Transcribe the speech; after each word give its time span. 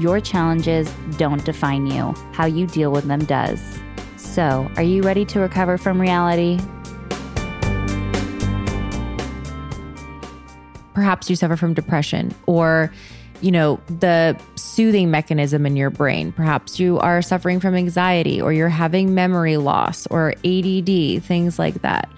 Your 0.00 0.18
challenges 0.18 0.90
don't 1.18 1.44
define 1.44 1.86
you, 1.86 2.14
how 2.32 2.46
you 2.46 2.66
deal 2.66 2.90
with 2.90 3.04
them 3.04 3.22
does. 3.26 3.60
So, 4.16 4.66
are 4.76 4.82
you 4.82 5.02
ready 5.02 5.26
to 5.26 5.40
recover 5.40 5.76
from 5.76 6.00
reality? 6.00 6.58
Perhaps 10.94 11.28
you 11.28 11.36
suffer 11.36 11.54
from 11.54 11.74
depression 11.74 12.34
or 12.46 12.90
you 13.42 13.50
know, 13.50 13.80
the 13.88 14.38
soothing 14.54 15.10
mechanism 15.10 15.64
in 15.64 15.76
your 15.76 15.90
brain. 15.90 16.32
Perhaps 16.32 16.78
you 16.78 16.98
are 16.98 17.22
suffering 17.22 17.60
from 17.60 17.74
anxiety 17.74 18.40
or 18.40 18.52
you're 18.52 18.68
having 18.68 19.14
memory 19.14 19.56
loss 19.56 20.06
or 20.08 20.34
ADD, 20.44 21.22
things 21.22 21.58
like 21.58 21.80
that. 21.82 22.10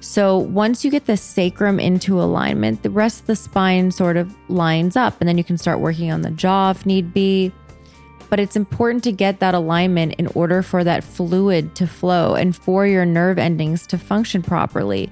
So 0.00 0.38
once 0.38 0.84
you 0.84 0.90
get 0.90 1.06
the 1.06 1.16
sacrum 1.16 1.80
into 1.80 2.20
alignment, 2.20 2.82
the 2.82 2.90
rest 2.90 3.20
of 3.20 3.26
the 3.26 3.36
spine 3.36 3.90
sort 3.90 4.16
of 4.16 4.34
lines 4.48 4.96
up, 4.96 5.16
and 5.20 5.28
then 5.28 5.38
you 5.38 5.44
can 5.44 5.58
start 5.58 5.80
working 5.80 6.10
on 6.12 6.22
the 6.22 6.30
jaw 6.30 6.70
if 6.70 6.86
need 6.86 7.12
be. 7.12 7.52
But 8.28 8.40
it's 8.40 8.56
important 8.56 9.04
to 9.04 9.12
get 9.12 9.38
that 9.38 9.54
alignment 9.54 10.14
in 10.14 10.26
order 10.28 10.62
for 10.62 10.82
that 10.82 11.04
fluid 11.04 11.76
to 11.76 11.86
flow 11.86 12.34
and 12.34 12.56
for 12.56 12.86
your 12.86 13.04
nerve 13.04 13.38
endings 13.38 13.86
to 13.88 13.98
function 13.98 14.42
properly. 14.42 15.10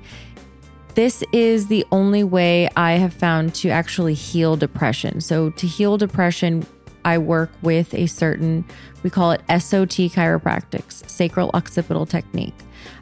This 0.95 1.23
is 1.33 1.69
the 1.69 1.85
only 1.91 2.23
way 2.23 2.69
I 2.77 2.93
have 2.93 3.13
found 3.13 3.55
to 3.57 3.69
actually 3.69 4.15
heal 4.15 4.57
depression. 4.57 5.21
So, 5.21 5.51
to 5.51 5.67
heal 5.67 5.97
depression, 5.97 6.67
I 7.05 7.19
work 7.19 7.51
with 7.63 7.93
a 7.95 8.07
certain, 8.07 8.65
we 9.03 9.11
call 9.11 9.33
it 9.33 9.41
SOT 9.48 10.11
chiropractics, 10.11 11.09
sacral 11.09 11.51
occipital 11.53 12.07
technique. 12.07 12.55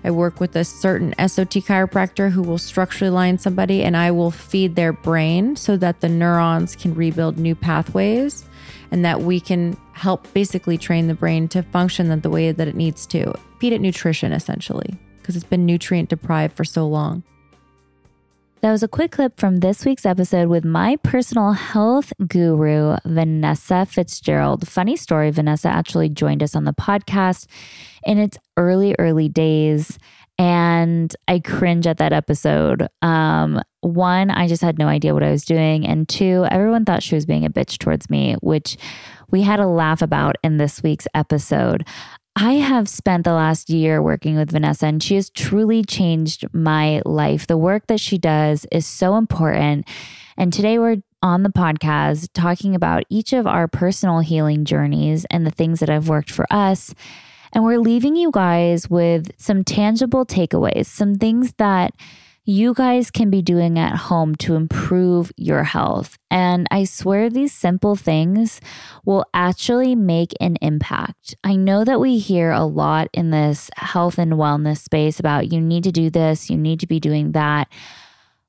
I 0.05 0.11
work 0.11 0.41
with 0.41 0.57
a 0.57 0.65
certain 0.65 1.15
SOT 1.19 1.63
chiropractor 1.63 2.31
who 2.31 2.43
will 2.43 2.59
structurally 2.59 3.11
line 3.11 3.39
somebody 3.39 3.83
and 3.85 3.97
I 3.97 4.11
will 4.11 4.31
feed 4.31 4.75
their 4.75 4.93
brain 4.93 5.57
so 5.57 5.77
that 5.77 6.01
the 6.01 6.09
neurons 6.09 6.75
can 6.75 6.95
rebuild 6.95 7.39
new 7.39 7.55
pathways 7.55 8.45
and 8.91 9.05
that 9.05 9.23
we 9.23 9.41
can 9.41 9.77
help 9.93 10.33
basically 10.35 10.77
train 10.77 11.07
the 11.07 11.15
brain 11.15 11.49
to 11.49 11.63
function 11.63 12.21
the 12.21 12.31
way 12.31 12.53
that 12.53 12.69
it 12.69 12.75
needs 12.75 13.07
to. 13.07 13.33
Feed 13.59 13.73
it 13.73 13.81
nutrition 13.81 14.33
essentially 14.33 14.99
because 15.21 15.37
it's 15.37 15.45
been 15.45 15.65
nutrient 15.65 16.09
deprived 16.09 16.57
for 16.57 16.65
so 16.65 16.87
long. 16.87 17.23
That 18.63 18.71
was 18.71 18.85
a 18.85 18.89
quick 18.89 19.11
clip 19.11 19.41
from 19.41 19.57
this 19.57 19.85
week's 19.85 20.07
episode 20.07 20.47
with 20.47 20.65
my 20.65 20.95
personal 21.03 21.51
health 21.51 22.13
guru, 22.29 22.97
Vanessa 23.05 23.85
Fitzgerald. 23.85 24.69
Funny 24.69 24.95
story 24.95 25.33
Vanessa 25.33 25.69
actually 25.69 26.09
joined 26.09 26.45
us 26.45 26.55
on 26.55 26.63
the 26.63 26.73
podcast 26.73 27.49
in 28.07 28.19
its 28.19 28.39
early, 28.57 28.95
early 29.01 29.29
days. 29.29 29.99
And 30.39 31.13
I 31.27 31.41
cringe 31.41 31.89
at 31.89 31.99
that 31.99 32.13
episode. 32.13 32.87
Um, 33.03 33.61
one, 33.81 34.31
I 34.31 34.47
just 34.47 34.63
had 34.63 34.79
no 34.79 34.87
idea 34.87 35.13
what 35.13 35.25
I 35.25 35.33
was 35.33 35.45
doing. 35.45 35.85
And 35.85 36.09
two, 36.09 36.47
everyone 36.49 36.85
thought 36.85 37.03
she 37.03 37.17
was 37.17 37.27
being 37.27 37.45
a 37.45 37.51
bitch 37.51 37.79
towards 37.79 38.09
me, 38.11 38.37
which 38.43 38.77
we 39.33 39.43
had 39.43 39.59
a 39.59 39.67
laugh 39.67 40.03
about 40.03 40.37
in 40.45 40.59
this 40.59 40.85
week's 40.85 41.09
episode. 41.15 41.85
I 42.35 42.55
have 42.55 42.89
spent 42.89 43.25
the 43.25 43.35
last 43.35 43.69
year 43.69 44.03
working 44.03 44.37
with 44.37 44.51
Vanessa, 44.51 44.87
and 44.87 45.03
she 45.03 45.17
has 45.17 45.29
truly 45.31 45.85
changed 45.85 46.47
my 46.55 47.03
life. 47.05 47.47
The 47.47 47.59
work 47.59 47.87
that 47.89 48.01
she 48.01 48.17
does 48.17 48.67
is 48.73 48.87
so 48.87 49.17
important. 49.17 49.87
And 50.39 50.53
today 50.53 50.79
we're 50.79 51.03
on 51.23 51.43
the 51.43 51.51
podcast 51.51 52.31
talking 52.33 52.75
about 52.75 53.05
each 53.11 53.33
of 53.33 53.47
our 53.47 53.69
personal 53.69 54.21
healing 54.21 54.65
journeys 54.65 55.27
and 55.31 55.47
the 55.47 55.51
things 55.51 55.81
that 55.81 55.91
have 55.91 56.09
worked 56.09 56.31
for 56.31 56.47
us. 56.51 56.95
And 57.53 57.65
we're 57.65 57.79
leaving 57.79 58.17
you 58.17 58.31
guys 58.33 58.89
with 58.89 59.31
some 59.39 59.63
tangible 59.63 60.25
takeaways, 60.25 60.87
some 60.87 61.17
things 61.17 61.53
that 61.59 61.93
you 62.45 62.75
guys 62.75 63.11
can 63.11 63.31
be 63.31 63.41
doing 63.41 63.79
at 63.79 63.95
home 63.95 64.35
to 64.35 64.57
improve 64.57 65.31
your 65.37 65.63
health. 65.63 66.19
And 66.31 66.67
I 66.71 66.85
swear 66.85 67.31
these 67.31 67.53
simple 67.53 67.95
things 67.95 68.61
will 69.05 69.25
actually 69.33 69.95
make 69.95 70.33
an 70.41 70.57
impact. 70.61 71.37
I 71.45 71.55
know 71.55 71.85
that 71.85 72.01
we 72.01 72.19
hear 72.19 72.51
a 72.51 72.65
lot 72.65 73.09
in 73.13 73.31
this 73.31 73.71
health 73.77 74.19
and 74.19 74.33
wellness 74.33 74.79
space 74.79 75.21
about 75.21 75.53
you 75.53 75.61
need 75.61 75.85
to 75.85 75.93
do 75.93 76.11
this, 76.11 76.51
you 76.51 76.57
need 76.59 76.81
to 76.81 76.89
be 76.89 76.99
doing 76.99 77.33
that. 77.33 77.69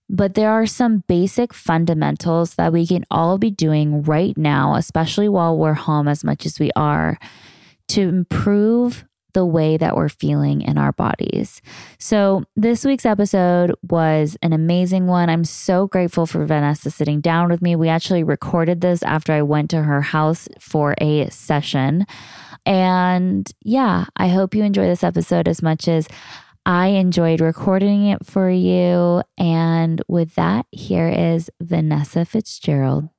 But 0.10 0.34
there 0.34 0.52
are 0.52 0.66
some 0.66 1.04
basic 1.08 1.54
fundamentals 1.54 2.56
that 2.56 2.74
we 2.74 2.86
can 2.88 3.06
all 3.10 3.38
be 3.38 3.52
doing 3.52 4.02
right 4.04 4.38
now, 4.38 4.75
especially 4.75 5.30
while 5.30 5.58
we're 5.58 5.74
home 5.74 6.08
as 6.08 6.24
much 6.24 6.46
as 6.46 6.60
we 6.60 6.72
are, 6.75 7.18
to 7.90 8.02
improve 8.02 9.06
the 9.33 9.45
way 9.45 9.77
that 9.77 9.95
we're 9.95 10.09
feeling 10.09 10.61
in 10.61 10.77
our 10.77 10.91
bodies. 10.91 11.61
So, 11.99 12.44
this 12.55 12.85
week's 12.85 13.05
episode 13.05 13.73
was 13.83 14.38
an 14.41 14.53
amazing 14.53 15.07
one. 15.07 15.29
I'm 15.29 15.44
so 15.44 15.88
grateful 15.88 16.25
for 16.25 16.45
Vanessa 16.45 16.91
sitting 16.91 17.21
down 17.21 17.49
with 17.49 17.61
me. 17.61 17.75
We 17.75 17.89
actually 17.89 18.23
recorded 18.23 18.81
this 18.81 19.03
after 19.03 19.33
I 19.33 19.41
went 19.41 19.69
to 19.71 19.83
her 19.83 20.01
house 20.01 20.47
for 20.59 20.95
a 20.99 21.29
session. 21.29 22.05
And 22.66 23.51
yeah, 23.63 24.05
I 24.16 24.29
hope 24.29 24.55
you 24.55 24.63
enjoy 24.63 24.85
this 24.85 25.03
episode 25.03 25.47
as 25.47 25.61
much 25.61 25.88
as 25.88 26.07
I 26.65 26.88
enjoyed 26.88 27.41
recording 27.41 28.07
it 28.07 28.25
for 28.25 28.50
you. 28.50 29.21
And 29.38 30.01
with 30.07 30.35
that, 30.35 30.65
here 30.71 31.09
is 31.09 31.50
Vanessa 31.59 32.23
Fitzgerald. 32.23 33.09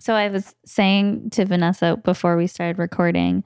So, 0.00 0.14
I 0.14 0.28
was 0.28 0.54
saying 0.64 1.30
to 1.30 1.44
Vanessa 1.44 1.96
before 1.96 2.36
we 2.36 2.46
started 2.46 2.78
recording 2.78 3.44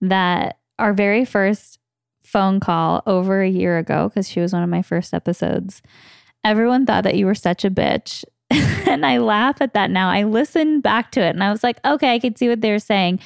that 0.00 0.58
our 0.78 0.92
very 0.92 1.24
first 1.24 1.78
phone 2.22 2.60
call 2.60 3.02
over 3.06 3.40
a 3.40 3.48
year 3.48 3.78
ago, 3.78 4.08
because 4.08 4.28
she 4.28 4.40
was 4.40 4.52
one 4.52 4.62
of 4.62 4.68
my 4.68 4.82
first 4.82 5.14
episodes, 5.14 5.82
everyone 6.44 6.86
thought 6.86 7.04
that 7.04 7.16
you 7.16 7.26
were 7.26 7.34
such 7.34 7.64
a 7.64 7.70
bitch. 7.70 8.24
and 8.50 9.04
I 9.04 9.18
laugh 9.18 9.60
at 9.60 9.74
that 9.74 9.90
now. 9.90 10.10
I 10.10 10.24
listened 10.24 10.82
back 10.82 11.10
to 11.12 11.20
it 11.20 11.30
and 11.30 11.42
I 11.42 11.50
was 11.50 11.62
like, 11.62 11.78
okay, 11.84 12.14
I 12.14 12.18
could 12.18 12.38
see 12.38 12.48
what 12.48 12.60
they 12.60 12.70
were 12.70 12.78
saying. 12.78 13.20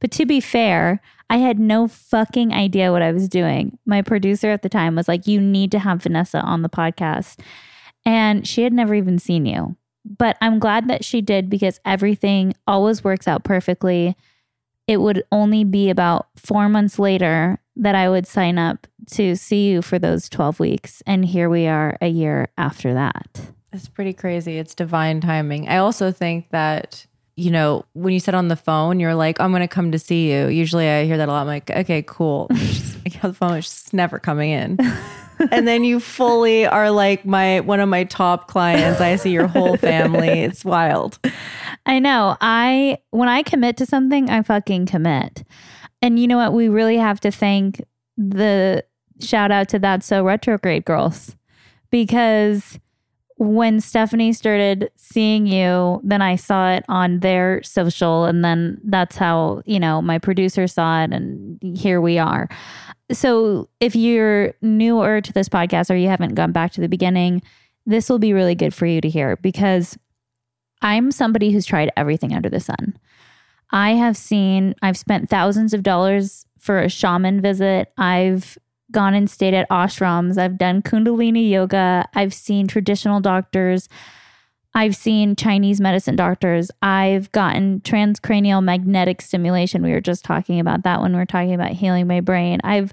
But 0.00 0.10
to 0.12 0.26
be 0.26 0.40
fair, 0.40 1.00
I 1.30 1.38
had 1.38 1.58
no 1.58 1.88
fucking 1.88 2.52
idea 2.52 2.92
what 2.92 3.02
I 3.02 3.12
was 3.12 3.28
doing. 3.28 3.78
My 3.86 4.02
producer 4.02 4.50
at 4.50 4.62
the 4.62 4.68
time 4.68 4.96
was 4.96 5.08
like, 5.08 5.26
you 5.26 5.40
need 5.40 5.70
to 5.72 5.78
have 5.78 6.02
Vanessa 6.02 6.40
on 6.40 6.62
the 6.62 6.68
podcast. 6.68 7.40
And 8.04 8.46
she 8.46 8.62
had 8.62 8.72
never 8.72 8.94
even 8.94 9.18
seen 9.18 9.46
you. 9.46 9.76
But 10.04 10.36
I'm 10.42 10.58
glad 10.58 10.88
that 10.88 11.04
she 11.04 11.22
did 11.22 11.48
because 11.48 11.80
everything 11.84 12.54
always 12.66 13.02
works 13.02 13.26
out 13.26 13.42
perfectly 13.42 14.16
it 14.86 14.98
would 14.98 15.24
only 15.32 15.64
be 15.64 15.90
about 15.90 16.28
four 16.36 16.68
months 16.68 16.98
later 16.98 17.58
that 17.76 17.94
I 17.94 18.08
would 18.08 18.26
sign 18.26 18.58
up 18.58 18.86
to 19.12 19.36
see 19.36 19.68
you 19.68 19.82
for 19.82 19.98
those 19.98 20.28
12 20.28 20.60
weeks. 20.60 21.02
And 21.06 21.24
here 21.24 21.48
we 21.48 21.66
are 21.66 21.96
a 22.00 22.08
year 22.08 22.48
after 22.56 22.94
that. 22.94 23.40
It's 23.72 23.88
pretty 23.88 24.12
crazy. 24.12 24.58
It's 24.58 24.74
divine 24.74 25.20
timing. 25.20 25.68
I 25.68 25.78
also 25.78 26.12
think 26.12 26.50
that, 26.50 27.06
you 27.36 27.50
know, 27.50 27.84
when 27.94 28.14
you 28.14 28.20
said 28.20 28.34
on 28.34 28.48
the 28.48 28.56
phone, 28.56 29.00
you're 29.00 29.16
like, 29.16 29.40
I'm 29.40 29.50
going 29.50 29.62
to 29.62 29.68
come 29.68 29.90
to 29.92 29.98
see 29.98 30.30
you. 30.32 30.46
Usually 30.46 30.88
I 30.88 31.04
hear 31.04 31.16
that 31.16 31.28
a 31.28 31.32
lot. 31.32 31.40
I'm 31.40 31.46
like, 31.48 31.70
okay, 31.70 32.04
cool. 32.06 32.46
I 32.52 33.08
get 33.08 33.22
the 33.22 33.32
phone, 33.32 33.56
it's 33.56 33.68
just 33.68 33.92
never 33.92 34.18
coming 34.18 34.50
in. 34.50 34.78
and 35.50 35.66
then 35.66 35.84
you 35.84 36.00
fully 36.00 36.66
are 36.66 36.90
like 36.90 37.24
my 37.24 37.60
one 37.60 37.80
of 37.80 37.88
my 37.88 38.04
top 38.04 38.48
clients. 38.48 39.00
I 39.00 39.16
see 39.16 39.30
your 39.30 39.46
whole 39.46 39.76
family. 39.76 40.28
It's 40.28 40.64
wild. 40.64 41.18
I 41.86 41.98
know. 41.98 42.36
I 42.40 42.98
when 43.10 43.28
I 43.28 43.42
commit 43.42 43.76
to 43.78 43.86
something, 43.86 44.30
I 44.30 44.42
fucking 44.42 44.86
commit. 44.86 45.44
And 46.02 46.18
you 46.18 46.26
know 46.26 46.36
what? 46.36 46.52
We 46.52 46.68
really 46.68 46.98
have 46.98 47.20
to 47.20 47.30
thank 47.30 47.82
the 48.16 48.84
shout 49.20 49.50
out 49.50 49.68
to 49.70 49.78
that 49.80 50.02
so 50.02 50.24
retrograde 50.24 50.84
girls 50.84 51.36
because 51.90 52.78
when 53.36 53.80
Stephanie 53.80 54.32
started 54.32 54.90
seeing 54.96 55.46
you, 55.46 56.00
then 56.04 56.22
I 56.22 56.36
saw 56.36 56.70
it 56.72 56.84
on 56.88 57.20
their 57.20 57.62
social. 57.62 58.24
And 58.24 58.44
then 58.44 58.80
that's 58.84 59.16
how, 59.16 59.62
you 59.66 59.80
know, 59.80 60.00
my 60.00 60.18
producer 60.18 60.66
saw 60.66 61.02
it. 61.02 61.12
And 61.12 61.58
here 61.62 62.00
we 62.00 62.18
are. 62.18 62.48
So 63.10 63.68
if 63.80 63.96
you're 63.96 64.54
newer 64.62 65.20
to 65.20 65.32
this 65.32 65.48
podcast 65.48 65.90
or 65.90 65.96
you 65.96 66.08
haven't 66.08 66.34
gone 66.34 66.52
back 66.52 66.72
to 66.72 66.80
the 66.80 66.88
beginning, 66.88 67.42
this 67.86 68.08
will 68.08 68.20
be 68.20 68.32
really 68.32 68.54
good 68.54 68.72
for 68.72 68.86
you 68.86 69.00
to 69.00 69.08
hear 69.08 69.36
because 69.36 69.98
I'm 70.80 71.10
somebody 71.10 71.50
who's 71.50 71.66
tried 71.66 71.90
everything 71.96 72.34
under 72.34 72.48
the 72.48 72.60
sun. 72.60 72.96
I 73.70 73.90
have 73.92 74.16
seen, 74.16 74.74
I've 74.82 74.96
spent 74.96 75.28
thousands 75.28 75.74
of 75.74 75.82
dollars 75.82 76.46
for 76.58 76.78
a 76.78 76.88
shaman 76.88 77.40
visit. 77.40 77.92
I've 77.98 78.56
gone 78.94 79.12
and 79.12 79.28
stayed 79.28 79.52
at 79.52 79.68
ashrams. 79.68 80.38
I've 80.38 80.56
done 80.56 80.80
Kundalini 80.80 81.50
yoga. 81.50 82.08
I've 82.14 82.32
seen 82.32 82.66
traditional 82.66 83.20
doctors. 83.20 83.90
I've 84.74 84.96
seen 84.96 85.36
Chinese 85.36 85.80
medicine 85.80 86.16
doctors. 86.16 86.70
I've 86.80 87.30
gotten 87.32 87.80
transcranial 87.80 88.64
magnetic 88.64 89.20
stimulation. 89.20 89.82
We 89.82 89.92
were 89.92 90.00
just 90.00 90.24
talking 90.24 90.58
about 90.58 90.82
that 90.84 91.02
when 91.02 91.14
we 91.14 91.20
are 91.20 91.26
talking 91.26 91.54
about 91.54 91.72
healing 91.72 92.06
my 92.06 92.20
brain. 92.20 92.60
I've 92.64 92.92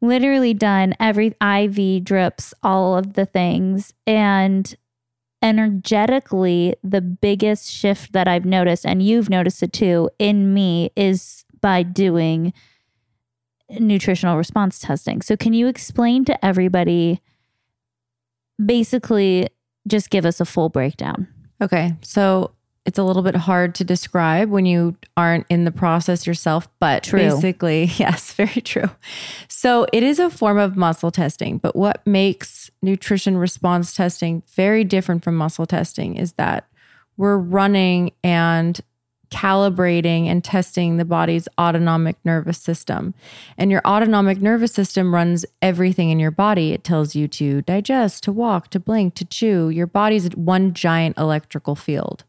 literally 0.00 0.54
done 0.54 0.94
every 1.00 1.34
IV 1.42 2.04
drips, 2.04 2.54
all 2.62 2.96
of 2.96 3.14
the 3.14 3.26
things. 3.26 3.92
And 4.06 4.74
energetically, 5.42 6.76
the 6.82 7.00
biggest 7.00 7.70
shift 7.70 8.12
that 8.12 8.28
I've 8.28 8.44
noticed, 8.44 8.86
and 8.86 9.02
you've 9.02 9.28
noticed 9.28 9.62
it 9.62 9.72
too, 9.72 10.08
in 10.18 10.54
me 10.54 10.92
is 10.96 11.44
by 11.60 11.82
doing 11.82 12.52
nutritional 13.70 14.36
response 14.36 14.78
testing. 14.78 15.22
So, 15.22 15.36
can 15.36 15.52
you 15.52 15.68
explain 15.68 16.24
to 16.26 16.44
everybody 16.44 17.20
basically 18.64 19.48
just 19.86 20.10
give 20.10 20.24
us 20.24 20.40
a 20.40 20.44
full 20.44 20.68
breakdown. 20.68 21.26
Okay. 21.62 21.94
So 22.02 22.52
it's 22.84 22.98
a 22.98 23.02
little 23.02 23.22
bit 23.22 23.34
hard 23.34 23.74
to 23.76 23.84
describe 23.84 24.48
when 24.48 24.64
you 24.64 24.96
aren't 25.16 25.46
in 25.50 25.64
the 25.64 25.70
process 25.70 26.26
yourself, 26.26 26.68
but 26.78 27.02
true. 27.02 27.18
basically, 27.18 27.84
yes, 27.96 28.32
very 28.32 28.60
true. 28.60 28.88
So 29.48 29.86
it 29.92 30.02
is 30.02 30.18
a 30.18 30.30
form 30.30 30.58
of 30.58 30.76
muscle 30.76 31.10
testing, 31.10 31.58
but 31.58 31.76
what 31.76 32.06
makes 32.06 32.70
nutrition 32.82 33.36
response 33.36 33.94
testing 33.94 34.42
very 34.54 34.84
different 34.84 35.24
from 35.24 35.36
muscle 35.36 35.66
testing 35.66 36.16
is 36.16 36.34
that 36.34 36.68
we're 37.16 37.36
running 37.36 38.12
and 38.22 38.80
calibrating 39.30 40.26
and 40.26 40.42
testing 40.42 40.96
the 40.96 41.04
body's 41.04 41.48
autonomic 41.58 42.16
nervous 42.24 42.58
system. 42.58 43.14
And 43.56 43.70
your 43.70 43.82
autonomic 43.86 44.40
nervous 44.40 44.72
system 44.72 45.14
runs 45.14 45.44
everything 45.62 46.10
in 46.10 46.18
your 46.18 46.30
body. 46.30 46.72
It 46.72 46.84
tells 46.84 47.14
you 47.14 47.28
to 47.28 47.62
digest, 47.62 48.24
to 48.24 48.32
walk, 48.32 48.70
to 48.70 48.80
blink, 48.80 49.14
to 49.14 49.24
chew. 49.24 49.68
Your 49.68 49.86
body's 49.86 50.28
one 50.30 50.74
giant 50.74 51.18
electrical 51.18 51.76
field. 51.76 52.24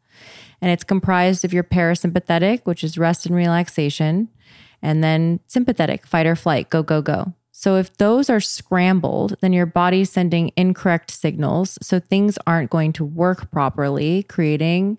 And 0.62 0.72
it's 0.72 0.84
comprised 0.84 1.46
of 1.46 1.54
your 1.54 1.64
parasympathetic, 1.64 2.62
which 2.66 2.84
is 2.84 2.98
rest 2.98 3.26
and 3.26 3.36
relaxation, 3.36 4.28
and 4.82 5.04
then 5.04 5.40
sympathetic, 5.48 6.06
fight 6.06 6.26
or 6.26 6.36
flight, 6.36 6.70
go, 6.70 6.84
go, 6.84 7.02
go. 7.02 7.34
So 7.52 7.76
if 7.76 7.98
those 7.98 8.30
are 8.30 8.40
scrambled, 8.40 9.36
then 9.42 9.52
your 9.52 9.66
body's 9.66 10.10
sending 10.10 10.52
incorrect 10.56 11.12
signals. 11.12 11.78
So 11.82 12.00
things 12.00 12.38
aren't 12.48 12.70
going 12.70 12.94
to 12.94 13.04
work 13.04 13.52
properly, 13.52 14.24
creating 14.24 14.98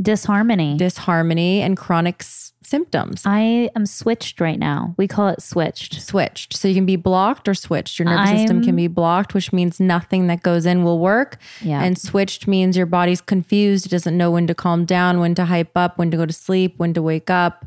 disharmony, 0.00 0.76
disharmony, 0.76 1.60
and 1.60 1.76
chronic 1.76 2.16
s- 2.20 2.52
symptoms. 2.62 3.22
I 3.24 3.70
am 3.76 3.86
switched 3.86 4.40
right 4.40 4.58
now. 4.58 4.94
We 4.96 5.06
call 5.06 5.28
it 5.28 5.42
switched. 5.42 6.00
Switched. 6.00 6.56
So 6.56 6.66
you 6.66 6.74
can 6.74 6.86
be 6.86 6.96
blocked 6.96 7.48
or 7.48 7.54
switched. 7.54 7.98
Your 7.98 8.06
nervous 8.06 8.30
I'm, 8.30 8.38
system 8.38 8.64
can 8.64 8.76
be 8.76 8.88
blocked, 8.88 9.34
which 9.34 9.52
means 9.52 9.78
nothing 9.78 10.26
that 10.26 10.42
goes 10.42 10.66
in 10.66 10.82
will 10.82 10.98
work. 10.98 11.38
Yeah. 11.60 11.82
And 11.82 11.98
switched 11.98 12.48
means 12.48 12.76
your 12.76 12.86
body's 12.86 13.20
confused. 13.20 13.86
It 13.86 13.90
doesn't 13.90 14.16
know 14.16 14.30
when 14.30 14.46
to 14.46 14.54
calm 14.54 14.84
down, 14.84 15.20
when 15.20 15.34
to 15.36 15.44
hype 15.44 15.76
up, 15.76 15.98
when 15.98 16.10
to 16.10 16.16
go 16.16 16.26
to 16.26 16.32
sleep, 16.32 16.74
when 16.78 16.94
to 16.94 17.02
wake 17.02 17.30
up. 17.30 17.66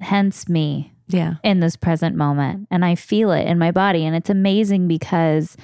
Hence 0.00 0.48
me. 0.48 0.92
Yeah. 1.08 1.36
In 1.42 1.60
this 1.60 1.74
present 1.74 2.16
moment. 2.16 2.68
And 2.70 2.84
I 2.84 2.94
feel 2.94 3.32
it 3.32 3.46
in 3.46 3.58
my 3.58 3.70
body. 3.70 4.04
And 4.04 4.14
it's 4.14 4.28
amazing 4.28 4.88
because 4.88 5.56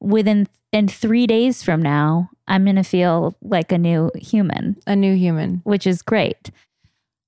within 0.00 0.48
in 0.70 0.88
three 0.88 1.26
days 1.26 1.62
from 1.62 1.80
now, 1.80 2.28
I'm 2.46 2.64
going 2.64 2.76
to 2.76 2.82
feel 2.82 3.36
like 3.42 3.72
a 3.72 3.78
new 3.78 4.10
human, 4.16 4.76
a 4.86 4.94
new 4.94 5.14
human, 5.16 5.60
which 5.64 5.86
is 5.86 6.02
great. 6.02 6.50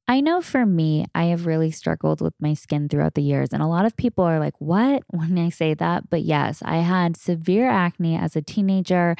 I 0.09 0.21
know 0.21 0.41
for 0.41 0.65
me, 0.65 1.07
I 1.15 1.25
have 1.25 1.47
really 1.47 1.71
struggled 1.73 2.21
with 2.21 2.35
my 2.41 2.55
skin 2.55 2.89
throughout 2.89 3.15
the 3.15 3.23
years. 3.23 3.49
And 3.53 3.61
a 3.63 3.67
lot 3.67 3.87
of 3.87 3.97
people 3.97 4.25
are 4.25 4.39
like, 4.39 4.55
what? 4.61 5.03
When 5.11 5.39
I 5.39 5.49
say 5.51 5.75
that. 5.75 6.09
But 6.11 6.23
yes, 6.23 6.63
I 6.65 6.77
had 6.77 7.17
severe 7.17 7.69
acne 7.69 8.17
as 8.17 8.37
a 8.37 8.43
teenager. 8.43 9.17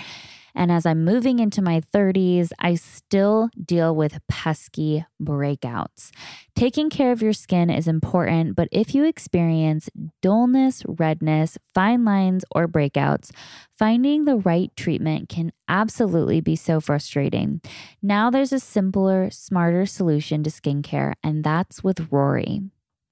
And 0.57 0.73
as 0.73 0.87
I'm 0.87 1.05
moving 1.05 1.39
into 1.39 1.61
my 1.63 1.83
30s, 1.95 2.51
I 2.59 2.75
still 2.75 3.51
deal 3.63 3.95
with 3.95 4.19
pesky 4.29 5.05
breakouts. 5.23 6.11
Taking 6.57 6.89
care 6.89 7.13
of 7.13 7.23
your 7.23 7.35
skin 7.35 7.69
is 7.69 7.87
important, 7.87 8.57
but 8.57 8.69
if 8.73 8.95
you 8.95 9.05
experience 9.05 9.91
dullness, 10.23 10.83
redness, 10.89 11.59
fine 11.75 12.05
lines, 12.05 12.45
or 12.51 12.67
breakouts, 12.67 13.31
finding 13.79 14.25
the 14.25 14.37
right 14.37 14.73
treatment 14.77 15.29
can 15.29 15.53
absolutely 15.69 16.41
be 16.41 16.57
so 16.57 16.81
frustrating. 16.81 17.61
Now 18.03 18.31
there's 18.31 18.53
a 18.53 18.59
simpler, 18.59 19.31
smarter 19.31 19.85
solution 19.85 20.43
to 20.45 20.51
skincare, 20.51 21.13
and 21.23 21.45
that's 21.45 21.85
with 21.85 22.11
Rory. 22.11 22.63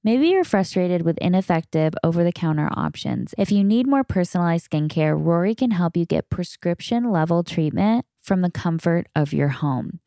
Maybe 0.04 0.28
you're 0.28 0.44
frustrated 0.44 1.00
with 1.00 1.16
ineffective 1.16 1.94
over 2.04 2.24
the 2.24 2.32
counter 2.32 2.68
options. 2.76 3.34
If 3.38 3.50
you 3.50 3.64
need 3.64 3.86
more 3.86 4.04
personalized 4.04 4.70
skincare, 4.70 5.18
Rory 5.18 5.54
can 5.54 5.70
help 5.70 5.96
you 5.96 6.04
get 6.04 6.28
prescription 6.28 7.10
level 7.10 7.42
treatment 7.42 8.04
from 8.20 8.42
the 8.42 8.50
comfort 8.50 9.08
of 9.16 9.32
your 9.32 9.48
home. 9.48 10.00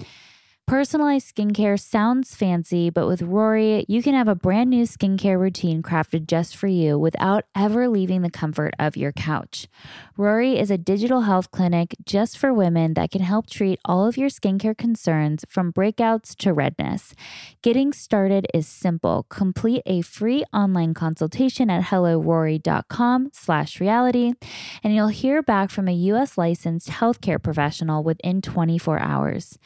Personalized 0.68 1.34
skincare 1.34 1.80
sounds 1.80 2.36
fancy, 2.36 2.90
but 2.90 3.08
with 3.08 3.22
Rory, 3.22 3.86
you 3.88 4.04
can 4.04 4.14
have 4.14 4.28
a 4.28 4.36
brand 4.36 4.70
new 4.70 4.84
skincare 4.84 5.40
routine 5.40 5.82
crafted 5.82 6.28
just 6.28 6.58
for 6.58 6.68
you 6.68 7.00
without 7.00 7.46
ever 7.56 7.88
leaving 7.88 8.22
the 8.22 8.30
comfort 8.30 8.74
of 8.78 8.98
your 8.98 9.14
couch. 9.14 9.70
Rory 10.18 10.60
is 10.60 10.70
a 10.70 10.78
digital 10.78 11.22
health 11.22 11.52
clinic 11.52 11.96
just 12.06 12.38
for 12.38 12.54
women 12.54 12.96
that 12.96 13.12
can 13.12 13.22
help 13.22 13.50
treat 13.50 13.80
all 13.86 14.06
of 14.06 14.18
your 14.18 14.28
skincare 14.28 14.78
concerns 14.78 15.46
from 15.48 15.72
breakouts 15.72 16.36
to 16.36 16.52
redness. 16.52 17.14
Getting 17.62 17.94
started 17.94 18.46
is 18.54 18.68
simple. 18.68 19.26
Complete 19.30 19.84
a 19.86 20.02
free 20.02 20.44
online 20.52 20.94
consultation 20.94 21.70
at 21.70 21.86
hellorory.com 21.86 23.30
slash 23.32 23.80
reality, 23.80 24.34
and 24.84 24.94
you'll 24.94 25.08
hear 25.08 25.42
back 25.42 25.70
from 25.70 25.88
a 25.88 25.94
U.S. 26.12 26.38
licensed 26.38 26.90
healthcare 26.90 27.42
professional 27.42 28.04
within 28.04 28.42
24 28.42 29.00
hours. 29.00 29.58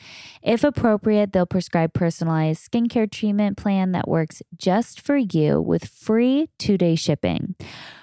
If 0.43 0.63
appropriate, 0.63 1.33
they'll 1.33 1.45
prescribe 1.45 1.93
personalized 1.93 2.71
skincare 2.71 3.09
treatment 3.11 3.57
plan 3.57 3.91
that 3.91 4.07
works 4.07 4.41
just 4.57 4.99
for 4.99 5.17
you 5.17 5.61
with 5.61 5.85
free 5.85 6.49
two 6.57 6.77
day 6.77 6.95
shipping. 6.95 7.55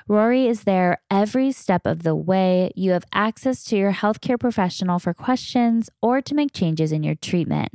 Rory 0.09 0.47
is 0.47 0.65
there 0.65 1.03
every 1.11 1.53
step 1.53 1.85
of 1.85 2.03
the 2.03 2.15
way. 2.15 2.73
You 2.75 2.93
have 2.93 3.05
access 3.13 3.63
to 3.65 3.77
your 3.77 3.93
healthcare 3.93 4.41
professional 4.41 4.99
for 4.99 5.13
questions 5.13 5.91
or 6.01 6.23
to 6.23 6.35
make 6.35 6.55
changes 6.55 6.93
in 6.93 7.03
your 7.03 7.15
treatment. 7.15 7.73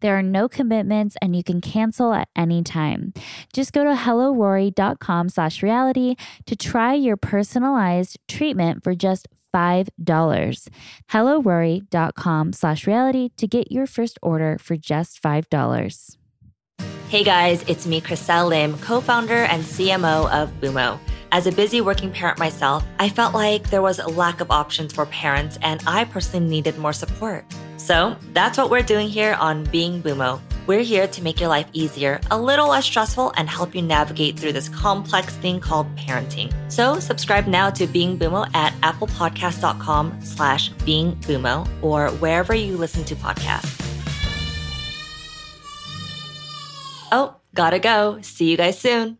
There 0.00 0.16
are 0.16 0.22
no 0.22 0.48
commitments 0.48 1.16
and 1.20 1.34
you 1.34 1.42
can 1.42 1.60
cancel 1.60 2.12
at 2.12 2.28
any 2.36 2.62
time. 2.62 3.12
Just 3.52 3.72
go 3.72 3.82
to 3.82 3.94
hellorory.com 3.94 5.28
slash 5.30 5.60
reality 5.60 6.14
to 6.46 6.54
try 6.54 6.94
your 6.94 7.16
personalized 7.16 8.16
treatment 8.28 8.84
for 8.84 8.94
just 8.94 9.26
$5. 9.54 10.68
HelloRory.com 11.10 12.52
slash 12.52 12.86
reality 12.86 13.30
to 13.36 13.46
get 13.46 13.72
your 13.72 13.86
first 13.86 14.18
order 14.22 14.58
for 14.58 14.76
just 14.76 15.22
$5. 15.22 16.16
Hey 17.08 17.24
guys, 17.24 17.62
it's 17.66 17.86
me, 17.86 18.00
Chriselle 18.00 18.48
Lim, 18.48 18.78
co-founder 18.78 19.44
and 19.44 19.62
CMO 19.64 20.30
of 20.30 20.50
Boomo. 20.60 20.98
As 21.30 21.46
a 21.46 21.52
busy 21.52 21.80
working 21.80 22.10
parent 22.10 22.38
myself, 22.38 22.84
I 22.98 23.08
felt 23.08 23.34
like 23.34 23.68
there 23.70 23.82
was 23.82 23.98
a 23.98 24.06
lack 24.06 24.40
of 24.40 24.50
options 24.50 24.94
for 24.94 25.06
parents 25.06 25.58
and 25.62 25.82
I 25.86 26.04
personally 26.04 26.48
needed 26.48 26.78
more 26.78 26.94
support. 26.94 27.44
So 27.76 28.16
that's 28.32 28.56
what 28.56 28.70
we're 28.70 28.82
doing 28.82 29.08
here 29.08 29.34
on 29.34 29.64
Being 29.64 30.02
Boomo. 30.02 30.40
We're 30.66 30.84
here 30.84 31.08
to 31.08 31.22
make 31.22 31.40
your 31.40 31.48
life 31.48 31.66
easier, 31.72 32.20
a 32.30 32.40
little 32.40 32.68
less 32.68 32.84
stressful, 32.84 33.32
and 33.36 33.48
help 33.48 33.74
you 33.74 33.82
navigate 33.82 34.38
through 34.38 34.52
this 34.52 34.68
complex 34.68 35.36
thing 35.36 35.58
called 35.58 35.92
parenting. 35.96 36.52
So 36.70 37.00
subscribe 37.00 37.48
now 37.48 37.70
to 37.70 37.86
Being 37.88 38.16
Boomo 38.16 38.48
at 38.54 38.72
applepodcast.com 38.82 40.20
slash 40.22 40.68
Being 40.84 41.16
or 41.82 42.10
wherever 42.10 42.54
you 42.54 42.76
listen 42.76 43.04
to 43.04 43.16
podcasts. 43.16 43.80
Oh, 47.10 47.34
gotta 47.54 47.78
go. 47.78 48.18
See 48.22 48.50
you 48.50 48.56
guys 48.56 48.78
soon. 48.78 49.18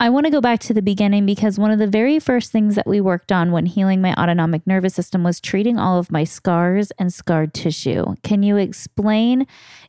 I 0.00 0.10
want 0.10 0.26
to 0.26 0.30
go 0.30 0.40
back 0.40 0.60
to 0.60 0.74
the 0.74 0.80
beginning 0.80 1.26
because 1.26 1.58
one 1.58 1.72
of 1.72 1.80
the 1.80 1.86
very 1.88 2.20
first 2.20 2.52
things 2.52 2.76
that 2.76 2.86
we 2.86 3.00
worked 3.00 3.32
on 3.32 3.50
when 3.50 3.66
healing 3.66 4.00
my 4.00 4.14
autonomic 4.14 4.64
nervous 4.64 4.94
system 4.94 5.24
was 5.24 5.40
treating 5.40 5.76
all 5.76 5.98
of 5.98 6.12
my 6.12 6.22
scars 6.22 6.92
and 7.00 7.12
scarred 7.12 7.52
tissue. 7.52 8.14
Can 8.22 8.44
you 8.44 8.56
explain? 8.56 9.44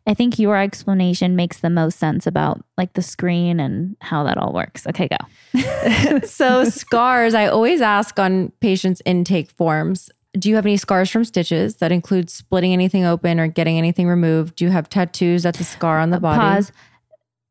I 0.08 0.16
think 0.16 0.40
your 0.40 0.58
explanation 0.58 1.36
makes 1.36 1.60
the 1.60 1.70
most 1.70 2.00
sense 2.00 2.26
about 2.26 2.66
like 2.76 2.94
the 2.94 3.04
screen 3.04 3.60
and 3.60 3.98
how 4.02 4.24
that 4.24 4.40
all 4.40 4.52
works. 4.52 4.88
Okay, 4.88 5.08
go. 5.08 6.20
so, 6.26 6.64
scars, 6.64 7.36
I 7.36 7.46
always 7.46 7.80
ask 7.80 8.18
on 8.18 8.52
patients' 8.62 9.04
intake 9.06 9.52
forms 9.52 10.10
do 10.38 10.48
you 10.48 10.56
have 10.56 10.66
any 10.66 10.78
scars 10.78 11.10
from 11.10 11.26
stitches 11.26 11.78
that 11.78 11.92
include 11.92 12.30
splitting 12.30 12.72
anything 12.72 13.04
open 13.04 13.40
or 13.40 13.48
getting 13.48 13.80
anything 13.80 14.08
removed? 14.08 14.56
Do 14.58 14.66
you 14.66 14.70
have 14.70 14.88
tattoos 14.88 15.42
that's 15.42 15.60
a 15.60 15.64
scar 15.64 16.00
on 16.00 16.12
the 16.12 16.20
body? 16.20 16.40
Pause 16.40 16.72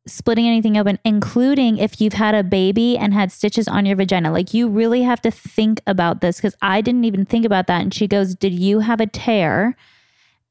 splitting 0.09 0.47
anything 0.47 0.77
open, 0.77 0.99
including 1.05 1.79
if 1.79 2.01
you've 2.01 2.15
had 2.15 2.35
a 2.35 2.43
baby 2.43 2.97
and 2.97 3.15
had 3.15 3.31
stitches 3.31 3.69
on 3.69 3.87
your 3.87 3.97
vagina. 3.97 4.33
Like 4.33 4.55
you 4.55 4.69
really 4.69 5.03
have 5.03 5.21
to 5.23 5.31
think 5.31 5.81
about 5.87 6.21
this 6.21 6.37
because 6.37 6.57
I 6.63 6.81
didn't 6.81 7.05
even 7.05 7.25
think 7.25 7.45
about 7.45 7.67
that. 7.69 7.83
And 7.83 7.95
she 7.95 8.09
goes, 8.09 8.35
Did 8.35 8.55
you 8.55 8.81
have 8.81 9.01
a 9.01 9.07
tear? 9.07 9.77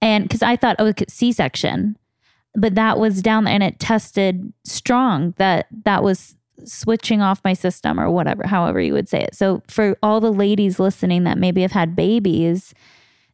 And 0.01 0.25
because 0.25 0.43
I 0.43 0.55
thought, 0.55 0.75
oh, 0.79 0.93
C 1.09 1.31
section, 1.31 1.97
but 2.55 2.75
that 2.75 2.99
was 2.99 3.21
down 3.21 3.43
there 3.43 3.53
and 3.53 3.63
it 3.63 3.79
tested 3.79 4.53
strong 4.63 5.33
that 5.37 5.67
that 5.83 6.03
was 6.03 6.35
switching 6.65 7.21
off 7.21 7.43
my 7.43 7.53
system 7.53 7.99
or 7.99 8.09
whatever, 8.09 8.47
however 8.47 8.79
you 8.79 8.93
would 8.93 9.09
say 9.09 9.21
it. 9.21 9.35
So, 9.35 9.61
for 9.67 9.97
all 10.01 10.19
the 10.19 10.31
ladies 10.33 10.79
listening 10.79 11.23
that 11.23 11.37
maybe 11.37 11.61
have 11.61 11.71
had 11.71 11.95
babies, 11.95 12.73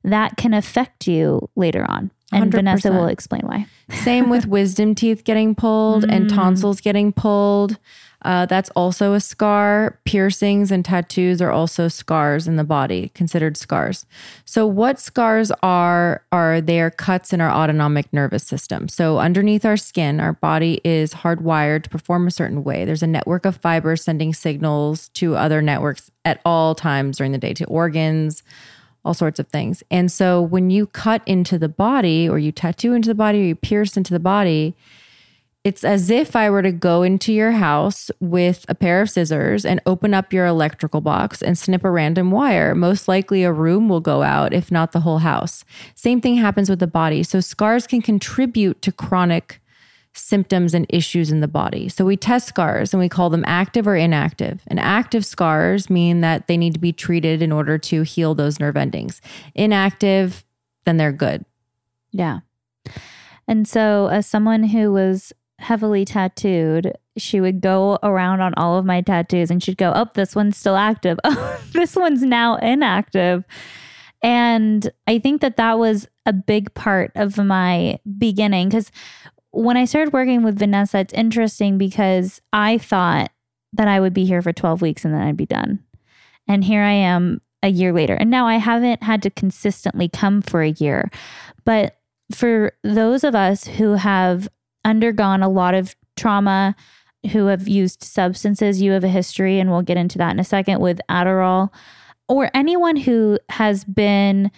that 0.04 0.38
can 0.38 0.54
affect 0.54 1.08
you 1.08 1.50
later 1.56 1.86
on. 1.90 2.12
And 2.34 2.52
100%. 2.52 2.56
Vanessa 2.56 2.92
will 2.92 3.08
explain 3.08 3.42
why. 3.44 3.66
Same 3.90 4.30
with 4.30 4.46
wisdom 4.48 4.96
teeth 4.96 5.24
getting 5.24 5.56
pulled 5.56 6.04
and 6.06 6.30
tonsils 6.30 6.82
getting 6.82 7.12
pulled. 7.12 7.78
Uh, 8.24 8.46
that's 8.46 8.70
also 8.72 9.14
a 9.14 9.20
scar. 9.20 10.00
Piercings 10.06 10.72
and 10.72 10.86
tattoos 10.86 11.42
are 11.42 11.52
also 11.52 11.88
scars 11.88 12.48
in 12.48 12.56
the 12.56 12.64
body, 12.64 13.12
considered 13.14 13.58
scars. 13.58 14.06
So, 14.46 14.66
what 14.66 15.00
scars 15.00 15.52
are, 15.62 16.24
are 16.32 16.62
they 16.62 16.80
are 16.80 16.90
cuts 16.90 17.34
in 17.34 17.42
our 17.42 17.52
autonomic 17.52 18.12
nervous 18.14 18.44
system. 18.44 18.88
So, 18.88 19.20
underneath 19.20 19.66
our 19.66 19.78
skin, 19.78 20.20
our 20.20 20.34
body 20.34 20.80
is 20.84 21.14
hardwired 21.14 21.84
to 21.84 21.90
perform 21.90 22.28
a 22.28 22.32
certain 22.32 22.64
way. 22.64 22.86
There's 22.86 23.04
a 23.04 23.08
network 23.08 23.46
of 23.46 23.58
fibers 23.58 24.04
sending 24.04 24.34
signals 24.34 25.10
to 25.10 25.36
other 25.36 25.62
networks 25.62 26.10
at 26.26 26.40
all 26.46 26.76
times 26.76 27.18
during 27.18 27.34
the 27.34 27.38
day 27.38 27.54
to 27.54 27.66
organs, 27.66 28.44
all 29.06 29.14
sorts 29.14 29.40
of 29.40 29.48
things. 29.48 29.84
And 29.92 30.12
so 30.12 30.42
when 30.42 30.70
you 30.70 30.88
cut 30.88 31.22
into 31.26 31.58
the 31.58 31.70
body 31.70 32.28
or 32.28 32.40
you 32.40 32.52
tattoo 32.52 32.94
into 32.94 33.10
the 33.10 33.16
body 33.16 33.40
or 33.40 33.46
you 33.46 33.56
pierce 33.56 33.98
into 33.98 34.14
the 34.14 34.20
body, 34.20 34.76
it's 35.64 35.86
as 35.86 36.10
if 36.10 36.36
I 36.36 36.50
were 36.50 36.62
to 36.62 36.74
go 36.74 37.04
into 37.04 37.32
your 37.32 37.54
house 37.54 38.12
with 38.20 38.66
a 38.68 38.76
pair 38.76 39.02
of 39.02 39.10
scissors 39.10 39.66
and 39.66 39.80
open 39.86 40.14
up 40.14 40.34
your 40.34 40.46
electrical 40.46 41.00
box 41.00 41.42
and 41.42 41.58
snip 41.58 41.86
a 41.86 41.90
random 41.90 42.32
wire. 42.32 42.76
Most 42.76 43.08
likely 43.08 43.44
a 43.44 43.54
room 43.54 43.88
will 43.88 44.02
go 44.02 44.24
out, 44.24 44.54
if 44.54 44.72
not 44.72 44.92
the 44.92 45.00
whole 45.02 45.20
house. 45.20 45.64
Same 45.96 46.20
thing 46.20 46.36
happens 46.36 46.70
with 46.70 46.80
the 46.80 46.88
body. 46.88 47.24
So 47.24 47.40
scars 47.40 47.88
can 47.88 48.02
contribute 48.02 48.82
to 48.82 48.92
chronic 48.92 49.62
symptoms 50.16 50.74
and 50.74 50.86
issues 50.90 51.32
in 51.32 51.42
the 51.42 51.48
body. 51.48 51.90
So 51.90 52.06
we 52.06 52.16
test 52.16 52.48
scars 52.48 52.94
and 52.94 53.00
we 53.00 53.10
call 53.10 53.30
them 53.30 53.44
active 53.48 53.88
or 53.88 53.96
inactive. 53.96 54.62
And 54.68 54.80
active 54.80 55.26
scars 55.26 55.90
mean 55.90 56.22
that 56.22 56.48
they 56.48 56.58
need 56.58 56.74
to 56.74 56.80
be 56.80 56.94
treated 56.94 57.42
in 57.42 57.52
order 57.52 57.78
to 57.80 58.04
heal 58.04 58.36
those 58.36 58.60
nerve 58.60 58.78
endings. 58.78 59.22
Inactive, 59.56 60.46
then 60.86 60.98
they're 60.98 61.12
good. 61.12 61.46
Yeah. 62.12 62.40
And 63.48 63.68
so, 63.68 64.08
as 64.08 64.26
someone 64.26 64.64
who 64.64 64.94
was 64.94 65.34
heavily 65.60 66.06
tattooed, 66.06 66.94
she 67.18 67.42
would 67.42 67.62
go 67.62 67.98
around 68.04 68.42
on 68.42 68.54
all 68.56 68.78
of 68.78 68.86
my 68.86 69.02
tattoos 69.02 69.52
and 69.52 69.62
she'd 69.62 69.78
go, 69.78 69.92
Oh, 69.96 70.10
this 70.14 70.36
one's 70.36 70.58
still 70.58 70.76
active. 70.76 71.20
Oh, 71.26 71.62
this 71.74 71.96
one's 71.96 72.22
now 72.24 72.56
inactive. 72.58 73.44
And 74.22 74.90
I 75.06 75.20
think 75.20 75.42
that 75.42 75.58
that 75.58 75.78
was 75.78 76.08
a 76.26 76.32
big 76.32 76.74
part 76.74 77.12
of 77.16 77.38
my 77.38 78.00
beginning 78.18 78.70
because 78.70 78.90
when 79.54 79.78
I 79.78 79.86
started 79.86 80.14
working 80.14 80.44
with 80.44 80.58
Vanessa, 80.58 80.98
it's 80.98 81.14
interesting 81.14 81.78
because 81.78 82.42
I 82.52 82.80
thought 82.80 83.32
that 83.72 83.88
I 83.88 84.00
would 84.00 84.14
be 84.14 84.26
here 84.26 84.42
for 84.42 84.52
12 84.52 84.82
weeks 84.82 85.06
and 85.06 85.14
then 85.14 85.22
I'd 85.22 85.38
be 85.38 85.46
done. 85.46 85.80
And 86.48 86.64
here 86.64 86.82
I 86.82 86.92
am 86.92 87.40
a 87.62 87.70
year 87.70 87.94
later. 87.94 88.16
And 88.16 88.32
now 88.32 88.48
I 88.48 88.58
haven't 88.58 89.04
had 89.04 89.22
to 89.24 89.30
consistently 89.30 90.10
come 90.10 90.42
for 90.42 90.64
a 90.64 90.72
year. 90.72 91.10
But 91.66 91.98
for 92.34 92.74
those 92.84 93.24
of 93.24 93.36
us 93.36 93.66
who 93.66 93.94
have 93.94 94.50
undergone 94.84 95.44
a 95.44 95.50
lot 95.50 95.76
of 95.76 95.96
trauma, 96.18 96.76
who 97.32 97.46
have 97.46 97.68
used 97.68 98.04
substances, 98.04 98.82
you 98.82 98.92
have 98.92 99.04
a 99.04 99.10
history, 99.10 99.60
and 99.60 99.70
we'll 99.70 99.84
get 99.84 99.98
into 99.98 100.18
that 100.18 100.32
in 100.32 100.40
a 100.40 100.44
second 100.44 100.82
with 100.82 101.00
Adderall, 101.10 101.70
or 102.28 102.50
anyone 102.56 102.96
who 102.96 103.38
has 103.50 103.84
been 103.84 104.52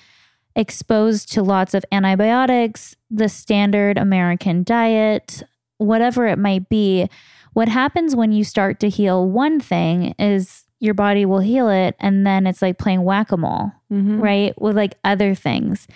exposed 0.55 1.31
to 1.33 1.43
lots 1.43 1.73
of 1.73 1.85
antibiotics, 1.91 2.95
the 3.09 3.29
standard 3.29 3.97
American 3.97 4.63
diet, 4.63 5.43
whatever 5.77 6.27
it 6.27 6.39
might 6.39 6.69
be, 6.69 7.09
what 7.53 7.67
happens 7.67 8.15
when 8.15 8.31
you 8.31 8.43
start 8.43 8.79
to 8.81 8.89
heal 8.89 9.27
one 9.29 9.59
thing 9.59 10.13
is 10.19 10.65
your 10.79 10.93
body 10.93 11.25
will 11.25 11.39
heal 11.39 11.69
it. 11.69 11.95
And 11.99 12.25
then 12.25 12.47
it's 12.47 12.61
like 12.61 12.77
playing 12.77 13.03
whack 13.03 13.31
a 13.31 13.37
mole, 13.37 13.71
mm-hmm. 13.91 14.19
right? 14.19 14.61
With 14.61 14.75
like 14.75 14.95
other 15.03 15.33
things. 15.35 15.87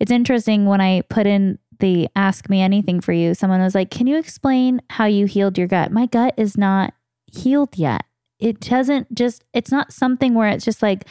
It's 0.00 0.12
interesting 0.12 0.66
when 0.66 0.80
I 0.80 1.02
put 1.02 1.26
in 1.26 1.58
the 1.80 2.08
ask 2.16 2.48
me 2.48 2.60
anything 2.60 3.00
for 3.00 3.12
you, 3.12 3.34
someone 3.34 3.60
was 3.60 3.74
like, 3.74 3.90
Can 3.90 4.06
you 4.06 4.18
explain 4.18 4.80
how 4.90 5.06
you 5.06 5.26
healed 5.26 5.58
your 5.58 5.68
gut? 5.68 5.92
My 5.92 6.06
gut 6.06 6.34
is 6.36 6.56
not 6.56 6.94
healed 7.26 7.76
yet. 7.76 8.04
It 8.38 8.60
doesn't 8.60 9.14
just, 9.14 9.44
it's 9.52 9.70
not 9.70 9.92
something 9.92 10.34
where 10.34 10.48
it's 10.48 10.64
just 10.64 10.82
like, 10.82 11.06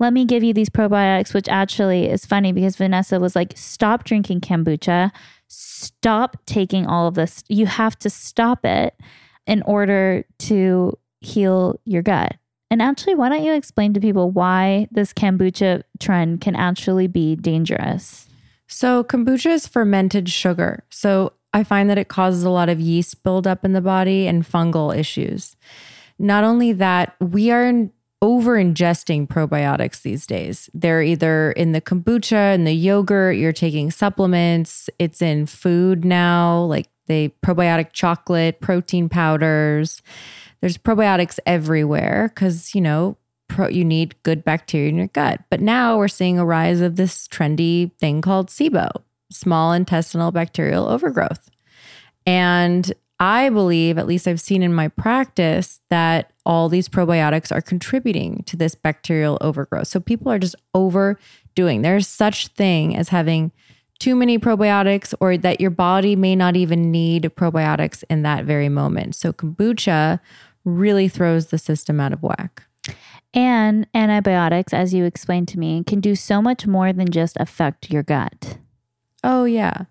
let 0.00 0.14
me 0.14 0.24
give 0.24 0.42
you 0.42 0.52
these 0.52 0.70
probiotics, 0.70 1.32
which 1.34 1.48
actually 1.48 2.08
is 2.08 2.24
funny 2.24 2.52
because 2.52 2.74
Vanessa 2.74 3.20
was 3.20 3.36
like, 3.36 3.52
stop 3.54 4.04
drinking 4.04 4.40
kombucha, 4.40 5.12
stop 5.46 6.38
taking 6.46 6.86
all 6.86 7.06
of 7.06 7.14
this. 7.14 7.44
You 7.48 7.66
have 7.66 7.98
to 8.00 8.10
stop 8.10 8.64
it 8.64 8.98
in 9.46 9.62
order 9.62 10.24
to 10.40 10.98
heal 11.20 11.78
your 11.84 12.02
gut. 12.02 12.36
And 12.70 12.80
actually, 12.80 13.14
why 13.14 13.28
don't 13.28 13.44
you 13.44 13.52
explain 13.52 13.92
to 13.94 14.00
people 14.00 14.30
why 14.30 14.88
this 14.90 15.12
kombucha 15.12 15.82
trend 15.98 16.40
can 16.40 16.56
actually 16.56 17.06
be 17.06 17.36
dangerous? 17.36 18.26
So, 18.68 19.04
kombucha 19.04 19.50
is 19.50 19.66
fermented 19.66 20.28
sugar. 20.28 20.84
So, 20.88 21.34
I 21.52 21.64
find 21.64 21.90
that 21.90 21.98
it 21.98 22.08
causes 22.08 22.44
a 22.44 22.50
lot 22.50 22.68
of 22.68 22.80
yeast 22.80 23.22
buildup 23.24 23.64
in 23.64 23.72
the 23.72 23.80
body 23.80 24.28
and 24.28 24.46
fungal 24.48 24.96
issues. 24.96 25.56
Not 26.18 26.44
only 26.44 26.72
that, 26.74 27.16
we 27.20 27.50
are 27.50 27.90
over 28.22 28.56
ingesting 28.56 29.26
probiotics 29.26 30.02
these 30.02 30.26
days. 30.26 30.68
They're 30.74 31.02
either 31.02 31.52
in 31.52 31.72
the 31.72 31.80
kombucha, 31.80 32.54
and 32.54 32.66
the 32.66 32.72
yogurt, 32.72 33.36
you're 33.36 33.52
taking 33.52 33.90
supplements, 33.90 34.90
it's 34.98 35.22
in 35.22 35.46
food 35.46 36.04
now, 36.04 36.60
like 36.64 36.88
the 37.06 37.32
probiotic 37.42 37.92
chocolate, 37.92 38.60
protein 38.60 39.08
powders. 39.08 40.02
There's 40.60 40.76
probiotics 40.76 41.38
everywhere 41.46 42.30
because, 42.34 42.74
you 42.74 42.80
know, 42.80 43.16
pro, 43.48 43.68
you 43.68 43.84
need 43.84 44.22
good 44.22 44.44
bacteria 44.44 44.90
in 44.90 44.96
your 44.96 45.06
gut. 45.08 45.40
But 45.50 45.60
now 45.60 45.96
we're 45.96 46.08
seeing 46.08 46.38
a 46.38 46.44
rise 46.44 46.80
of 46.80 46.96
this 46.96 47.26
trendy 47.28 47.92
thing 47.98 48.20
called 48.20 48.48
SIBO, 48.48 48.90
small 49.30 49.72
intestinal 49.72 50.30
bacterial 50.30 50.86
overgrowth. 50.88 51.50
And 52.26 52.92
I 53.20 53.50
believe, 53.50 53.98
at 53.98 54.06
least 54.06 54.26
I've 54.26 54.40
seen 54.40 54.62
in 54.62 54.72
my 54.72 54.88
practice, 54.88 55.80
that 55.90 56.32
all 56.46 56.70
these 56.70 56.88
probiotics 56.88 57.54
are 57.54 57.60
contributing 57.60 58.42
to 58.46 58.56
this 58.56 58.74
bacterial 58.74 59.36
overgrowth. 59.42 59.88
So 59.88 60.00
people 60.00 60.32
are 60.32 60.38
just 60.38 60.56
overdoing. 60.74 61.82
There's 61.82 62.08
such 62.08 62.48
thing 62.48 62.96
as 62.96 63.10
having 63.10 63.52
too 63.98 64.16
many 64.16 64.38
probiotics 64.38 65.12
or 65.20 65.36
that 65.36 65.60
your 65.60 65.70
body 65.70 66.16
may 66.16 66.34
not 66.34 66.56
even 66.56 66.90
need 66.90 67.24
probiotics 67.36 68.02
in 68.08 68.22
that 68.22 68.46
very 68.46 68.70
moment. 68.70 69.14
So 69.14 69.34
kombucha 69.34 70.18
really 70.64 71.06
throws 71.06 71.48
the 71.48 71.58
system 71.58 72.00
out 72.00 72.14
of 72.14 72.22
whack. 72.22 72.62
And 73.34 73.86
antibiotics, 73.94 74.72
as 74.72 74.94
you 74.94 75.04
explained 75.04 75.48
to 75.48 75.58
me, 75.58 75.84
can 75.84 76.00
do 76.00 76.14
so 76.14 76.40
much 76.40 76.66
more 76.66 76.92
than 76.92 77.10
just 77.10 77.36
affect 77.38 77.90
your 77.90 78.02
gut. 78.02 78.56
Oh, 79.22 79.44
yeah. 79.44 79.84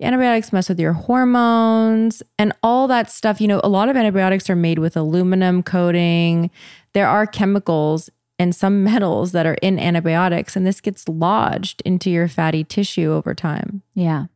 Antibiotics 0.00 0.52
mess 0.52 0.68
with 0.68 0.78
your 0.78 0.92
hormones 0.92 2.22
and 2.38 2.52
all 2.62 2.86
that 2.88 3.10
stuff. 3.10 3.40
You 3.40 3.48
know, 3.48 3.60
a 3.64 3.68
lot 3.68 3.88
of 3.88 3.96
antibiotics 3.96 4.50
are 4.50 4.56
made 4.56 4.78
with 4.78 4.96
aluminum 4.96 5.62
coating. 5.62 6.50
There 6.92 7.08
are 7.08 7.26
chemicals 7.26 8.10
and 8.38 8.54
some 8.54 8.84
metals 8.84 9.32
that 9.32 9.46
are 9.46 9.56
in 9.62 9.78
antibiotics, 9.78 10.56
and 10.56 10.66
this 10.66 10.80
gets 10.80 11.08
lodged 11.08 11.82
into 11.84 12.10
your 12.10 12.28
fatty 12.28 12.64
tissue 12.64 13.12
over 13.12 13.34
time. 13.34 13.82
Yeah. 13.94 14.26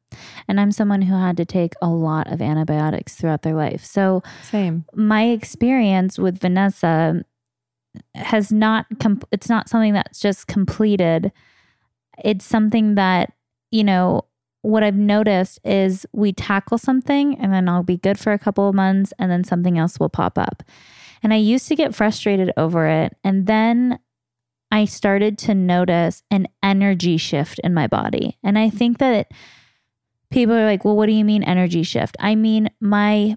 And 0.48 0.60
I'm 0.60 0.72
someone 0.72 1.02
who 1.02 1.14
had 1.14 1.36
to 1.36 1.44
take 1.44 1.74
a 1.80 1.88
lot 1.88 2.32
of 2.32 2.42
antibiotics 2.42 3.14
throughout 3.14 3.42
their 3.42 3.54
life. 3.54 3.84
So, 3.84 4.22
Same. 4.42 4.84
my 4.94 5.24
experience 5.28 6.18
with 6.18 6.40
Vanessa 6.40 7.22
has 8.14 8.50
not 8.50 8.86
com- 8.98 9.22
it's 9.30 9.48
not 9.48 9.68
something 9.68 9.92
that's 9.92 10.20
just 10.20 10.46
completed 10.46 11.32
it's 12.24 12.44
something 12.44 12.94
that 12.94 13.32
you 13.70 13.84
know 13.84 14.22
what 14.62 14.82
i've 14.82 14.96
noticed 14.96 15.58
is 15.64 16.06
we 16.12 16.32
tackle 16.32 16.78
something 16.78 17.38
and 17.38 17.52
then 17.52 17.68
i'll 17.68 17.82
be 17.82 17.96
good 17.96 18.18
for 18.18 18.32
a 18.32 18.38
couple 18.38 18.68
of 18.68 18.74
months 18.74 19.12
and 19.18 19.30
then 19.30 19.44
something 19.44 19.78
else 19.78 19.98
will 19.98 20.08
pop 20.08 20.38
up 20.38 20.62
and 21.22 21.32
i 21.32 21.36
used 21.36 21.68
to 21.68 21.76
get 21.76 21.94
frustrated 21.94 22.52
over 22.56 22.86
it 22.86 23.16
and 23.24 23.46
then 23.46 23.98
i 24.70 24.84
started 24.84 25.38
to 25.38 25.54
notice 25.54 26.22
an 26.30 26.46
energy 26.62 27.16
shift 27.16 27.58
in 27.64 27.72
my 27.72 27.86
body 27.86 28.38
and 28.42 28.58
i 28.58 28.68
think 28.68 28.98
that 28.98 29.30
people 30.30 30.54
are 30.54 30.66
like 30.66 30.84
well 30.84 30.96
what 30.96 31.06
do 31.06 31.12
you 31.12 31.24
mean 31.24 31.42
energy 31.42 31.82
shift 31.82 32.16
i 32.20 32.34
mean 32.34 32.68
my 32.80 33.36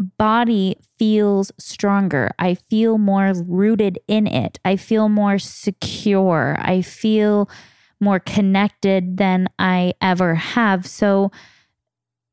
body 0.00 0.76
feels 0.98 1.52
stronger. 1.58 2.30
I 2.38 2.54
feel 2.54 2.98
more 2.98 3.32
rooted 3.34 3.98
in 4.08 4.26
it. 4.26 4.58
I 4.64 4.76
feel 4.76 5.08
more 5.08 5.38
secure. 5.38 6.56
I 6.58 6.82
feel 6.82 7.48
more 8.00 8.18
connected 8.18 9.16
than 9.16 9.48
I 9.58 9.94
ever 10.00 10.34
have. 10.34 10.86
So 10.86 11.30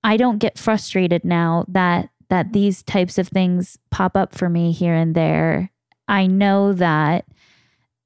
I 0.04 0.18
don't 0.18 0.38
get 0.38 0.58
frustrated 0.58 1.24
now 1.24 1.66
that 1.68 2.10
that 2.30 2.52
these 2.52 2.84
types 2.84 3.18
of 3.18 3.30
things 3.30 3.78
pop 3.90 4.18
up 4.18 4.36
for 4.36 4.50
me 4.50 4.74
here 4.74 4.94
and 4.94 5.16
there. 5.16 5.72
I 6.10 6.28
know 6.28 6.74
that 6.74 7.26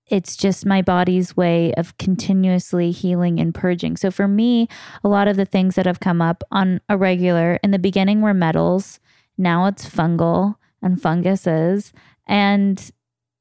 it's 0.06 0.36
just 0.36 0.66
my 0.66 0.84
body's 0.84 1.36
way 1.36 1.74
of 1.74 1.98
continuously 1.98 2.92
healing 2.92 3.40
and 3.40 3.56
purging. 3.56 3.98
So 3.98 4.12
for 4.12 4.28
me, 4.28 4.68
a 5.04 5.10
lot 5.10 5.28
of 5.28 5.38
the 5.38 5.46
things 5.46 5.74
that 5.74 5.88
have 5.88 6.00
come 6.00 6.22
up 6.22 6.44
on 6.52 6.82
a 6.88 6.98
regular 6.98 7.60
in 7.64 7.72
the 7.72 7.80
beginning 7.80 8.22
were 8.22 8.34
metals 8.34 9.00
now 9.42 9.66
it's 9.66 9.90
fungal. 9.90 10.56
and 10.84 11.00
funguses. 11.00 11.94
And 12.28 12.92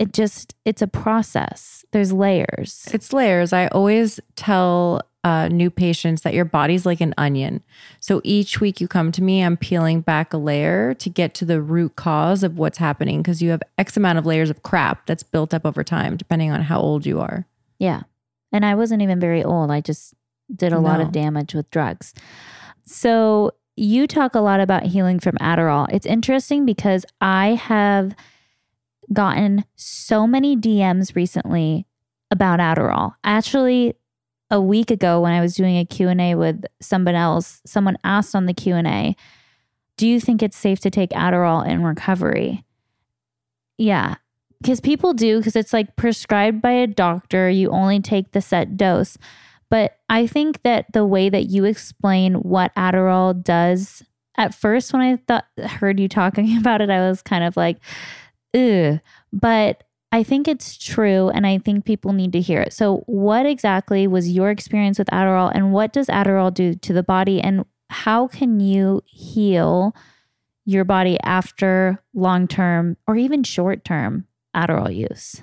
it 0.01 0.15
just, 0.15 0.55
it's 0.65 0.81
a 0.81 0.87
process. 0.87 1.85
There's 1.93 2.11
layers. 2.11 2.89
It's 2.91 3.13
layers. 3.13 3.53
I 3.53 3.69
always 3.69 4.19
tell 4.35 5.03
uh, 5.23 5.49
new 5.49 5.69
patients 5.69 6.23
that 6.23 6.33
your 6.33 6.47
body's 6.47 6.87
like 6.87 7.03
an 7.03 7.13
onion. 7.19 7.63
So 8.01 8.23
each 8.25 8.63
week 8.63 8.81
you 8.81 8.89
come 8.89 9.13
to 9.13 9.23
me, 9.23 9.43
I'm 9.43 9.59
peeling 9.59 10.01
back 10.01 10.33
a 10.33 10.39
layer 10.39 10.95
to 10.95 11.11
get 11.11 11.35
to 11.35 11.45
the 11.45 11.61
root 11.61 11.97
cause 11.97 12.43
of 12.43 12.57
what's 12.57 12.79
happening 12.79 13.21
because 13.21 13.43
you 13.43 13.51
have 13.51 13.63
X 13.77 13.99
amount 13.99 14.19
of 14.19 14.25
layers 14.25 14.49
of 14.49 14.63
crap 14.63 15.05
that's 15.05 15.23
built 15.23 15.53
up 15.53 15.67
over 15.67 15.85
time, 15.85 16.17
depending 16.17 16.51
on 16.51 16.63
how 16.63 16.81
old 16.81 17.05
you 17.05 17.21
are. 17.21 17.47
Yeah. 17.79 18.05
And 18.51 18.65
I 18.65 18.75
wasn't 18.77 19.03
even 19.03 19.21
very 19.21 19.45
old. 19.45 19.71
I 19.71 19.83
just 19.83 20.15
did 20.57 20.73
a 20.73 20.81
lot 20.81 21.03
of 21.03 21.13
damage 21.13 21.55
with 21.55 21.71
drugs. 21.71 22.15
So 22.85 23.53
you 23.77 24.07
talk 24.07 24.35
a 24.35 24.41
lot 24.41 24.61
about 24.61 24.85
healing 24.85 25.21
from 25.21 25.37
Adderall. 25.37 25.87
It's 25.93 26.07
interesting 26.07 26.65
because 26.65 27.05
I 27.21 27.49
have 27.55 28.15
gotten 29.13 29.65
so 29.77 30.27
many 30.27 30.57
DMs 30.57 31.15
recently 31.15 31.87
about 32.31 32.61
Adderall. 32.61 33.15
Actually, 33.25 33.95
a 34.51 34.61
week 34.61 34.91
ago 34.91 35.21
when 35.21 35.33
I 35.33 35.41
was 35.41 35.55
doing 35.55 35.77
a 35.77 35.85
Q&A 35.85 36.35
with 36.35 36.65
someone 36.81 37.15
else, 37.15 37.61
someone 37.65 37.97
asked 38.05 38.35
on 38.35 38.47
the 38.47 38.55
Q&A, 38.55 39.17
"Do 39.97 40.09
you 40.09 40.21
think 40.21 40.43
it's 40.43 40.57
safe 40.57 40.81
to 40.81 40.91
take 40.91 41.11
Adderall 41.11 41.67
in 41.67 41.85
recovery?" 41.85 42.65
Yeah, 43.79 44.17
because 44.61 44.81
people 44.81 45.13
do 45.13 45.39
because 45.39 45.57
it's 45.57 45.73
like 45.73 45.97
prescribed 45.97 46.61
by 46.61 46.73
a 46.73 46.87
doctor 46.87 47.49
you 47.49 47.71
only 47.71 48.01
take 48.01 48.33
the 48.33 48.41
set 48.41 48.77
dose 48.77 49.17
but 49.69 49.99
i 50.09 50.27
think 50.27 50.63
that 50.63 50.87
the 50.93 51.05
way 51.05 51.29
that 51.29 51.47
you 51.47 51.65
explain 51.65 52.35
what 52.35 52.75
adderall 52.75 53.41
does 53.43 54.03
at 54.37 54.55
first 54.55 54.93
when 54.93 55.03
i 55.03 55.17
thought 55.29 55.47
heard 55.67 55.99
you 55.99 56.09
talking 56.09 56.57
about 56.59 56.81
it 56.81 56.91
i 56.91 57.01
was 57.01 57.23
kind 57.23 57.45
of 57.45 57.57
like 57.57 57.79
but 59.33 59.85
i 60.13 60.23
think 60.23 60.49
it's 60.49 60.77
true 60.77 61.29
and 61.31 61.47
i 61.47 61.59
think 61.59 61.85
people 61.85 62.13
need 62.13 62.33
to 62.33 62.41
hear 62.41 62.61
it 62.61 62.73
so 62.73 62.99
what 63.07 63.47
exactly 63.47 64.07
was 64.07 64.31
your 64.31 64.51
experience 64.51 64.99
with 64.99 65.09
adderall 65.09 65.51
and 65.55 65.73
what 65.73 65.93
does 65.93 66.07
adderall 66.09 66.53
do 66.53 66.75
to 66.75 66.93
the 66.93 67.03
body 67.03 67.41
and 67.41 67.65
how 67.91 68.27
can 68.27 68.61
you 68.61 69.03
heal 69.07 69.95
your 70.65 70.85
body 70.85 71.19
after 71.25 72.03
long 72.15 72.47
term 72.47 72.97
or 73.07 73.17
even 73.17 73.43
short 73.43 73.85
term 73.85 74.27
Adderall 74.55 74.95
use. 74.95 75.43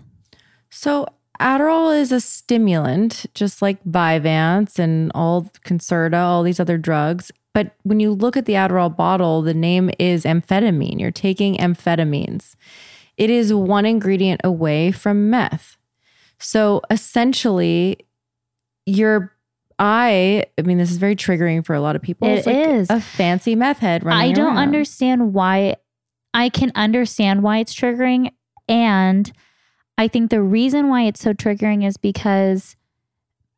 So 0.70 1.08
Adderall 1.40 1.98
is 1.98 2.12
a 2.12 2.20
stimulant, 2.20 3.26
just 3.34 3.62
like 3.62 3.84
Vyvanse 3.84 4.80
and 4.80 5.12
all 5.14 5.52
Concerta, 5.66 6.18
all 6.18 6.44
these 6.44 6.60
other 6.60 6.78
drugs. 6.78 7.32
But 7.54 7.76
when 7.84 8.00
you 8.00 8.12
look 8.12 8.38
at 8.38 8.46
the 8.46 8.54
Adderall 8.54 8.96
bottle, 8.96 9.42
the 9.42 9.54
name 9.54 9.90
is 10.00 10.26
amphetamine. 10.26 11.00
You're 11.00 11.12
taking 11.12 11.58
amphetamines. 11.58 12.56
It 13.18 13.30
is 13.30 13.54
one 13.54 13.86
ingredient 13.86 14.42
away 14.44 14.92
from 14.92 15.30
meth. 15.30 15.78
So 16.40 16.82
essentially, 16.90 18.06
your 18.86 19.34
I, 19.80 20.46
I 20.58 20.62
mean, 20.64 20.78
this 20.80 20.90
is 20.90 20.98
very 20.98 21.16
triggering 21.16 21.66
for 21.66 21.76
a 21.76 21.82
lot 21.82 21.96
of 21.96 22.02
people. 22.02 22.28
It 22.28 22.40
it's 22.40 22.48
like 22.48 22.56
is. 22.56 22.90
a 22.90 23.00
fancy 23.00 23.56
meth 23.56 23.80
head 23.80 24.04
running 24.04 24.32
I 24.32 24.34
don't 24.34 24.48
around. 24.48 24.58
understand 24.58 25.34
why. 25.34 25.76
I 26.34 26.50
can 26.50 26.72
understand 26.76 27.44
why 27.44 27.60
it's 27.60 27.76
triggering. 27.76 28.32
And 28.68 29.32
I 29.98 30.08
think 30.08 30.30
the 30.30 30.42
reason 30.42 30.90
why 30.90 31.04
it's 31.04 31.22
so 31.22 31.34
triggering 31.34 31.86
is 31.86 31.98
because 31.98 32.76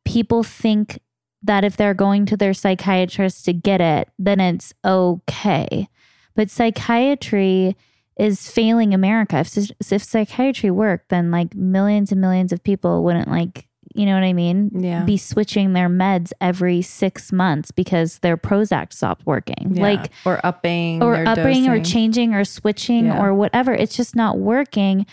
people 0.04 0.42
think 0.42 0.98
that 1.42 1.64
if 1.64 1.76
they're 1.76 1.94
going 1.94 2.26
to 2.26 2.36
their 2.36 2.52
psychiatrist 2.52 3.44
to 3.46 3.52
get 3.54 3.80
it, 3.80 4.08
then 4.18 4.40
it's 4.40 4.74
okay. 4.84 5.88
But 6.34 6.50
psychiatry 6.50 7.76
is 8.20 8.50
failing 8.50 8.92
America. 8.92 9.38
If, 9.38 9.70
if 9.92 10.02
psychiatry 10.04 10.70
worked, 10.70 11.08
then 11.08 11.30
like 11.30 11.54
millions 11.54 12.12
and 12.12 12.20
millions 12.20 12.52
of 12.52 12.62
people 12.62 13.02
wouldn't 13.02 13.28
like, 13.28 13.66
you 13.94 14.04
know 14.04 14.12
what 14.14 14.22
I 14.22 14.34
mean? 14.34 14.70
Yeah. 14.74 15.04
Be 15.04 15.16
switching 15.16 15.72
their 15.72 15.88
meds 15.88 16.30
every 16.40 16.82
six 16.82 17.32
months 17.32 17.70
because 17.70 18.18
their 18.18 18.36
Prozac 18.36 18.92
stopped 18.92 19.24
working. 19.26 19.72
Yeah. 19.74 19.82
Like, 19.82 20.10
or 20.26 20.38
upping 20.44 21.02
or 21.02 21.16
their 21.16 21.28
upping 21.28 21.68
or 21.68 21.82
changing 21.82 22.34
or 22.34 22.44
switching 22.44 23.06
Yeah. 23.06 23.20
or 23.22 23.34
whatever. 23.34 23.72
It's 23.72 23.96
just 23.96 24.14
not 24.14 24.38
working. 24.38 25.06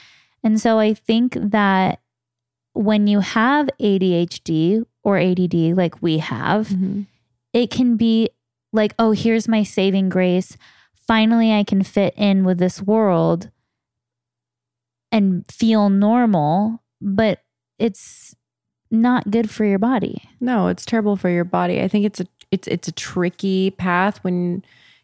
And 0.43 0.59
so 0.59 0.77
I 0.77 0.93
think 0.93 1.37
that 1.39 2.01
when 2.73 3.07
you 3.07 3.21
have 3.21 3.69
ADHD 3.79 4.83
or 5.03 5.17
ADD, 5.17 5.73
like 5.73 6.01
we 6.01 6.17
have, 6.19 6.67
Mhm. 6.67 7.05
it 7.53 7.71
can 7.71 7.95
be 7.95 8.29
like, 8.73 8.93
oh, 8.99 9.11
here's 9.11 9.47
my 9.47 9.63
saving 9.63 10.09
grace. 10.09 10.57
Finally, 11.07 11.53
I 11.53 11.63
can 11.63 11.83
fit 11.83 12.13
in 12.17 12.43
with 12.43 12.57
this 12.57 12.81
world 12.81 13.49
and 15.11 15.45
feel 15.49 15.89
normal, 15.89 16.83
but 17.01 17.43
it's 17.79 18.35
not 18.91 19.31
good 19.31 19.49
for 19.49 19.65
your 19.65 19.79
body. 19.79 20.21
No, 20.39 20.67
it's 20.67 20.85
terrible 20.85 21.15
for 21.15 21.29
your 21.29 21.43
body. 21.45 21.81
I 21.81 21.87
think 21.87 22.05
it's 22.05 22.19
a 22.19 22.25
it's 22.51 22.67
it's 22.67 22.87
a 22.87 22.93
tricky 22.93 23.71
path 23.71 24.23
when 24.23 24.63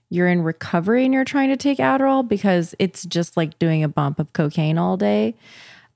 you're 0.10 0.28
in 0.28 0.44
recovery 0.44 1.06
and 1.06 1.14
you're 1.14 1.26
trying 1.26 1.50
to 1.50 1.58
take 1.58 1.80
Adderall 1.80 2.28
because 2.28 2.76
it's 2.80 3.04
just 3.04 3.36
like 3.36 3.58
doing 3.58 3.84
a 3.84 3.88
bump 3.88 4.20
of 4.20 4.32
cocaine 4.34 4.78
all 4.78 4.96
day. 4.96 5.36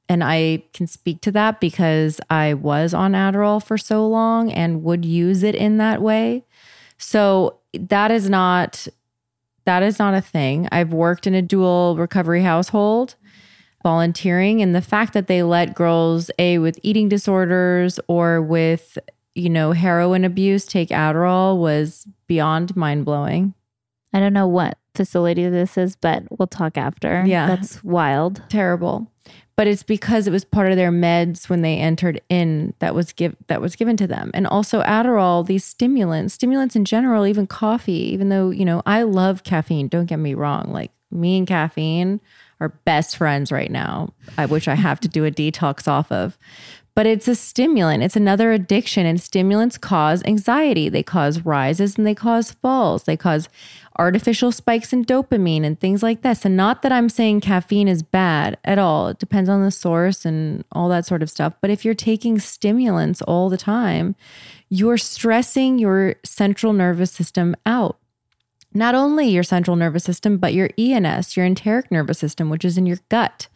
And 0.09 0.23
I 0.23 0.63
can 0.73 0.87
speak 0.87 1.21
to 1.21 1.31
that 1.33 1.59
because 1.59 2.19
I 2.29 2.53
was 2.53 2.93
on 2.93 3.11
Adderall 3.11 3.63
for 3.63 3.77
so 3.77 4.07
long 4.07 4.51
and 4.51 4.83
would 4.83 5.05
use 5.05 5.43
it 5.43 5.53
in 5.53 5.77
that 5.77 6.01
way. 6.01 6.45
So 6.97 7.59
that 7.73 8.09
is 8.09 8.29
not 8.29 8.87
that 9.67 9.83
is 9.83 9.99
not 9.99 10.13
a 10.13 10.21
thing. 10.21 10.67
I've 10.71 10.93
worked 10.93 11.27
in 11.27 11.35
a 11.35 11.41
dual 11.41 11.97
recovery 11.97 12.41
household 12.41 13.15
volunteering 13.83 14.61
and 14.61 14.73
the 14.73 14.81
fact 14.81 15.13
that 15.13 15.27
they 15.27 15.43
let 15.43 15.75
girls 15.75 16.31
a 16.39 16.57
with 16.57 16.79
eating 16.83 17.09
disorders 17.09 17.99
or 18.07 18.41
with 18.41 18.97
you 19.35 19.49
know 19.49 19.73
heroin 19.73 20.25
abuse 20.25 20.65
take 20.65 20.89
Adderall 20.89 21.57
was 21.57 22.07
beyond 22.27 22.75
mind-blowing. 22.75 23.53
I 24.13 24.19
don't 24.19 24.33
know 24.33 24.47
what 24.47 24.77
facility 24.95 25.47
this 25.49 25.77
is, 25.77 25.95
but 25.97 26.23
we'll 26.37 26.47
talk 26.47 26.77
after. 26.77 27.23
Yeah. 27.25 27.45
That's 27.47 27.83
wild. 27.83 28.41
Terrible. 28.49 29.11
But 29.57 29.67
it's 29.67 29.83
because 29.83 30.27
it 30.27 30.31
was 30.31 30.45
part 30.45 30.69
of 30.69 30.77
their 30.77 30.91
meds 30.91 31.49
when 31.49 31.63
they 31.63 31.77
entered 31.77 32.21
in 32.29 32.75
that 32.77 32.93
was 32.93 33.11
give 33.11 33.35
that 33.47 33.59
was 33.59 33.75
given 33.75 33.97
to 33.97 34.05
them. 34.05 34.29
And 34.35 34.45
also 34.45 34.83
Adderall, 34.83 35.45
these 35.45 35.65
stimulants, 35.65 36.35
stimulants 36.35 36.75
in 36.75 36.85
general, 36.85 37.25
even 37.25 37.47
coffee, 37.47 38.13
even 38.13 38.29
though, 38.29 38.51
you 38.51 38.63
know, 38.63 38.83
I 38.85 39.01
love 39.01 39.43
caffeine, 39.43 39.87
don't 39.87 40.05
get 40.05 40.19
me 40.19 40.35
wrong. 40.35 40.71
Like 40.71 40.91
me 41.09 41.39
and 41.39 41.47
caffeine 41.47 42.21
are 42.59 42.69
best 42.69 43.17
friends 43.17 43.51
right 43.51 43.71
now, 43.71 44.13
which 44.47 44.67
I 44.67 44.75
have 44.75 44.99
to 45.01 45.07
do 45.07 45.25
a 45.25 45.31
detox 45.31 45.87
off 45.87 46.11
of. 46.11 46.37
But 46.97 47.05
it's 47.05 47.27
a 47.27 47.35
stimulant. 47.35 48.01
It's 48.01 48.15
another 48.15 48.51
addiction. 48.51 49.05
And 49.05 49.21
stimulants 49.21 49.77
cause 49.77 50.23
anxiety. 50.23 50.89
They 50.89 51.03
cause 51.03 51.41
rises 51.45 51.95
and 51.95 52.07
they 52.07 52.15
cause 52.15 52.53
falls. 52.53 53.03
They 53.03 53.15
cause 53.15 53.49
artificial 53.99 54.51
spikes 54.51 54.91
in 54.91 55.05
dopamine 55.05 55.63
and 55.63 55.79
things 55.79 56.01
like 56.01 56.23
this. 56.23 56.43
And 56.43 56.57
not 56.57 56.81
that 56.81 56.91
I'm 56.91 57.07
saying 57.07 57.41
caffeine 57.41 57.87
is 57.87 58.01
bad 58.01 58.57
at 58.65 58.79
all. 58.79 59.09
It 59.09 59.19
depends 59.19 59.47
on 59.47 59.63
the 59.63 59.69
source 59.69 60.25
and 60.25 60.65
all 60.71 60.89
that 60.89 61.05
sort 61.05 61.21
of 61.21 61.29
stuff. 61.29 61.53
But 61.61 61.69
if 61.69 61.85
you're 61.85 61.93
taking 61.93 62.39
stimulants 62.39 63.21
all 63.21 63.49
the 63.49 63.57
time, 63.57 64.15
you're 64.69 64.97
stressing 64.97 65.77
your 65.77 66.15
central 66.23 66.73
nervous 66.73 67.11
system 67.11 67.55
out 67.63 67.99
not 68.73 68.95
only 68.95 69.27
your 69.27 69.43
central 69.43 69.75
nervous 69.75 70.03
system, 70.03 70.37
but 70.37 70.55
your 70.55 70.71
ENS, 70.79 71.37
your 71.37 71.45
enteric 71.45 71.91
nervous 71.91 72.17
system, 72.17 72.49
which 72.49 72.65
is 72.65 72.75
in 72.75 72.87
your 72.87 72.99
gut. 73.09 73.49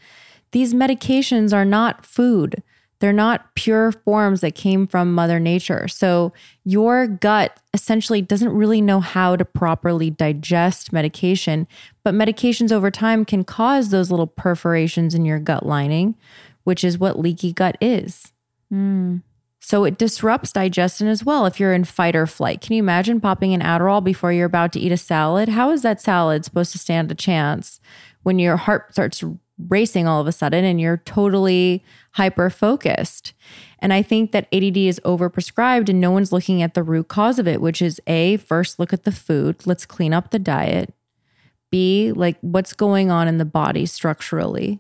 These 0.52 0.76
medications 0.76 1.54
are 1.54 1.66
not 1.66 2.06
food. 2.06 2.62
They're 3.02 3.12
not 3.12 3.56
pure 3.56 3.92
forms 3.92 4.42
that 4.42 4.54
came 4.54 4.86
from 4.86 5.14
Mother 5.14 5.40
Nature. 5.40 5.88
So 5.88 6.34
your 6.64 7.08
gut 7.08 7.60
essentially 7.74 8.22
doesn't 8.22 8.52
really 8.54 8.80
know 8.80 9.00
how 9.00 9.36
to 9.36 9.44
properly 9.44 10.12
digest 10.12 10.94
medication, 10.94 11.68
but 12.04 12.14
medications 12.14 12.72
over 12.72 12.92
time 12.92 13.26
can 13.26 13.44
cause 13.44 13.90
those 13.90 14.12
little 14.12 14.28
perforations 14.28 15.16
in 15.16 15.26
your 15.26 15.40
gut 15.40 15.66
lining, 15.66 16.16
which 16.64 16.84
is 16.84 17.00
what 17.00 17.20
leaky 17.20 17.52
gut 17.52 17.76
is. 17.82 18.32
Mm. 18.72 19.24
So 19.60 19.84
it 19.84 19.98
disrupts 19.98 20.52
digestion 20.52 21.08
as 21.08 21.26
well 21.26 21.48
if 21.48 21.60
you're 21.60 21.74
in 21.74 21.86
fight 21.86 22.16
or 22.16 22.28
flight. 22.28 22.62
Can 22.62 22.76
you 22.76 22.84
imagine 22.84 23.20
popping 23.20 23.54
an 23.56 23.62
Adderall 23.62 24.04
before 24.04 24.32
you're 24.32 24.46
about 24.46 24.74
to 24.74 24.80
eat 24.80 24.92
a 24.92 24.98
salad? 24.98 25.50
How 25.50 25.72
is 25.72 25.82
that 25.82 26.02
salad 26.02 26.46
supposed 26.46 26.72
to 26.74 26.78
stand 26.78 27.12
a 27.12 27.16
chance 27.16 27.80
when 28.22 28.38
your 28.38 28.58
heart 28.58 28.92
starts 28.92 29.24
racing 29.70 30.08
all 30.08 30.22
of 30.22 30.28
a 30.28 30.32
sudden 30.32 30.64
and 30.66 30.80
you're 30.82 30.98
totally 31.06 31.84
hyper 32.14 32.50
focused? 32.50 33.34
And 33.80 33.92
I 33.94 34.02
think 34.02 34.32
that 34.32 34.48
ADD 34.54 34.78
is 34.78 35.00
overprescribed 35.06 35.90
and 35.90 36.00
no 36.00 36.12
one's 36.12 36.32
looking 36.32 36.62
at 36.62 36.74
the 36.76 36.84
root 36.84 37.08
cause 37.08 37.40
of 37.40 37.48
it, 37.48 37.62
which 37.62 37.82
is 37.82 38.00
A, 38.08 38.38
first 38.38 38.80
look 38.80 38.94
at 38.94 39.04
the 39.04 39.12
food. 39.12 39.66
Let's 39.66 39.86
clean 39.86 40.14
up 40.14 40.30
the 40.32 40.40
diet. 40.40 40.94
B, 41.72 42.12
like 42.12 42.38
what's 42.42 42.74
going 42.74 43.10
on 43.12 43.28
in 43.28 43.38
the 43.38 43.46
body 43.46 43.86
structurally 43.86 44.80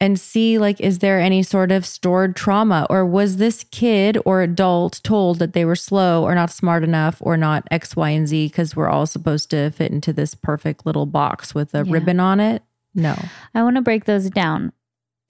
and 0.00 0.18
see 0.18 0.56
like 0.56 0.80
is 0.80 1.00
there 1.00 1.20
any 1.20 1.42
sort 1.42 1.70
of 1.70 1.84
stored 1.84 2.34
trauma 2.34 2.86
or 2.88 3.04
was 3.04 3.36
this 3.36 3.64
kid 3.70 4.16
or 4.24 4.40
adult 4.40 5.00
told 5.04 5.38
that 5.40 5.52
they 5.52 5.64
were 5.64 5.76
slow 5.76 6.22
or 6.22 6.34
not 6.34 6.50
smart 6.50 6.82
enough 6.82 7.18
or 7.20 7.36
not 7.36 7.66
x 7.70 7.94
y 7.96 8.08
and 8.10 8.26
z 8.28 8.46
because 8.46 8.74
we're 8.74 8.88
all 8.88 9.04
supposed 9.04 9.50
to 9.50 9.68
fit 9.72 9.92
into 9.92 10.12
this 10.12 10.34
perfect 10.34 10.86
little 10.86 11.04
box 11.06 11.54
with 11.54 11.74
a 11.74 11.84
Yeah. 11.84 11.92
ribbon 11.92 12.18
on 12.18 12.40
it 12.40 12.62
No. 12.94 13.16
I 13.54 13.62
want 13.62 13.76
to 13.76 13.82
break 13.82 14.04
those 14.04 14.30
down. 14.30 14.72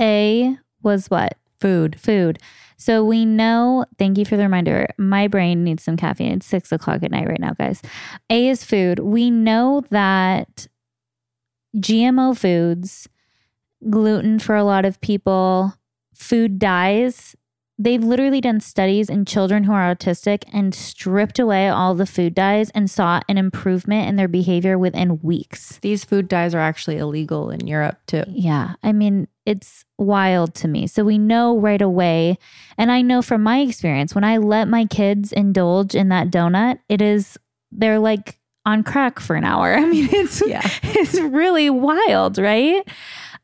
A 0.01 0.57
was 0.83 1.09
what? 1.09 1.37
Food. 1.61 2.01
Food. 2.01 2.39
So 2.77 3.05
we 3.05 3.27
know, 3.27 3.85
thank 3.99 4.17
you 4.17 4.25
for 4.25 4.39
the 4.39 4.45
reminder. 4.45 4.89
My 4.97 5.29
brain 5.29 5.63
needs 5.65 5.83
some 5.83 5.99
caffeine. 5.99 6.33
It's 6.33 6.47
six 6.47 6.73
o'clock 6.73 7.03
at 7.03 7.11
night 7.11 7.29
right 7.29 7.41
now, 7.41 7.53
guys. 7.53 7.83
A 8.31 8.49
is 8.49 8.65
food. 8.65 9.01
We 9.01 9.31
know 9.31 9.85
that 9.91 10.67
GMO 11.77 12.37
foods, 12.37 13.07
gluten 13.91 14.39
for 14.39 14.57
a 14.57 14.65
lot 14.65 14.87
of 14.87 15.01
people, 15.03 15.75
food 16.15 16.59
dyes. 16.59 17.37
They've 17.83 18.05
literally 18.05 18.43
done 18.43 18.61
studies 18.61 19.09
in 19.09 19.25
children 19.25 19.65
who 19.65 19.73
are 19.73 19.95
autistic 19.95 20.45
and 20.53 20.75
stripped 20.75 21.39
away 21.39 21.67
all 21.71 21.95
the 21.95 22.05
food 22.05 22.35
dyes 22.35 22.69
and 22.75 22.91
saw 22.91 23.21
an 23.27 23.39
improvement 23.39 24.07
in 24.07 24.17
their 24.17 24.29
behavior 24.29 24.77
within 24.77 25.19
weeks. 25.23 25.79
These 25.81 26.05
food 26.05 26.29
dyes 26.29 26.55
are 26.55 26.59
actually 26.61 26.99
illegal 26.99 27.49
in 27.49 27.67
Europe 27.67 27.97
too. 28.07 28.25
Yeah. 28.29 28.75
I 28.83 28.93
mean, 28.93 29.29
it's 29.47 29.87
wild 29.97 30.55
to 30.57 30.69
me. 30.69 30.87
So 30.89 31.05
we 31.05 31.17
know 31.17 31.59
right 31.59 31.81
away. 31.81 32.37
And 32.77 32.93
I 32.93 33.01
know 33.01 33.23
from 33.23 33.43
my 33.43 33.61
experience, 33.61 34.15
when 34.15 34.25
I 34.25 34.37
let 34.37 34.69
my 34.69 34.85
kids 34.85 35.33
indulge 35.33 35.95
in 35.95 36.11
that 36.11 36.29
donut, 36.29 36.81
it 36.91 37.01
is, 37.01 37.39
they're 37.73 37.99
like 37.99 38.39
on 38.67 38.83
crack 38.83 39.19
for 39.21 39.37
an 39.37 39.45
hour. 39.45 39.73
I 39.79 39.87
mean, 39.87 40.07
it's, 40.13 40.47
Yeah. 40.47 40.69
it's 40.83 41.19
really 41.19 41.71
wild, 41.71 42.37
right? 42.37 42.87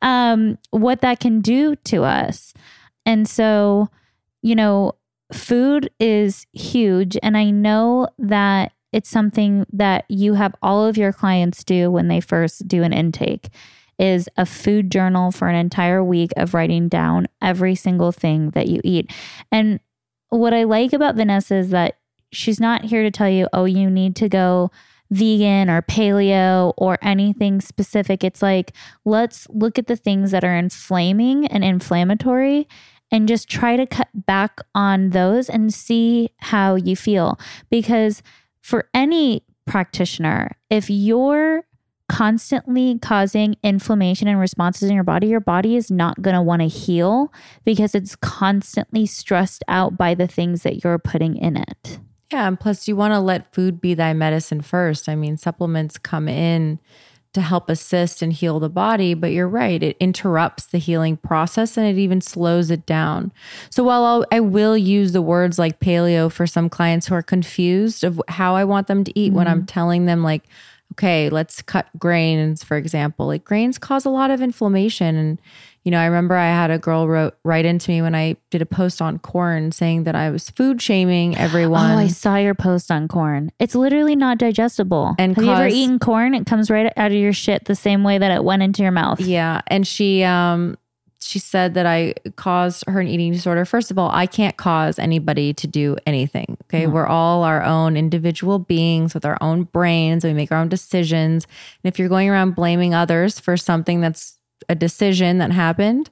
Um, 0.03 0.59
what 0.73 1.01
that 1.01 1.21
can 1.21 1.41
do 1.41 1.75
to 1.87 2.05
us. 2.05 2.53
And 3.07 3.27
so, 3.27 3.89
you 4.47 4.55
know, 4.55 4.93
food 5.33 5.91
is 5.99 6.47
huge. 6.53 7.19
And 7.21 7.37
I 7.37 7.51
know 7.51 8.07
that 8.17 8.71
it's 8.93 9.11
something 9.11 9.67
that 9.73 10.05
you 10.09 10.35
have 10.35 10.55
all 10.63 10.87
of 10.87 10.97
your 10.97 11.13
clients 11.13 11.65
do 11.65 11.91
when 11.91 12.07
they 12.07 12.21
first 12.21 12.69
do 12.69 12.85
an 12.85 12.93
intake 12.93 13.49
is 13.99 14.29
a 14.37 14.47
food 14.47 14.93
journal 14.93 15.33
for 15.33 15.49
an 15.49 15.57
entire 15.57 16.05
week 16.05 16.31
of 16.37 16.55
writing 16.55 16.87
down 16.87 17.27
every 17.43 17.75
single 17.75 18.13
thing 18.13 18.51
that 18.51 18.69
you 18.69 18.81
eat. 18.85 19.13
And 19.51 19.81
what 20.29 20.55
I 20.55 20.63
like 20.63 20.93
about 20.93 21.17
Vanessa 21.17 21.57
is 21.57 21.71
that 21.71 21.99
she's 22.31 22.61
not 22.61 22.85
here 22.85 23.03
to 23.03 23.11
tell 23.11 23.29
you, 23.29 23.49
oh, 23.53 23.65
you 23.65 23.91
need 23.91 24.15
to 24.15 24.29
go 24.29 24.71
vegan 25.11 25.69
or 25.69 25.83
paleo 25.83 26.73
or 26.77 26.99
anything 27.03 27.61
specific. 27.61 28.23
It's 28.23 28.43
like, 28.43 28.73
let's 29.05 29.49
look 29.51 29.77
at 29.77 29.89
the 29.89 29.97
things 29.97 30.31
that 30.31 30.45
are 30.45 30.57
inflaming 30.57 31.47
and 31.47 31.65
inflammatory 31.65 32.69
and 33.11 33.29
just 33.29 33.49
try 33.49 33.77
to 33.77 33.87
cut 33.87 34.09
back 34.15 34.61
on 34.75 35.11
those 35.11 35.49
and 35.49 35.73
see 35.73 36.31
how 36.39 36.75
you 36.75 36.97
feel. 36.97 37.39
Because 37.71 38.23
for 38.61 38.89
any 38.93 39.45
practitioner, 39.65 40.57
if 40.71 40.91
you're 40.91 41.65
constantly 42.09 42.99
causing 43.01 43.57
inflammation 43.63 44.29
and 44.29 44.39
responses 44.39 44.89
in 44.89 44.95
your 44.95 45.05
body, 45.05 45.27
your 45.27 45.41
body 45.41 45.77
is 45.77 45.91
not 45.91 46.23
going 46.23 46.35
to 46.35 46.43
want 46.43 46.63
to 46.63 46.69
heal 46.69 47.33
because 47.65 47.95
it's 47.95 48.15
constantly 48.17 49.07
stressed 49.07 49.65
out 49.69 49.97
by 49.97 50.15
the 50.15 50.27
things 50.27 50.63
that 50.63 50.85
you're 50.85 50.99
putting 50.99 51.37
in 51.37 51.57
it. 51.57 51.99
Yeah. 52.33 52.49
And 52.49 52.59
plus, 52.59 52.89
you 52.89 52.97
want 52.97 53.13
to 53.13 53.21
let 53.21 53.53
food 53.55 53.81
be 53.81 53.95
thy 53.95 54.13
medicine 54.13 54.61
first. 54.61 55.09
I 55.09 55.15
mean, 55.15 55.37
supplements 55.37 55.99
come 55.99 56.29
in 56.29 56.81
to 57.37 57.43
help 57.43 57.69
assist 57.69 58.23
and 58.23 58.33
heal 58.33 58.59
the 58.59 58.71
body, 58.71 59.13
but 59.13 59.31
you're 59.31 59.47
right. 59.47 59.83
It 59.83 59.99
interrupts 60.01 60.65
the 60.65 60.79
healing 60.79 61.19
process 61.19 61.77
and 61.77 61.87
it 61.87 62.01
even 62.01 62.23
slows 62.23 62.71
it 62.71 62.87
down. 62.87 63.31
So 63.69 63.85
while 63.85 64.05
I'll, 64.05 64.25
I 64.33 64.41
will 64.41 64.75
use 64.75 65.13
the 65.13 65.21
words 65.21 65.59
like 65.59 65.79
paleo 65.79 66.33
for 66.33 66.47
some 66.47 66.71
clients 66.71 67.07
who 67.07 67.15
are 67.15 67.23
confused 67.23 68.05
of 68.05 68.19
how 68.29 68.57
I 68.57 68.65
want 68.65 68.87
them 68.87 69.05
to 69.05 69.19
eat 69.19 69.35
when 69.35 69.47
I'm 69.47 69.59
mm-hmm. 69.59 69.67
telling 69.67 70.07
them, 70.07 70.23
like, 70.23 70.45
okay, 70.93 71.29
let's 71.29 71.61
cut 71.61 71.89
grains, 71.99 72.65
for 72.65 72.79
example. 72.79 73.27
Like 73.27 73.45
grains 73.45 73.77
cause 73.77 74.07
a 74.07 74.11
lot 74.11 74.31
of 74.31 74.41
inflammation. 74.41 75.15
And, 75.15 75.41
you 75.87 75.93
know, 75.93 76.01
I 76.01 76.07
remember 76.07 76.35
I 76.35 76.49
had 76.49 76.73
a 76.73 76.81
girl 76.81 77.07
wrote 77.07 77.37
right 77.45 77.65
into 77.65 77.93
me 77.93 78.03
when 78.03 78.13
I 78.13 78.35
did 78.51 78.61
a 78.61 78.67
post 78.67 79.01
on 79.01 79.21
corn 79.21 79.71
saying 79.71 80.03
that 80.03 80.17
I 80.17 80.31
was 80.31 80.51
food 80.51 80.83
shaming 80.83 81.37
everyone. 81.39 81.77
Oh, 81.87 81.99
I 81.99 82.09
saw 82.09 82.35
your 82.37 82.55
post 82.55 82.91
on 82.91 83.07
corn. 83.07 83.53
It's 83.61 83.77
literally 83.77 84.17
not 84.17 84.39
digestible. 84.39 85.15
And 85.19 85.37
have 85.37 85.45
you 85.45 85.51
ever 85.53 85.69
eaten 85.69 86.01
corn? 86.01 86.35
It 86.35 86.45
comes 86.47 86.71
right 86.71 86.93
out 86.97 87.13
of 87.13 87.17
your 87.17 87.33
shit 87.33 87.67
the 87.67 87.77
same 87.77 88.03
way 88.03 88.19
that 88.19 88.33
it 88.33 88.43
went 88.43 88.63
into 88.65 88.83
your 88.83 88.91
mouth. 88.91 89.21
Yeah, 89.21 89.61
and 89.69 89.87
she 89.87 90.25
um 90.25 90.77
she 91.21 91.39
said 91.39 91.75
that 91.75 91.87
I 91.87 92.15
caused 92.35 92.85
her 92.89 93.01
an 93.01 93.07
eating 93.07 93.33
disorder. 93.33 93.65
First 93.65 93.91
of 93.91 93.99
all, 93.99 94.11
I 94.11 94.27
can't 94.27 94.57
cause 94.57 94.99
anybody 94.99 95.55
to 95.55 95.67
do 95.67 95.97
anything. 96.07 96.57
Okay, 96.65 96.87
we're 96.87 97.07
all 97.07 97.45
our 97.45 97.63
own 97.63 97.97
individual 97.97 98.59
beings 98.59 99.15
with 99.15 99.25
our 99.25 99.39
own 99.41 99.65
brains. 99.65 100.25
And 100.25 100.35
we 100.35 100.37
make 100.37 100.51
our 100.51 100.59
own 100.59 100.69
decisions. 100.69 101.47
And 101.85 101.93
if 101.93 101.99
you're 101.99 102.09
going 102.09 102.29
around 102.29 102.57
blaming 102.57 102.95
others 102.95 103.39
for 103.39 103.57
something 103.57 104.01
that's 104.01 104.36
a 104.69 104.75
decision 104.75 105.39
that 105.39 105.53
happened, 105.53 106.11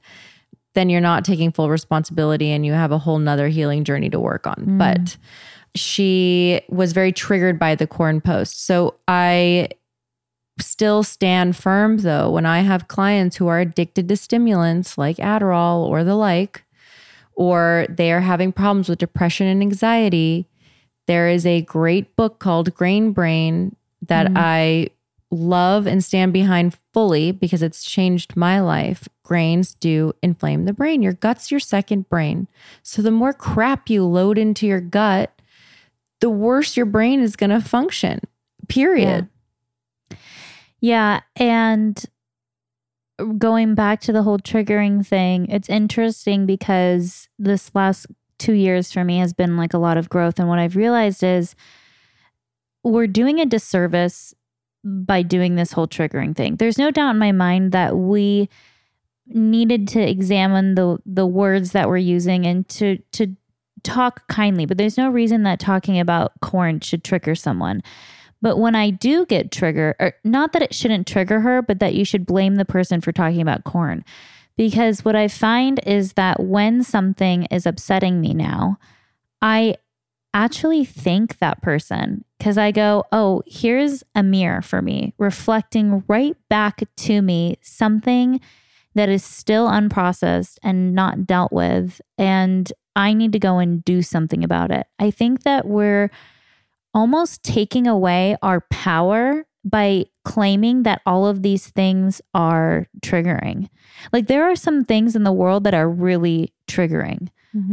then 0.75 0.91
you're 0.91 1.01
not 1.01 1.25
taking 1.25 1.53
full 1.53 1.71
responsibility, 1.71 2.51
and 2.51 2.67
you 2.67 2.73
have 2.73 2.93
a 2.93 2.99
whole 2.99 3.19
nother 3.19 3.49
healing 3.49 3.85
journey 3.85 4.11
to 4.11 4.21
work 4.21 4.47
on. 4.47 4.57
Mm. 4.67 4.79
But 4.79 5.17
she 5.75 6.61
was 6.69 6.93
very 6.93 7.13
triggered 7.13 7.59
by 7.59 7.75
the 7.75 7.87
corn 7.87 8.21
post. 8.21 8.65
So 8.65 8.95
I 9.09 9.69
still 10.61 11.03
stand 11.03 11.57
firm 11.57 11.99
though 11.99 12.31
when 12.31 12.47
I 12.47 12.61
have 12.61 12.87
clients 12.87 13.35
who 13.35 13.49
are 13.49 13.59
addicted 13.59 14.09
to 14.09 14.17
stimulants 14.17 14.97
like 14.97 15.17
Adderall 15.17 15.79
or 15.79 16.05
the 16.05 16.15
like, 16.15 16.65
or 17.35 17.87
they 17.89 18.13
are 18.13 18.21
having 18.21 18.53
problems 18.53 18.89
with 18.89 19.01
depression 19.01 19.49
and 19.49 19.61
anxiety. 19.61 20.47
There 21.07 21.29
is 21.29 21.45
a 21.45 21.63
great 21.63 22.15
book 22.17 22.39
called 22.39 22.75
Grain 22.75 23.13
Brain 23.13 23.75
that 24.07 24.29
mm. 24.29 24.35
I 24.37 24.91
love 25.31 25.87
and 25.87 26.03
stand 26.05 26.33
behind 26.33 26.77
fully 26.93 27.33
because 27.33 27.63
it's 27.63 27.85
changed 27.85 28.37
my 28.37 28.61
life. 28.61 29.09
Grains 29.23 29.75
do 29.75 30.13
inflame 30.23 30.65
the 30.65 30.73
brain. 30.73 31.03
Your 31.03 31.13
gut's 31.13 31.51
your 31.51 31.61
second 31.61 32.09
brain. 32.09 32.49
So 32.83 33.03
the 33.03 33.11
more 33.11 33.33
crap 33.33 33.91
you 33.91 34.05
load 34.05 34.39
into 34.39 34.67
your 34.67 34.81
gut, 34.81 35.33
the 36.21 36.31
worse 36.31 36.77
your 36.77 36.87
brain 36.87 37.21
is 37.21 37.37
going 37.37 37.51
to 37.51 37.61
function. 37.61 38.21
Period. 38.69 39.29
Yeah. 40.81 41.21
And 41.37 42.03
going 43.39 43.75
back 43.75 44.01
to 44.03 44.13
the 44.13 44.23
whole 44.23 44.39
triggering 44.39 45.07
thing, 45.07 45.47
it's 45.49 45.69
interesting 45.69 46.47
because 46.47 47.29
this 47.39 47.75
last 47.75 48.07
two 48.39 48.53
years 48.53 48.93
for 48.93 49.05
me 49.05 49.19
has 49.19 49.33
been 49.33 49.57
like 49.57 49.75
a 49.75 49.79
lot 49.79 49.97
of 49.97 50.09
growth. 50.09 50.39
And 50.39 50.49
what 50.49 50.59
I've 50.59 50.77
realized 50.77 51.23
is 51.23 51.55
we're 52.83 53.07
doing 53.07 53.41
a 53.41 53.47
disservice 53.47 54.35
by 54.85 55.23
doing 55.23 55.55
this 55.55 55.73
whole 55.73 55.89
triggering 55.89 56.37
thing. 56.37 56.57
There's 56.57 56.79
no 56.79 56.91
doubt 56.91 57.11
in 57.11 57.19
my 57.19 57.33
mind 57.33 57.73
that 57.73 57.97
we 57.97 58.49
needed 59.27 59.89
to 59.89 60.01
examine 60.01 60.75
the 60.75 60.99
the 61.07 61.27
words 61.27 61.73
that 61.73 61.89
we're 61.89 61.97
using 61.97 62.47
and 62.47 62.69
to 62.69 62.99
to 63.13 63.35
talk 63.83 64.27
kindly, 64.29 64.67
but 64.67 64.79
there's 64.79 64.99
no 64.99 65.09
reason 65.09 65.43
that 65.45 65.61
talking 65.61 65.99
about 65.99 66.33
corn 66.41 66.81
should 66.81 67.05
trigger 67.05 67.35
someone. 67.35 67.83
But 68.43 68.59
when 68.59 68.75
I 68.75 68.91
do 68.91 69.25
get 69.25 69.51
triggered, 69.51 69.97
or 70.01 70.15
not 70.23 70.53
that 70.53 70.63
it 70.63 70.75
shouldn't 70.75 71.07
trigger 71.07 71.41
her, 71.41 71.63
but 71.63 71.79
that 71.79 71.95
you 71.95 72.05
should 72.05 72.27
blame 72.27 72.57
the 72.57 72.65
person 72.65 73.01
for 73.01 73.13
talking 73.13 73.41
about 73.41 73.65
corn. 73.65 74.05
Because 74.57 75.05
what 75.05 75.17
I 75.17 75.29
find 75.29 75.81
is 75.87 76.13
that 76.13 76.41
when 76.41 76.83
something 76.83 77.45
is 77.45 77.67
upsetting 77.67 78.21
me 78.21 78.35
now, 78.35 78.79
I 79.41 79.77
actually 80.35 80.85
thank 80.85 81.39
that 81.39 81.63
person 81.63 82.25
because 82.39 82.59
I 82.59 82.73
go, 82.73 83.05
oh, 83.13 83.43
here's 83.47 84.03
a 84.15 84.23
mirror 84.23 84.61
for 84.61 84.83
me, 84.83 85.15
reflecting 85.17 86.05
right 86.09 86.37
back 86.51 86.83
to 86.97 87.23
me 87.23 87.57
something 87.63 88.41
that 88.95 89.09
is 89.09 89.25
still 89.25 89.69
unprocessed 89.69 90.59
and 90.63 90.95
not 90.95 91.27
dealt 91.27 91.53
with. 91.53 92.01
And 92.19 92.71
I 92.97 93.13
need 93.13 93.33
to 93.33 93.39
go 93.39 93.59
and 93.59 93.85
do 93.85 94.03
something 94.03 94.45
about 94.45 94.71
it. 94.71 94.87
I 94.99 95.11
think 95.11 95.45
that 95.45 95.67
we're 95.67 96.11
almost 96.93 97.43
taking 97.43 97.87
away 97.87 98.37
our 98.43 98.61
power 98.71 99.47
by 99.65 100.05
claiming 100.25 100.83
that 100.83 101.01
all 101.07 101.27
of 101.27 101.43
these 101.43 101.69
things 101.69 102.21
are 102.35 102.87
triggering. 103.01 103.69
Like 104.13 104.27
there 104.27 104.45
are 104.45 104.57
some 104.57 104.85
things 104.85 105.17
in 105.17 105.23
the 105.25 105.33
world 105.33 105.65
that 105.65 105.75
are 105.75 105.89
really 105.89 106.53
triggering. 106.69 107.29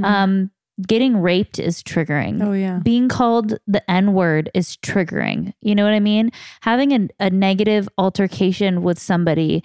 Um, 0.06 0.52
getting 0.88 1.18
raped 1.18 1.60
is 1.60 1.84
triggering. 1.84 2.44
Oh, 2.44 2.54
yeah. 2.54 2.80
Being 2.84 3.10
called 3.10 3.58
the 3.68 3.90
N 3.90 4.14
word 4.14 4.50
is 4.54 4.78
triggering. 4.78 5.54
You 5.62 5.76
know 5.76 5.84
what 5.84 5.94
I 5.94 6.00
mean? 6.00 6.32
Having 6.62 6.92
a, 6.94 7.08
a 7.20 7.30
negative 7.30 7.88
altercation 7.98 8.82
with 8.82 8.98
somebody, 8.98 9.64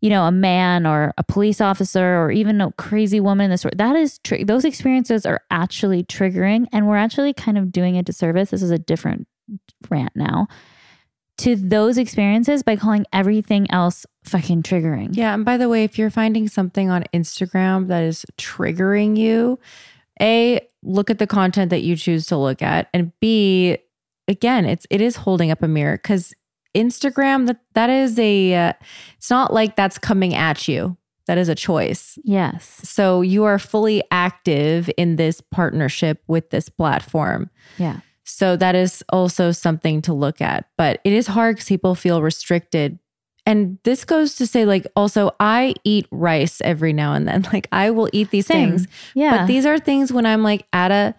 you 0.00 0.10
know, 0.10 0.24
a 0.24 0.32
man 0.32 0.86
or 0.86 1.12
a 1.18 1.24
police 1.24 1.60
officer 1.60 2.16
or 2.18 2.30
even 2.30 2.60
a 2.60 2.70
crazy 2.72 3.18
woman 3.20 3.46
in 3.46 3.50
this 3.50 3.66
that 3.76 3.96
is, 3.96 4.18
tri- 4.18 4.44
those 4.44 4.64
experiences 4.64 5.26
are 5.26 5.40
actually 5.50 6.04
triggering. 6.04 6.66
And 6.72 6.86
we're 6.86 6.96
actually 6.96 7.32
kind 7.32 7.58
of 7.58 7.72
doing 7.72 7.96
a 7.96 8.02
disservice. 8.02 8.50
This 8.50 8.62
is 8.62 8.70
a 8.70 8.78
different 8.78 9.26
rant 9.90 10.12
now 10.14 10.48
to 11.38 11.54
those 11.54 11.98
experiences 11.98 12.62
by 12.62 12.76
calling 12.76 13.04
everything 13.12 13.70
else 13.70 14.06
fucking 14.24 14.62
triggering. 14.62 15.10
Yeah. 15.12 15.34
And 15.34 15.44
by 15.44 15.56
the 15.56 15.68
way, 15.68 15.84
if 15.84 15.98
you're 15.98 16.10
finding 16.10 16.48
something 16.48 16.88
on 16.88 17.04
Instagram 17.12 17.88
that 17.88 18.02
is 18.02 18.24
triggering 18.38 19.16
you, 19.16 19.58
A, 20.20 20.60
look 20.82 21.10
at 21.10 21.18
the 21.18 21.26
content 21.26 21.70
that 21.70 21.82
you 21.82 21.96
choose 21.96 22.26
to 22.26 22.36
look 22.36 22.62
at. 22.62 22.88
And 22.94 23.12
B, 23.20 23.78
again, 24.28 24.64
it's 24.64 24.86
it 24.90 25.00
is 25.00 25.16
holding 25.16 25.50
up 25.50 25.62
a 25.62 25.68
mirror 25.68 25.96
because 25.96 26.34
Instagram, 26.74 27.46
that 27.46 27.60
that 27.74 27.90
is 27.90 28.18
a 28.18 28.54
uh, 28.54 28.72
it's 29.16 29.30
not 29.30 29.52
like 29.52 29.76
that's 29.76 29.98
coming 29.98 30.34
at 30.34 30.68
you. 30.68 30.96
That 31.26 31.38
is 31.38 31.48
a 31.48 31.54
choice. 31.56 32.18
Yes. 32.22 32.80
So 32.84 33.20
you 33.20 33.44
are 33.44 33.58
fully 33.58 34.02
active 34.12 34.88
in 34.96 35.16
this 35.16 35.40
partnership 35.40 36.22
with 36.28 36.50
this 36.50 36.68
platform. 36.68 37.50
Yeah. 37.78 38.00
So 38.22 38.56
that 38.56 38.74
is 38.74 39.02
also 39.08 39.52
something 39.52 40.02
to 40.02 40.12
look 40.12 40.40
at. 40.40 40.68
But 40.76 41.00
it 41.04 41.12
is 41.12 41.26
hard 41.26 41.56
because 41.56 41.68
people 41.68 41.94
feel 41.94 42.22
restricted. 42.22 42.98
And 43.46 43.78
this 43.84 44.04
goes 44.04 44.34
to 44.36 44.46
say, 44.46 44.64
like, 44.64 44.86
also, 44.96 45.30
I 45.38 45.74
eat 45.84 46.06
rice 46.10 46.60
every 46.62 46.92
now 46.92 47.12
and 47.14 47.26
then. 47.28 47.46
Like, 47.52 47.68
I 47.70 47.90
will 47.90 48.08
eat 48.12 48.30
these 48.30 48.46
Same. 48.46 48.70
things. 48.70 48.88
Yeah. 49.14 49.38
But 49.38 49.46
these 49.46 49.64
are 49.64 49.78
things 49.78 50.12
when 50.12 50.26
I'm 50.26 50.42
like 50.42 50.66
at 50.72 50.90
a 50.90 51.14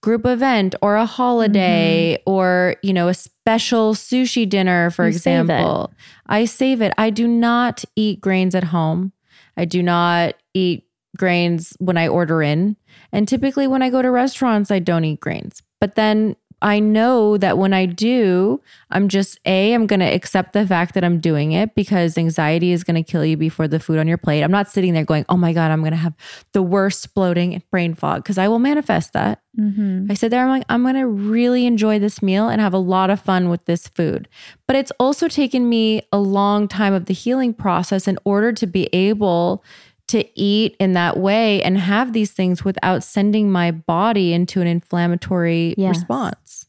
group 0.00 0.24
event 0.26 0.74
or 0.80 0.96
a 0.96 1.06
holiday 1.06 2.18
Mm-hmm. 2.20 2.30
or, 2.30 2.76
you 2.82 2.92
know, 2.92 3.08
a 3.08 3.14
special 3.14 3.94
sushi 3.94 4.48
dinner, 4.48 4.90
for 4.90 5.06
You 5.08 5.12
save 5.14 5.40
example. 5.50 5.92
I 6.26 6.44
save 6.44 6.80
it. 6.82 6.92
I 6.98 7.10
do 7.10 7.26
not 7.28 7.84
eat 7.96 8.20
grains 8.20 8.54
at 8.54 8.64
home. 8.64 9.12
I 9.56 9.64
do 9.64 9.82
not 9.82 10.34
eat 10.54 10.84
grains 11.16 11.74
when 11.78 11.96
I 11.96 12.08
order 12.08 12.42
in. 12.42 12.76
And 13.12 13.28
typically 13.28 13.66
when 13.66 13.82
I 13.82 13.90
go 13.90 14.00
to 14.02 14.10
restaurants, 14.10 14.70
I 14.70 14.78
don't 14.78 15.04
eat 15.04 15.20
grains. 15.20 15.62
But 15.80 15.96
then 15.96 16.36
I 16.62 16.78
know 16.78 17.36
that 17.36 17.58
when 17.58 17.74
I 17.74 17.86
do, 17.86 18.60
I'm 18.90 19.08
just 19.08 19.38
A, 19.44 19.72
I'm 19.72 19.86
going 19.86 20.00
to 20.00 20.06
accept 20.06 20.52
the 20.52 20.66
fact 20.66 20.94
that 20.94 21.02
I'm 21.02 21.18
doing 21.18 21.52
it 21.52 21.74
because 21.74 22.16
anxiety 22.16 22.72
is 22.72 22.84
going 22.84 23.02
to 23.02 23.10
kill 23.10 23.24
you 23.24 23.36
before 23.36 23.66
the 23.66 23.80
food 23.80 23.98
on 23.98 24.06
your 24.06 24.16
plate. 24.16 24.42
I'm 24.42 24.52
not 24.52 24.70
sitting 24.70 24.94
there 24.94 25.04
going, 25.04 25.24
oh 25.28 25.36
my 25.36 25.52
God, 25.52 25.72
I'm 25.72 25.80
going 25.80 25.90
to 25.90 25.96
have 25.96 26.14
the 26.52 26.62
worst 26.62 27.14
bloating 27.14 27.52
and 27.52 27.68
brain 27.70 27.94
fog 27.94 28.22
because 28.22 28.38
I 28.38 28.46
will 28.46 28.60
manifest 28.60 29.12
that. 29.12 29.42
Mm-hmm. 29.58 30.06
I 30.10 30.14
sit 30.14 30.30
there, 30.30 30.42
I'm 30.42 30.48
like, 30.48 30.64
I'm 30.68 30.82
going 30.82 30.94
to 30.94 31.06
really 31.06 31.66
enjoy 31.66 31.98
this 31.98 32.22
meal 32.22 32.48
and 32.48 32.60
have 32.60 32.72
a 32.72 32.78
lot 32.78 33.10
of 33.10 33.20
fun 33.20 33.50
with 33.50 33.64
this 33.66 33.88
food. 33.88 34.28
But 34.66 34.76
it's 34.76 34.92
also 35.00 35.28
taken 35.28 35.68
me 35.68 36.02
a 36.12 36.18
long 36.18 36.68
time 36.68 36.94
of 36.94 37.06
the 37.06 37.14
healing 37.14 37.52
process 37.52 38.06
in 38.06 38.18
order 38.24 38.52
to 38.52 38.66
be 38.66 38.88
able 38.92 39.64
to 40.12 40.40
eat 40.40 40.76
in 40.78 40.92
that 40.92 41.16
way 41.16 41.62
and 41.62 41.76
have 41.78 42.12
these 42.12 42.30
things 42.30 42.64
without 42.64 43.02
sending 43.02 43.50
my 43.50 43.70
body 43.70 44.32
into 44.32 44.60
an 44.60 44.66
inflammatory 44.66 45.74
Yes. 45.76 45.96
response. 45.96 46.66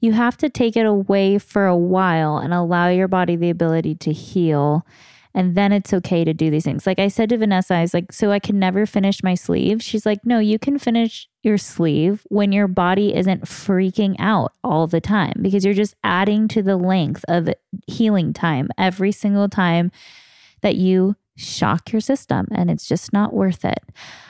You 0.00 0.12
have 0.12 0.36
to 0.38 0.48
take 0.48 0.76
it 0.76 0.86
away 0.86 1.38
for 1.38 1.66
a 1.66 1.76
while 1.76 2.38
and 2.38 2.54
allow 2.54 2.88
your 2.88 3.08
body 3.08 3.36
the 3.36 3.50
ability 3.50 3.96
to 3.96 4.12
heal. 4.12 4.86
And 5.34 5.54
then 5.54 5.72
it's 5.72 5.92
okay 5.92 6.24
to 6.24 6.32
do 6.34 6.50
these 6.50 6.64
things. 6.64 6.86
Like 6.86 6.98
I 6.98 7.08
said 7.08 7.28
to 7.30 7.38
Vanessa, 7.38 7.74
I 7.74 7.82
was 7.82 7.94
like, 7.94 8.12
so 8.12 8.30
I 8.30 8.38
can 8.38 8.58
never 8.58 8.86
finish 8.86 9.22
my 9.22 9.34
sleeve. 9.34 9.82
She's 9.82 10.06
like, 10.06 10.24
no, 10.24 10.38
you 10.38 10.58
can 10.58 10.78
finish 10.78 11.28
your 11.42 11.58
sleeve 11.58 12.24
when 12.28 12.50
your 12.52 12.68
body 12.68 13.14
isn't 13.14 13.44
freaking 13.44 14.16
out 14.18 14.52
all 14.64 14.86
the 14.86 15.00
time 15.00 15.34
because 15.40 15.64
you're 15.64 15.74
just 15.74 15.94
adding 16.04 16.48
to 16.48 16.62
the 16.62 16.76
length 16.76 17.24
of 17.28 17.48
healing 17.86 18.32
time 18.32 18.68
every 18.76 19.12
single 19.12 19.48
time 19.48 19.90
that 20.62 20.76
you 20.76 21.16
shock 21.38 21.92
your 21.92 22.00
system 22.00 22.48
and 22.52 22.70
it's 22.70 22.86
just 22.86 23.12
not 23.12 23.32
worth 23.32 23.64
it. 23.64 23.78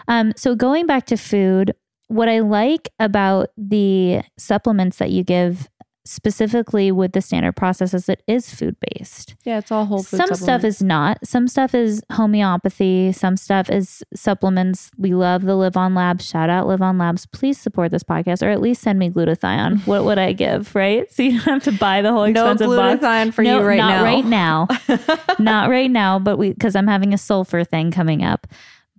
Um, 0.07 0.33
so 0.37 0.55
going 0.55 0.87
back 0.87 1.07
to 1.07 1.16
food, 1.16 1.75
what 2.09 2.29
I 2.29 2.40
like 2.40 2.90
about 2.99 3.49
the 3.57 4.23
supplements 4.38 4.99
that 4.99 5.11
you 5.11 5.25
give 5.25 5.68
specifically 6.09 6.90
with 6.90 7.12
the 7.12 7.21
standard 7.21 7.53
process 7.53 7.92
is 7.92 8.09
it 8.09 8.23
is 8.27 8.53
food 8.53 8.77
based. 8.81 9.35
Yeah, 9.44 9.59
it's 9.59 9.71
all 9.71 9.85
whole 9.85 10.03
food. 10.03 10.16
Some 10.16 10.35
stuff 10.35 10.64
is 10.64 10.83
not. 10.83 11.18
Some 11.25 11.47
stuff 11.49 11.75
is 11.75 12.03
homeopathy. 12.11 13.12
Some 13.12 13.37
stuff 13.37 13.68
is 13.71 14.03
supplements. 14.14 14.90
We 14.97 15.14
love 15.14 15.42
the 15.42 15.53
LivOn 15.53 15.94
Labs. 15.94 16.27
Shout 16.27 16.49
out 16.49 16.66
LivOn 16.66 16.99
Labs. 16.99 17.27
Please 17.27 17.61
support 17.61 17.90
this 17.90 18.03
podcast 18.03 18.42
or 18.42 18.51
at 18.51 18.61
least 18.61 18.83
send 18.83 18.99
me 18.99 19.11
glutathione. 19.11 19.81
what 19.87 20.05
would 20.05 20.18
I 20.18 20.33
give, 20.33 20.75
right? 20.75 21.12
So 21.12 21.23
you 21.23 21.33
don't 21.33 21.62
have 21.62 21.64
to 21.64 21.73
buy 21.73 22.03
the 22.03 22.11
whole 22.11 22.27
no 22.27 22.51
expensive 22.51 22.68
box. 22.68 23.03
glutathione 23.03 23.35
for 23.35 23.42
no, 23.42 23.59
you 23.59 23.66
right 23.66 23.77
now. 23.77 23.88
not 23.88 24.25
now. 24.25 24.66
right 24.88 24.99
now. 24.99 25.35
not 25.38 25.71
right 25.71 25.90
now, 25.90 26.18
but 26.18 26.38
we 26.38 26.51
because 26.51 26.75
I'm 26.75 26.88
having 26.88 27.12
a 27.12 27.18
sulfur 27.18 27.64
thing 27.64 27.90
coming 27.90 28.25
up. 28.25 28.47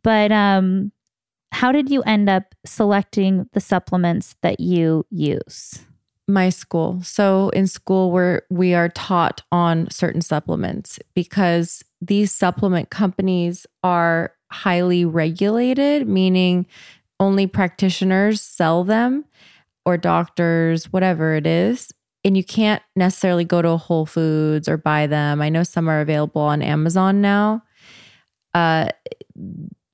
But 0.04 0.32
um 0.32 0.91
how 1.52 1.72
did 1.72 1.89
you 1.89 2.04
end 2.04 2.30
up 2.30 2.56
selecting 2.65 3.50
the 3.54 3.60
supplements 3.60 4.36
that 4.43 4.60
you 4.60 5.06
use? 5.10 5.84
My 6.30 6.50
school. 6.50 7.02
So 7.04 7.50
in 7.50 7.68
school 7.68 8.12
where 8.12 8.44
we 8.50 8.74
are 8.74 8.89
taught 8.89 9.42
on 9.52 9.89
certain 9.89 10.22
supplements 10.22 11.00
because 11.15 11.84
these 12.02 12.32
supplement 12.32 12.89
companies 12.89 13.65
are 13.84 14.34
highly 14.52 15.06
regulated, 15.06 16.08
meaning 16.08 16.65
only 17.20 17.48
practitioners 17.48 18.42
sell 18.42 18.84
them 18.84 19.26
or 19.86 19.98
doctors, 19.98 20.94
whatever 20.94 21.36
it 21.36 21.46
is. 21.46 21.92
And 22.24 22.36
you 22.36 22.44
can't 22.44 22.82
necessarily 22.96 23.46
go 23.46 23.62
to 23.62 23.78
Whole 23.78 24.06
Foods 24.06 24.68
or 24.68 24.78
buy 24.78 25.08
them. 25.08 25.42
I 25.42 25.50
know 25.50 25.63
some 25.63 25.89
are 25.89 26.02
available 26.02 26.42
on 26.42 26.62
Amazon 26.62 27.22
now. 27.22 27.63
Uh, 28.54 28.89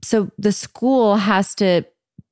so 0.02 0.32
the 0.38 0.52
school 0.52 1.15
has 1.15 1.56
to 1.56 1.86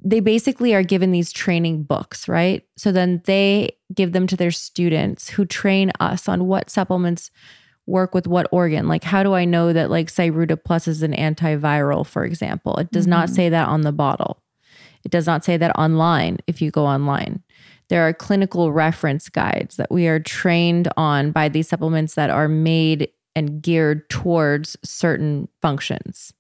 they 0.03 0.19
basically 0.19 0.73
are 0.73 0.83
given 0.83 1.11
these 1.11 1.31
training 1.31 1.83
books, 1.83 2.27
right? 2.27 2.65
So 2.75 2.91
then 2.91 3.21
they 3.25 3.77
give 3.93 4.11
them 4.11 4.27
to 4.27 4.35
their 4.35 4.51
students 4.51 5.29
who 5.29 5.45
train 5.45 5.91
us 5.99 6.27
on 6.27 6.47
what 6.47 6.69
supplements 6.69 7.31
work 7.85 8.13
with 8.13 8.27
what 8.27 8.47
organ. 8.51 8.87
Like, 8.87 9.03
how 9.03 9.23
do 9.23 9.33
I 9.33 9.45
know 9.45 9.73
that 9.73 9.89
like 9.89 10.07
Cyruta 10.07 10.61
Plus 10.61 10.87
is 10.87 11.03
an 11.03 11.13
antiviral, 11.13 12.05
for 12.05 12.25
example? 12.25 12.75
It 12.77 12.91
does 12.91 13.07
not 13.07 13.27
mm-hmm. 13.27 13.35
say 13.35 13.49
that 13.49 13.67
on 13.67 13.81
the 13.81 13.91
bottle. 13.91 14.41
It 15.03 15.11
does 15.11 15.27
not 15.27 15.43
say 15.43 15.57
that 15.57 15.77
online 15.77 16.37
if 16.47 16.61
you 16.61 16.71
go 16.71 16.85
online. 16.85 17.43
There 17.89 18.07
are 18.07 18.13
clinical 18.13 18.71
reference 18.71 19.29
guides 19.29 19.75
that 19.75 19.91
we 19.91 20.07
are 20.07 20.19
trained 20.19 20.87
on 20.95 21.31
by 21.31 21.49
these 21.49 21.67
supplements 21.67 22.15
that 22.15 22.29
are 22.29 22.47
made 22.47 23.09
and 23.35 23.61
geared 23.61 24.09
towards 24.09 24.77
certain 24.83 25.49
functions. 25.61 26.33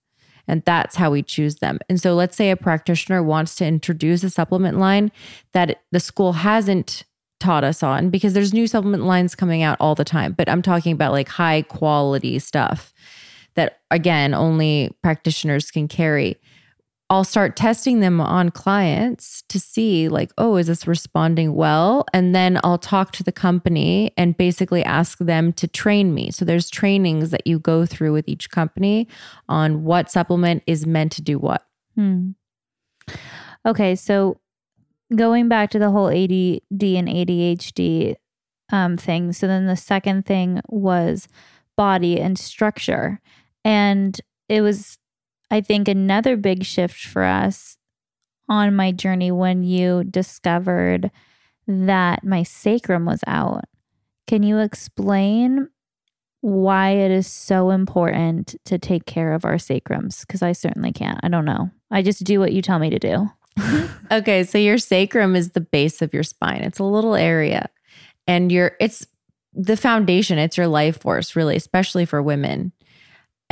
And 0.47 0.63
that's 0.65 0.95
how 0.95 1.11
we 1.11 1.23
choose 1.23 1.55
them. 1.57 1.79
And 1.89 2.01
so 2.01 2.15
let's 2.15 2.35
say 2.35 2.51
a 2.51 2.57
practitioner 2.57 3.23
wants 3.23 3.55
to 3.55 3.65
introduce 3.65 4.23
a 4.23 4.29
supplement 4.29 4.77
line 4.77 5.11
that 5.53 5.81
the 5.91 5.99
school 5.99 6.33
hasn't 6.33 7.03
taught 7.39 7.63
us 7.63 7.83
on 7.83 8.09
because 8.09 8.33
there's 8.33 8.53
new 8.53 8.67
supplement 8.67 9.03
lines 9.03 9.35
coming 9.35 9.63
out 9.63 9.77
all 9.79 9.95
the 9.95 10.05
time. 10.05 10.33
But 10.33 10.49
I'm 10.49 10.61
talking 10.61 10.93
about 10.93 11.11
like 11.11 11.27
high 11.27 11.61
quality 11.63 12.39
stuff 12.39 12.93
that, 13.55 13.79
again, 13.91 14.33
only 14.33 14.95
practitioners 15.03 15.69
can 15.71 15.87
carry. 15.87 16.37
I'll 17.09 17.23
start 17.23 17.55
testing 17.55 17.99
them 17.99 18.19
on 18.19 18.49
clients 18.49 19.43
to 19.49 19.59
see, 19.59 20.07
like, 20.09 20.31
oh, 20.37 20.55
is 20.55 20.67
this 20.67 20.87
responding 20.87 21.53
well? 21.53 22.05
And 22.13 22.33
then 22.33 22.59
I'll 22.63 22.77
talk 22.77 23.11
to 23.13 23.23
the 23.23 23.31
company 23.31 24.11
and 24.17 24.35
basically 24.35 24.83
ask 24.83 25.19
them 25.19 25.53
to 25.53 25.67
train 25.67 26.13
me. 26.13 26.31
So 26.31 26.43
there's 26.43 26.69
trainings 26.69 27.29
that 27.29 27.45
you 27.45 27.59
go 27.59 27.85
through 27.85 28.13
with 28.13 28.27
each 28.27 28.49
company 28.49 29.07
on 29.47 29.83
what 29.83 30.09
supplement 30.09 30.63
is 30.65 30.87
meant 30.87 31.11
to 31.13 31.21
do 31.21 31.37
what. 31.37 31.63
Hmm. 31.95 32.31
Okay, 33.65 33.95
so 33.95 34.39
going 35.15 35.47
back 35.47 35.69
to 35.71 35.79
the 35.79 35.91
whole 35.91 36.09
ADD 36.09 36.83
and 36.83 37.07
ADHD 37.07 38.15
um, 38.71 38.97
thing. 38.97 39.33
So 39.33 39.47
then 39.47 39.67
the 39.67 39.75
second 39.75 40.25
thing 40.25 40.61
was 40.67 41.27
body 41.77 42.19
and 42.19 42.37
structure. 42.37 43.21
And 43.63 44.19
it 44.49 44.61
was, 44.61 44.97
I 45.53 45.61
think, 45.61 45.87
another 45.87 46.35
big 46.35 46.65
shift 46.65 47.05
for 47.05 47.23
us 47.23 47.77
on 48.49 48.75
my 48.75 48.91
journey 48.91 49.29
when 49.29 49.61
you 49.61 50.03
discovered 50.03 51.11
that 51.67 52.23
my 52.23 52.41
sacrum 52.41 53.05
was 53.05 53.23
out. 53.27 53.65
Can 54.25 54.41
you 54.41 54.57
explain 54.57 55.69
why 56.41 56.89
it 56.89 57.11
is 57.11 57.27
so 57.27 57.69
important 57.69 58.55
to 58.65 58.79
take 58.79 59.05
care 59.05 59.33
of 59.33 59.45
our 59.45 59.59
sacrums? 59.59 60.21
Because 60.21 60.41
I 60.41 60.53
certainly 60.53 60.91
can't. 60.91 61.19
I 61.21 61.29
don't 61.29 61.45
know. 61.45 61.69
I 61.91 62.01
just 62.01 62.23
do 62.23 62.39
what 62.39 62.51
you 62.51 62.63
tell 62.63 62.79
me 62.79 62.89
to 62.89 62.99
do. 62.99 63.29
Okay, 64.11 64.43
so 64.43 64.59
your 64.59 64.77
sacrum 64.77 65.35
is 65.35 65.51
the 65.51 65.61
base 65.61 66.01
of 66.01 66.13
your 66.13 66.23
spine. 66.23 66.61
It's 66.61 66.77
a 66.77 66.83
little 66.83 67.15
area. 67.15 67.69
And 68.27 68.51
your 68.51 68.73
it's 68.79 69.07
the 69.53 69.77
foundation, 69.77 70.37
it's 70.37 70.57
your 70.57 70.67
life 70.67 71.01
force, 71.01 71.35
really, 71.35 71.55
especially 71.55 72.05
for 72.05 72.21
women. 72.21 72.73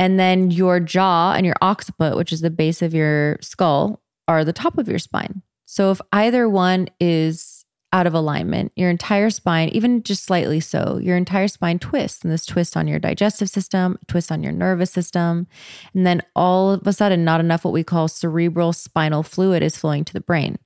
And 0.02 0.18
then 0.18 0.50
your 0.50 0.80
jaw 0.80 1.32
and 1.32 1.46
your 1.46 1.54
occiput, 1.62 2.16
which 2.16 2.32
is 2.32 2.40
the 2.40 2.50
base 2.50 2.82
of 2.82 2.92
your 2.92 3.38
skull, 3.40 4.02
are 4.26 4.44
the 4.44 4.52
top 4.52 4.76
of 4.76 4.88
your 4.88 4.98
spine. 4.98 5.42
So 5.64 5.92
if 5.92 6.00
either 6.12 6.48
one 6.48 6.88
is 6.98 7.64
out 7.92 8.08
of 8.08 8.12
alignment, 8.12 8.72
your 8.74 8.90
entire 8.90 9.30
spine, 9.30 9.68
even 9.68 10.02
just 10.02 10.24
slightly 10.24 10.58
so, 10.58 10.98
your 11.00 11.16
entire 11.16 11.46
spine 11.46 11.78
twists. 11.78 12.24
And 12.24 12.32
this 12.32 12.44
twist 12.44 12.76
on 12.76 12.88
your 12.88 12.98
digestive 12.98 13.48
system, 13.48 13.96
twist 14.08 14.32
on 14.32 14.42
your 14.42 14.50
nervous 14.50 14.90
system. 14.90 15.46
And 15.94 16.04
then 16.04 16.20
all 16.34 16.72
of 16.72 16.84
a 16.84 16.92
sudden, 16.92 17.24
not 17.24 17.38
enough 17.38 17.64
what 17.64 17.72
we 17.72 17.84
call 17.84 18.08
cerebral 18.08 18.72
spinal 18.72 19.22
fluid 19.22 19.62
is 19.62 19.76
flowing 19.76 20.04
to 20.06 20.12
the 20.12 20.20
brain. 20.20 20.58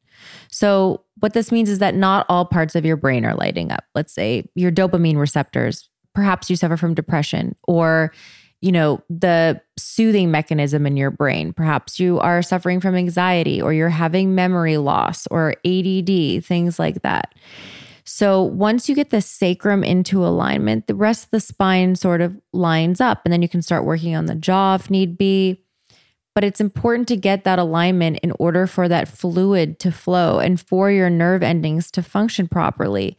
So, 0.51 1.05
what 1.21 1.35
this 1.35 1.53
means 1.53 1.69
is 1.69 1.81
that 1.81 1.95
not 1.95 2.25
all 2.31 2.47
parts 2.47 2.75
of 2.75 2.87
your 2.87 2.97
brain 2.97 3.27
are 3.27 3.35
lighting 3.35 3.71
up. 3.71 3.85
Let's 3.95 4.15
say 4.15 4.49
your 4.55 4.73
dopamine 4.73 5.19
receptors, 5.19 5.91
perhaps 6.15 6.49
you 6.49 6.57
suffer 6.57 6.79
from 6.79 6.95
depression 6.95 7.55
or 7.69 8.15
you 8.61 8.73
know, 8.73 9.03
the 9.11 9.61
soothing 9.79 10.31
mechanism 10.31 10.87
in 10.87 10.97
your 10.97 11.11
brain. 11.11 11.53
Perhaps 11.53 12.01
you 12.01 12.19
are 12.21 12.43
suffering 12.43 12.81
from 12.81 12.95
anxiety 12.95 13.61
or 13.61 13.73
you're 13.73 13.89
having 13.89 14.35
memory 14.35 14.79
loss 14.79 15.27
or 15.29 15.55
ADD, 15.65 16.45
things 16.45 16.79
like 16.79 17.03
that. 17.03 17.35
So 18.05 18.41
once 18.43 18.89
you 18.89 18.95
get 18.95 19.11
the 19.11 19.21
sacrum 19.21 19.83
into 19.83 20.25
alignment, 20.25 20.87
the 20.87 20.95
rest 20.95 21.25
of 21.25 21.31
the 21.33 21.41
spine 21.41 21.97
sort 21.97 22.21
of 22.21 22.41
lines 22.53 23.01
up, 23.01 23.21
and 23.25 23.33
then 23.33 23.43
you 23.43 23.49
can 23.49 23.63
start 23.63 23.85
working 23.85 24.15
on 24.15 24.27
the 24.27 24.37
jaw 24.37 24.77
if 24.77 24.89
need 24.91 25.19
be. 25.19 25.63
But 26.35 26.45
it's 26.45 26.61
important 26.61 27.09
to 27.09 27.17
get 27.17 27.45
that 27.45 27.59
alignment 27.59 28.19
in 28.23 28.33
order 28.39 28.67
for 28.67 28.89
that 28.89 29.09
fluid 29.09 29.79
to 29.81 29.91
flow 29.91 30.39
and 30.39 30.61
for 30.61 30.91
your 30.91 31.09
nerve 31.11 31.43
endings 31.43 31.91
to 31.93 32.03
function 32.03 32.47
properly. 32.47 33.17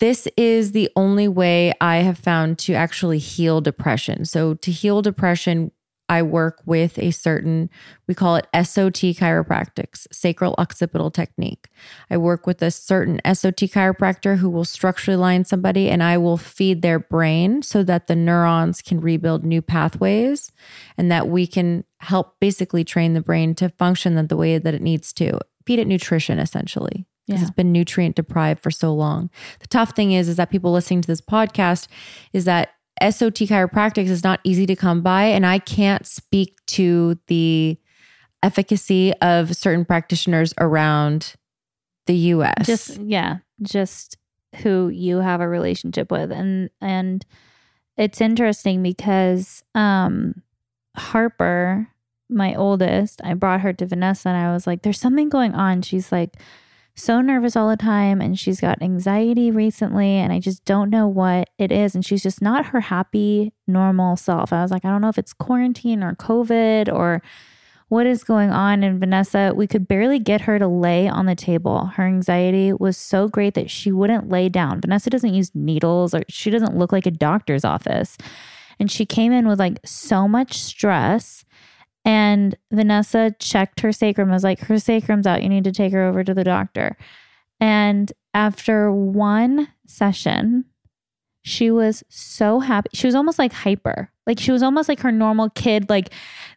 This 0.00 0.26
is 0.36 0.72
the 0.72 0.90
only 0.96 1.28
way 1.28 1.72
I 1.80 1.98
have 1.98 2.18
found 2.18 2.58
to 2.60 2.74
actually 2.74 3.18
heal 3.18 3.60
depression. 3.60 4.24
So, 4.24 4.54
to 4.54 4.70
heal 4.70 5.02
depression, 5.02 5.70
I 6.08 6.22
work 6.22 6.60
with 6.66 6.98
a 6.98 7.12
certain, 7.12 7.70
we 8.06 8.14
call 8.14 8.36
it 8.36 8.46
SOT 8.54 9.14
chiropractics, 9.16 10.06
sacral 10.12 10.54
occipital 10.58 11.10
technique. 11.10 11.68
I 12.10 12.18
work 12.18 12.46
with 12.46 12.60
a 12.60 12.70
certain 12.70 13.20
SOT 13.24 13.56
chiropractor 13.56 14.36
who 14.36 14.50
will 14.50 14.66
structurally 14.66 15.16
line 15.16 15.44
somebody 15.44 15.88
and 15.88 16.02
I 16.02 16.18
will 16.18 16.36
feed 16.36 16.82
their 16.82 16.98
brain 16.98 17.62
so 17.62 17.82
that 17.84 18.06
the 18.06 18.16
neurons 18.16 18.82
can 18.82 19.00
rebuild 19.00 19.44
new 19.44 19.62
pathways 19.62 20.52
and 20.98 21.10
that 21.10 21.28
we 21.28 21.46
can 21.46 21.84
help 22.00 22.38
basically 22.38 22.84
train 22.84 23.14
the 23.14 23.22
brain 23.22 23.54
to 23.54 23.70
function 23.70 24.14
the 24.14 24.36
way 24.36 24.58
that 24.58 24.74
it 24.74 24.82
needs 24.82 25.12
to. 25.14 25.38
Feed 25.64 25.78
it 25.78 25.86
nutrition 25.86 26.38
essentially. 26.38 27.06
Because 27.26 27.40
Yeah. 27.40 27.46
it's 27.46 27.54
been 27.56 27.72
nutrient 27.72 28.16
deprived 28.16 28.62
for 28.62 28.70
so 28.70 28.92
long. 28.94 29.30
The 29.60 29.66
tough 29.68 29.94
thing 29.96 30.12
is, 30.12 30.28
is 30.28 30.36
that 30.36 30.50
people 30.50 30.72
listening 30.72 31.00
to 31.02 31.06
this 31.06 31.20
podcast 31.22 31.88
is 32.32 32.44
that 32.44 32.70
SOT 33.02 33.46
chiropractics 33.46 34.08
is 34.08 34.22
not 34.22 34.40
easy 34.44 34.66
to 34.66 34.76
come 34.76 35.00
by, 35.02 35.24
and 35.24 35.44
I 35.46 35.58
can't 35.58 36.06
speak 36.06 36.58
to 36.68 37.18
the 37.28 37.78
efficacy 38.42 39.12
of 39.22 39.56
certain 39.56 39.84
practitioners 39.84 40.52
around 40.60 41.34
the 42.06 42.14
US. 42.34 42.66
just 42.66 43.00
yeah 43.00 43.38
just 43.62 44.18
who 44.56 44.88
you 44.88 45.18
have 45.18 45.40
a 45.40 45.48
relationship 45.48 46.10
with 46.12 46.30
and 46.30 46.68
and 46.82 47.24
it's 47.96 48.20
interesting 48.20 48.82
because 48.82 49.64
um 49.74 50.42
harper 50.96 51.88
my 52.28 52.54
oldest 52.54 53.20
i 53.24 53.32
brought 53.34 53.60
her 53.62 53.72
to 53.72 53.86
vanessa 53.86 54.28
and 54.28 54.36
i 54.38 54.52
was 54.52 54.66
like 54.66 54.82
there's 54.82 55.00
something 55.00 55.28
going 55.28 55.54
on 55.54 55.80
she's 55.82 56.12
like 56.12 56.34
so 56.94 57.20
nervous 57.20 57.56
all 57.56 57.68
the 57.68 57.76
time 57.76 58.20
and 58.20 58.38
she's 58.38 58.60
got 58.60 58.80
anxiety 58.80 59.50
recently 59.50 60.10
and 60.10 60.32
i 60.32 60.38
just 60.38 60.64
don't 60.64 60.90
know 60.90 61.08
what 61.08 61.50
it 61.58 61.72
is 61.72 61.94
and 61.94 62.04
she's 62.04 62.22
just 62.22 62.40
not 62.40 62.66
her 62.66 62.80
happy 62.80 63.52
normal 63.66 64.16
self 64.16 64.52
i 64.52 64.62
was 64.62 64.70
like 64.70 64.84
i 64.84 64.88
don't 64.88 65.00
know 65.00 65.08
if 65.08 65.18
it's 65.18 65.32
quarantine 65.32 66.04
or 66.04 66.14
covid 66.14 66.92
or 66.92 67.20
what 67.88 68.06
is 68.06 68.24
going 68.24 68.50
on? 68.50 68.82
And 68.82 68.98
Vanessa, 68.98 69.52
we 69.54 69.66
could 69.66 69.86
barely 69.86 70.18
get 70.18 70.40
her 70.42 70.58
to 70.58 70.66
lay 70.66 71.06
on 71.06 71.26
the 71.26 71.34
table. 71.34 71.86
Her 71.94 72.04
anxiety 72.04 72.72
was 72.72 72.96
so 72.96 73.28
great 73.28 73.54
that 73.54 73.70
she 73.70 73.92
wouldn't 73.92 74.28
lay 74.28 74.48
down. 74.48 74.80
Vanessa 74.80 75.10
doesn't 75.10 75.34
use 75.34 75.54
needles 75.54 76.14
or 76.14 76.22
she 76.28 76.50
doesn't 76.50 76.76
look 76.76 76.92
like 76.92 77.06
a 77.06 77.10
doctor's 77.10 77.64
office. 77.64 78.16
And 78.80 78.90
she 78.90 79.06
came 79.06 79.32
in 79.32 79.46
with 79.46 79.60
like 79.60 79.78
so 79.84 80.26
much 80.26 80.58
stress. 80.58 81.44
And 82.04 82.54
Vanessa 82.70 83.34
checked 83.38 83.80
her 83.80 83.92
sacrum, 83.92 84.30
was 84.30 84.44
like, 84.44 84.60
her 84.60 84.78
sacrum's 84.78 85.26
out. 85.26 85.42
You 85.42 85.48
need 85.48 85.64
to 85.64 85.72
take 85.72 85.92
her 85.92 86.04
over 86.04 86.22
to 86.22 86.34
the 86.34 86.44
doctor. 86.44 86.96
And 87.60 88.12
after 88.34 88.92
one 88.92 89.68
session, 89.86 90.66
she 91.42 91.70
was 91.70 92.02
so 92.08 92.60
happy. 92.60 92.90
She 92.92 93.06
was 93.06 93.14
almost 93.14 93.38
like 93.38 93.52
hyper. 93.52 94.10
Like 94.26 94.38
she 94.38 94.52
was 94.52 94.62
almost 94.62 94.88
like 94.88 95.00
her 95.00 95.12
normal 95.12 95.50
kid, 95.50 95.88
like 95.88 96.10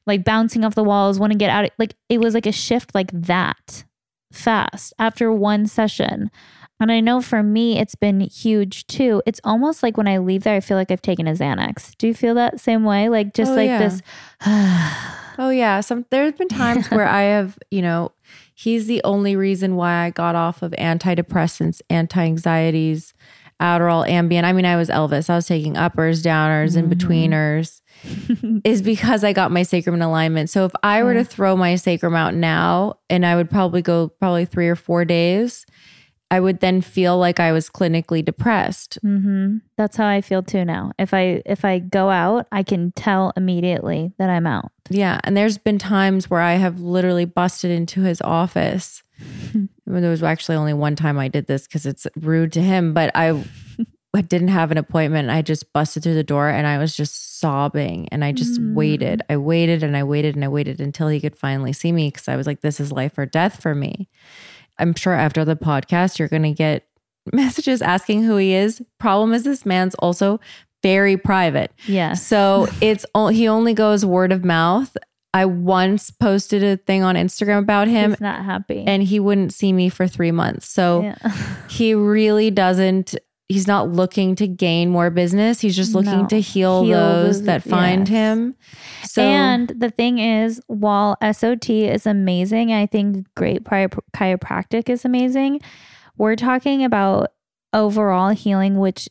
like 0.06 0.24
bouncing 0.24 0.64
off 0.66 0.76
the 0.76 0.84
walls, 0.84 1.20
want 1.20 1.34
to 1.34 1.38
get 1.38 1.50
out. 1.50 1.70
Like 1.78 1.94
it 2.10 2.20
was 2.20 2.34
like 2.34 2.46
a 2.46 2.52
shift 2.52 2.96
like 2.96 3.12
that 3.14 3.84
fast 4.32 4.94
after 5.00 5.32
one 5.32 5.66
session. 5.66 6.32
And 6.80 6.92
I 6.92 7.00
know 7.00 7.22
for 7.22 7.42
me, 7.44 7.80
it's 7.80 7.96
been 7.96 8.22
huge 8.22 8.88
too. 8.88 9.22
It's 9.26 9.42
almost 9.44 9.84
like 9.84 9.98
when 9.98 10.08
I 10.08 10.20
leave 10.20 10.44
there, 10.44 10.56
I 10.56 10.60
feel 10.62 10.78
like 10.78 10.92
I've 10.92 11.02
taken 11.02 11.28
a 11.28 11.32
Xanax. 11.34 11.98
Do 11.98 12.08
you 12.08 12.14
feel 12.14 12.36
that 12.36 12.60
same 12.60 12.84
way? 12.84 13.10
Like 13.10 13.34
just 13.34 13.52
Oh, 13.52 13.56
like 13.56 13.68
yeah. 13.68 13.80
this. 13.80 14.02
Oh 15.38 15.50
yeah, 15.50 15.82
some 15.82 16.06
there's 16.10 16.34
been 16.34 16.48
times 16.48 16.88
where 16.92 17.08
I 17.08 17.24
have, 17.24 17.58
you 17.72 17.82
know, 17.82 18.12
he's 18.54 18.88
the 18.88 19.02
only 19.04 19.36
reason 19.36 19.76
why 19.76 20.06
I 20.06 20.10
got 20.10 20.36
off 20.36 20.62
of 20.62 20.72
antidepressants, 20.72 21.82
anti-anxieties, 21.90 23.14
Adderall, 23.62 24.08
Ambien. 24.08 24.44
I 24.44 24.54
mean, 24.54 24.66
I 24.66 24.76
was 24.76 24.90
Elvis. 24.90 25.30
I 25.30 25.36
was 25.36 25.48
taking 25.48 25.78
uppers, 25.78 26.24
downers, 26.24 26.76
in 26.78 26.90
mm-hmm. 26.90 26.94
betweeners. 26.94 27.82
is 28.64 28.82
because 28.82 29.24
I 29.24 29.34
got 29.34 29.52
my 29.52 29.64
sacrum 29.64 29.96
in 29.96 30.02
alignment. 30.04 30.50
So 30.50 30.66
if 30.66 30.72
I 30.84 31.02
were 31.04 31.16
to 31.16 31.24
throw 31.24 31.56
my 31.56 31.76
sacrum 31.76 32.16
out 32.16 32.36
now 32.36 33.00
and 33.10 33.26
I 33.26 33.36
would 33.36 33.50
probably 33.50 33.82
go 33.82 34.10
probably 34.10 34.46
3 34.46 34.68
or 34.68 34.76
4 34.76 35.06
days, 35.06 35.66
I 36.30 36.40
would 36.42 36.60
then 36.60 36.82
feel 36.82 37.18
like 37.18 37.40
I 37.40 37.52
was 37.54 37.70
clinically 37.70 38.24
depressed. 38.24 38.98
hmm 39.02 39.58
That's 39.78 39.96
how 39.96 40.08
I 40.08 40.22
feel 40.22 40.44
too 40.44 40.66
now. 40.66 40.92
If 41.00 41.14
I 41.14 41.42
if 41.46 41.64
I 41.64 41.80
go 41.80 42.10
out, 42.10 42.48
I 42.52 42.64
can 42.64 42.92
tell 42.94 43.32
immediately 43.38 44.12
that 44.18 44.30
I'm 44.30 44.46
out. 44.46 44.72
Yeah. 44.90 45.20
And 45.24 45.38
there's 45.38 45.58
been 45.58 45.78
times 45.80 46.30
where 46.30 46.42
I 46.42 46.54
have 46.56 46.80
literally 46.80 47.26
busted 47.26 47.72
into 47.72 48.02
his 48.02 48.22
office. 48.22 49.04
There 49.90 50.10
was 50.10 50.22
actually 50.22 50.58
only 50.58 50.74
one 50.74 50.98
time 50.98 51.18
I 51.18 51.30
did 51.30 51.48
this 51.48 51.66
because 51.66 51.86
it's 51.86 52.06
rude 52.18 52.52
to 52.52 52.62
him, 52.62 52.94
but 52.94 53.10
I, 53.16 53.42
I 54.14 54.22
didn't 54.22 54.50
have 54.50 54.70
an 54.70 54.78
appointment. 54.78 55.30
I 55.30 55.42
just 55.42 55.72
busted 55.72 56.04
through 56.04 56.16
the 56.16 56.24
door 56.26 56.50
and 56.50 56.68
I 56.68 56.78
was 56.78 56.94
just 56.94 57.40
sobbing 57.40 58.10
and 58.10 58.26
I 58.26 58.34
just 58.34 58.60
waited. 58.62 59.22
I 59.30 59.38
waited 59.38 59.84
and 59.84 59.96
I 59.96 60.04
waited 60.04 60.36
and 60.36 60.44
I 60.44 60.50
waited 60.50 60.82
until 60.82 61.08
he 61.08 61.22
could 61.22 61.38
finally 61.38 61.72
see 61.72 61.94
me 61.94 62.10
because 62.10 62.28
I 62.28 62.36
was 62.36 62.46
like, 62.48 62.60
this 62.60 62.82
is 62.82 62.92
life 62.92 63.18
or 63.18 63.26
death 63.26 63.62
for 63.62 63.74
me. 63.74 64.10
I'm 64.80 64.94
sure 64.96 65.14
after 65.14 65.44
the 65.46 65.56
podcast, 65.56 66.20
you're 66.20 66.28
going 66.28 66.44
to 66.44 66.52
get 66.52 66.88
messages 67.34 67.82
asking 67.82 68.24
who 68.24 68.38
he 68.38 68.54
is. 68.54 68.82
Problem 69.00 69.34
is, 69.34 69.44
this 69.44 69.66
man's 69.66 69.96
also 69.96 70.40
very 70.84 71.18
private. 71.18 71.72
Yeah. 71.88 72.14
So 72.14 72.68
it's 72.82 73.06
he 73.32 73.48
only 73.48 73.74
goes 73.74 74.06
word 74.06 74.32
of 74.32 74.46
mouth. 74.46 74.96
I 75.34 75.46
once 75.46 76.10
posted 76.10 76.64
a 76.64 76.78
thing 76.78 77.04
on 77.04 77.16
Instagram 77.16 77.60
about 77.60 77.88
him 77.88 78.12
He's 78.12 78.22
not 78.22 78.44
happy. 78.46 78.84
and 78.88 79.04
he 79.04 79.20
wouldn't 79.20 79.54
see 79.54 79.72
me 79.74 79.90
for 79.90 80.08
3 80.08 80.32
months. 80.32 80.68
So 80.68 81.02
Yeah. 81.04 81.18
he 81.70 81.94
really 81.94 82.50
doesn't 82.50 83.14
he's 83.50 83.66
not 83.68 83.90
looking 83.90 84.36
to 84.36 84.48
gain 84.48 84.90
more 84.90 85.10
business. 85.10 85.62
He's 85.62 85.76
just 85.76 85.96
looking 85.96 86.24
No. 86.24 86.28
to 86.28 86.42
heal, 86.42 86.84
Heal 86.84 86.98
those 86.98 87.26
those- 87.38 87.44
that 87.44 87.64
find 87.64 88.02
yes. 88.02 88.10
him. 88.10 88.56
So 89.04 89.22
and 89.24 89.70
the 89.70 89.90
thing 89.90 90.20
is, 90.20 90.62
while 90.68 91.16
SOT 91.22 91.88
is 91.88 92.06
amazing, 92.06 92.74
I 92.74 92.86
think 92.86 93.26
great 93.36 93.64
chiropractic 93.64 94.90
is 94.90 95.06
amazing. 95.06 95.62
We're 96.18 96.36
talking 96.36 96.84
about 96.84 97.30
overall 97.74 98.30
healing, 98.30 98.80
which 98.80 99.08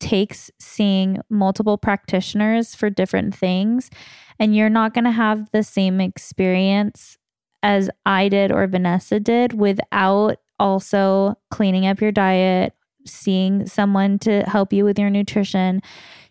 takes 0.00 0.50
seeing 0.60 1.18
multiple 1.30 1.78
practitioners 1.78 2.74
for 2.74 2.90
different 2.90 3.34
things. 3.34 3.90
And 4.38 4.54
you're 4.54 4.68
not 4.68 4.94
going 4.94 5.04
to 5.04 5.10
have 5.10 5.50
the 5.50 5.62
same 5.62 6.00
experience 6.00 7.16
as 7.62 7.90
I 8.06 8.28
did 8.28 8.52
or 8.52 8.66
Vanessa 8.68 9.18
did 9.18 9.52
without 9.54 10.36
also 10.60 11.36
cleaning 11.50 11.86
up 11.86 12.00
your 12.00 12.12
diet, 12.12 12.74
seeing 13.08 13.66
someone 13.66 14.18
to 14.20 14.42
help 14.42 14.72
you 14.72 14.84
with 14.84 14.98
your 14.98 15.10
nutrition, 15.10 15.82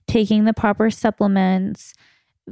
taking 0.08 0.46
the 0.46 0.54
proper 0.54 0.90
supplements, 0.90 1.94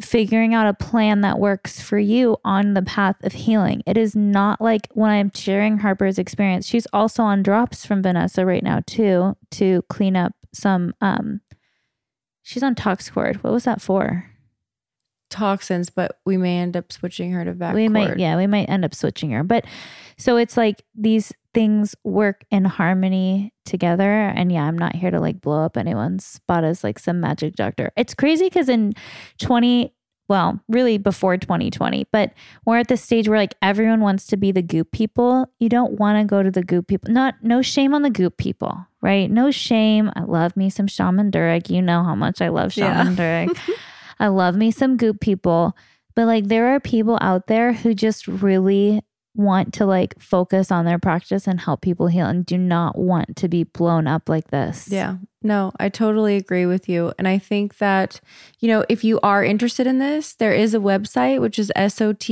figuring 0.02 0.54
out 0.54 0.68
a 0.68 0.74
plan 0.74 1.22
that 1.22 1.40
works 1.40 1.82
for 1.82 1.98
you 1.98 2.38
on 2.44 2.74
the 2.74 2.82
path 2.82 3.16
of 3.24 3.34
healing. 3.34 3.82
It 3.86 3.98
is 3.98 4.16
not 4.16 4.60
like 4.60 4.88
when 4.94 5.10
I'm 5.10 5.32
sharing 5.34 5.80
Harper's 5.80 6.20
experience. 6.20 6.68
She's 6.68 6.88
also 6.92 7.24
on 7.24 7.44
drops 7.44 7.86
from 7.86 8.02
Vanessa 8.02 8.46
right 8.46 8.64
now 8.64 8.82
too 8.86 9.38
to 9.52 9.84
clean 9.90 10.16
up 10.18 10.34
some 10.54 10.94
um 11.02 11.42
she's 12.44 12.64
on 12.64 12.76
Toxcord. 12.76 13.38
What 13.38 13.54
was 13.54 13.64
that 13.64 13.82
for? 13.82 14.32
toxins, 15.30 15.90
but 15.90 16.20
we 16.26 16.38
may 16.38 16.60
end 16.60 16.78
up 16.78 16.92
switching 16.92 17.32
her 17.32 17.44
to 17.46 17.54
back. 17.54 17.76
we 17.76 17.90
might 17.90 18.18
yeah, 18.18 18.38
we 18.38 18.48
might 18.48 18.70
end 18.70 18.86
up 18.86 18.96
switching 18.96 19.32
her. 19.32 19.44
But 19.44 19.66
so 20.18 20.38
it's 20.38 20.58
like 20.58 20.84
these 20.96 21.34
things 21.56 21.96
work 22.04 22.44
in 22.52 22.66
harmony 22.66 23.54
together 23.64 24.12
and 24.12 24.52
yeah, 24.52 24.66
I'm 24.66 24.78
not 24.78 24.96
here 24.96 25.10
to 25.10 25.20
like 25.20 25.42
blow 25.42 25.64
up 25.64 25.78
anyone's 25.78 26.26
spot 26.26 26.64
as 26.64 26.84
like 26.84 27.00
some 27.00 27.22
magic 27.22 27.56
doctor. 27.56 27.92
It's 27.96 28.14
crazy 28.14 28.50
cuz 28.50 28.70
in 28.70 28.94
20 29.40 29.92
well, 30.28 30.60
really 30.68 30.98
before 30.98 31.38
2020, 31.38 32.08
but 32.12 32.34
we're 32.66 32.80
at 32.80 32.88
the 32.88 32.98
stage 32.98 33.30
where 33.30 33.38
like 33.38 33.54
everyone 33.62 34.02
wants 34.02 34.26
to 34.28 34.38
be 34.38 34.52
the 34.52 34.64
goop 34.64 34.92
people. 34.92 35.48
You 35.60 35.70
don't 35.70 36.00
want 36.00 36.20
to 36.20 36.26
go 36.26 36.42
to 36.42 36.50
the 36.50 36.64
goop 36.64 36.88
people. 36.88 37.14
Not 37.14 37.36
no 37.44 37.62
shame 37.62 37.94
on 37.94 38.02
the 38.02 38.10
goop 38.10 38.38
people, 38.38 38.86
right? 39.02 39.30
No 39.30 39.52
shame. 39.52 40.12
I 40.16 40.22
love 40.22 40.58
me 40.58 40.70
some 40.72 40.88
Shaman 40.88 41.30
Durek. 41.32 41.70
You 41.70 41.82
know 41.82 42.04
how 42.04 42.16
much 42.16 42.42
I 42.42 42.50
love 42.50 42.74
Shaman 42.74 43.16
Durek. 43.16 43.56
I 44.20 44.28
love 44.28 44.56
me 44.56 44.72
some 44.72 44.98
goop 44.98 45.20
people. 45.20 45.78
But 46.16 46.26
like 46.26 46.48
there 46.48 46.74
are 46.74 46.80
people 46.80 47.20
out 47.22 47.48
there 47.48 47.74
who 47.74 47.94
just 47.94 48.28
really 48.28 49.02
want 49.36 49.74
to 49.74 49.86
like 49.86 50.20
focus 50.20 50.72
on 50.72 50.86
their 50.86 51.00
practice 51.00 51.48
and 51.48 51.60
help 51.60 51.82
people 51.82 52.08
heal 52.08 52.26
and 52.26 52.46
do 52.46 52.58
not 52.58 52.98
want 52.98 53.36
to 53.38 53.48
be 53.48 53.64
blown 53.64 54.08
up 54.08 54.30
like 54.30 54.50
this. 54.50 54.88
Yeah. 54.90 55.18
No, 55.42 55.72
I 55.80 55.90
totally 55.90 56.38
agree 56.38 56.66
with 56.66 56.90
you. 56.90 57.14
And 57.20 57.28
I 57.28 57.38
think 57.38 57.78
that, 57.78 58.20
you 58.60 58.68
know, 58.68 58.84
if 58.90 59.04
you 59.04 59.20
are 59.22 59.44
interested 59.44 59.86
in 59.86 60.00
this, 60.00 60.34
there 60.34 60.54
is 60.54 60.74
a 60.74 60.80
website 60.80 61.42
which 61.42 61.60
is 61.60 61.72
SOT, 61.76 62.30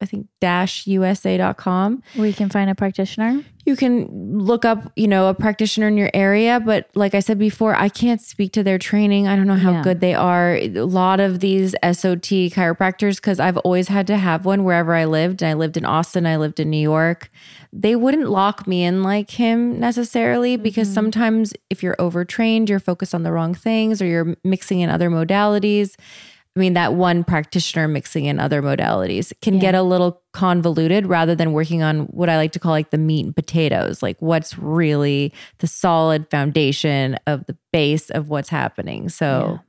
I 0.00 0.06
think 0.06 0.28
dash 0.40 0.86
USA.com. 0.86 2.02
We 2.16 2.32
can 2.32 2.48
find 2.48 2.70
a 2.70 2.74
practitioner. 2.74 3.42
You 3.68 3.76
can 3.76 4.08
look 4.38 4.64
up, 4.64 4.90
you 4.96 5.06
know, 5.06 5.28
a 5.28 5.34
practitioner 5.34 5.88
in 5.88 5.98
your 5.98 6.10
area. 6.14 6.58
But 6.58 6.88
like 6.94 7.14
I 7.14 7.20
said 7.20 7.38
before, 7.38 7.76
I 7.76 7.90
can't 7.90 8.20
speak 8.20 8.52
to 8.54 8.62
their 8.62 8.78
training. 8.78 9.28
I 9.28 9.36
don't 9.36 9.46
know 9.46 9.56
how 9.56 9.72
Yeah. 9.72 9.82
good 9.82 10.00
they 10.00 10.14
are. 10.14 10.54
A 10.54 10.68
lot 10.84 11.20
of 11.20 11.40
these 11.40 11.74
SOT 11.82 12.48
chiropractors, 12.48 13.16
because 13.16 13.38
I've 13.38 13.58
always 13.58 13.88
had 13.88 14.06
to 14.06 14.16
have 14.16 14.46
one 14.46 14.64
wherever 14.64 14.94
I 14.94 15.04
lived. 15.04 15.42
And 15.42 15.50
I 15.50 15.52
lived 15.52 15.76
in 15.76 15.84
Austin, 15.84 16.26
I 16.26 16.38
lived 16.38 16.58
in 16.58 16.70
New 16.70 16.80
York. 16.80 17.30
They 17.70 17.94
wouldn't 17.94 18.30
lock 18.30 18.66
me 18.66 18.84
in 18.84 19.02
like 19.02 19.32
him 19.32 19.78
necessarily 19.78 20.56
because 20.56 20.88
mm-hmm. 20.88 20.94
sometimes 20.94 21.52
if 21.68 21.82
you're 21.82 21.96
overtrained, 21.98 22.70
you're 22.70 22.80
focused 22.80 23.14
on 23.14 23.22
the 23.22 23.32
wrong 23.32 23.52
things 23.52 24.00
or 24.00 24.06
you're 24.06 24.34
mixing 24.44 24.80
in 24.80 24.88
other 24.88 25.10
modalities. 25.10 25.94
I 26.58 26.60
mean, 26.60 26.74
that 26.74 26.94
one 26.94 27.22
practitioner 27.22 27.86
mixing 27.86 28.24
in 28.24 28.40
other 28.40 28.60
modalities 28.60 29.32
can 29.42 29.60
get 29.60 29.76
a 29.76 29.82
little 29.82 30.20
convoluted 30.32 31.06
rather 31.06 31.36
than 31.36 31.52
working 31.52 31.84
on 31.84 32.00
what 32.06 32.28
I 32.28 32.36
like 32.36 32.50
to 32.50 32.58
call 32.58 32.72
like 32.72 32.90
the 32.90 32.98
meat 32.98 33.24
and 33.24 33.36
potatoes, 33.36 34.02
like 34.02 34.16
what's 34.18 34.58
really 34.58 35.32
the 35.58 35.68
solid 35.68 36.28
foundation 36.32 37.16
of 37.28 37.46
the 37.46 37.56
base 37.72 38.10
of 38.10 38.28
what's 38.28 38.48
happening. 38.48 39.08
So, 39.08 39.60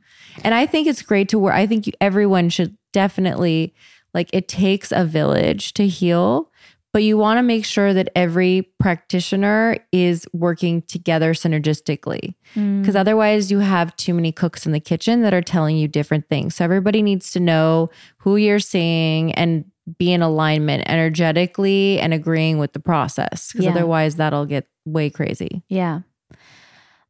and 0.43 0.55
I 0.55 0.65
think 0.65 0.87
it's 0.87 1.03
great 1.03 1.29
to 1.29 1.37
work. 1.37 1.53
I 1.53 1.67
think 1.67 1.85
you, 1.85 1.93
everyone 2.01 2.49
should 2.49 2.75
definitely 2.91 3.75
like 4.15 4.31
it 4.33 4.47
takes 4.47 4.91
a 4.91 5.05
village 5.05 5.73
to 5.75 5.85
heal, 5.85 6.48
but 6.91 7.03
you 7.03 7.17
want 7.17 7.37
to 7.37 7.43
make 7.43 7.65
sure 7.65 7.93
that 7.93 8.09
every 8.15 8.69
practitioner 8.79 9.77
is 9.91 10.27
working 10.33 10.81
together 10.83 11.33
synergistically 11.33 12.33
mm. 12.55 12.81
because 12.81 12.95
otherwise 12.95 13.51
you 13.51 13.59
have 13.59 13.95
too 13.95 14.13
many 14.13 14.31
cooks 14.31 14.65
in 14.65 14.71
the 14.71 14.79
kitchen 14.79 15.21
that 15.21 15.33
are 15.33 15.41
telling 15.41 15.77
you 15.77 15.87
different 15.87 16.27
things. 16.29 16.55
So 16.55 16.65
everybody 16.65 17.01
needs 17.01 17.31
to 17.33 17.39
know 17.39 17.89
who 18.17 18.37
you're 18.37 18.59
seeing 18.59 19.33
and 19.33 19.65
be 19.97 20.11
in 20.11 20.21
alignment 20.21 20.83
energetically 20.87 21.99
and 21.99 22.13
agreeing 22.13 22.57
with 22.57 22.73
the 22.73 22.79
process 22.79 23.51
because 23.51 23.65
Yeah. 23.65 23.71
otherwise 23.71 24.15
that'll 24.15 24.45
get 24.45 24.67
way 24.85 25.09
crazy. 25.09 25.63
Yeah. 25.69 26.01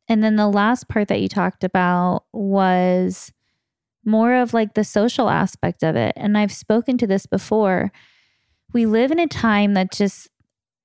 And 0.07 0.23
then 0.23 0.35
the 0.35 0.47
last 0.47 0.87
part 0.87 1.07
that 1.09 1.21
you 1.21 1.27
talked 1.29 1.63
about 1.63 2.23
was 2.33 3.31
more 4.05 4.33
of 4.33 4.53
like 4.53 4.73
the 4.73 4.83
social 4.83 5.29
aspect 5.29 5.83
of 5.83 5.95
it. 5.95 6.13
And 6.15 6.37
I've 6.37 6.51
spoken 6.51 6.97
to 6.97 7.07
this 7.07 7.25
before. 7.25 7.91
We 8.73 8.85
live 8.85 9.11
in 9.11 9.19
a 9.19 9.27
time 9.27 9.73
that 9.73 9.91
just 9.91 10.29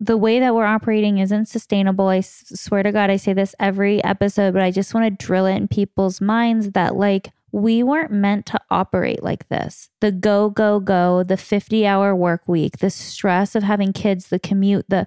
the 0.01 0.17
way 0.17 0.41
that 0.41 0.55
we're 0.55 0.65
operating 0.67 1.19
isn't 1.19 1.47
sustainable. 1.47 2.09
I 2.09 2.19
s- 2.19 2.45
swear 2.55 2.83
to 2.83 2.93
God, 2.93 3.11
I 3.11 3.17
say 3.17 3.33
this 3.33 3.55
every 3.61 4.03
episode, 4.03 4.53
but 4.53 4.63
I 4.63 4.71
just 4.71 4.93
want 4.95 5.07
to 5.07 5.25
drill 5.27 5.47
it 5.47 5.55
in 5.57 5.69
people's 5.69 6.21
minds 6.21 6.73
that 6.73 6.97
like 6.97 7.31
we 7.53 7.83
weren't 7.83 8.11
meant 8.11 8.47
to 8.47 8.59
operate 8.71 9.23
like 9.23 9.49
this. 9.49 9.89
The 10.01 10.11
go, 10.11 10.51
go, 10.51 10.81
go, 10.81 11.23
the 11.23 11.37
50 11.37 11.87
hour 11.87 12.15
work 12.15 12.49
week, 12.49 12.79
the 12.79 12.91
stress 12.91 13.55
of 13.55 13.63
having 13.63 13.93
kids, 13.93 14.29
the 14.29 14.41
commute, 14.41 14.87
the 14.89 15.07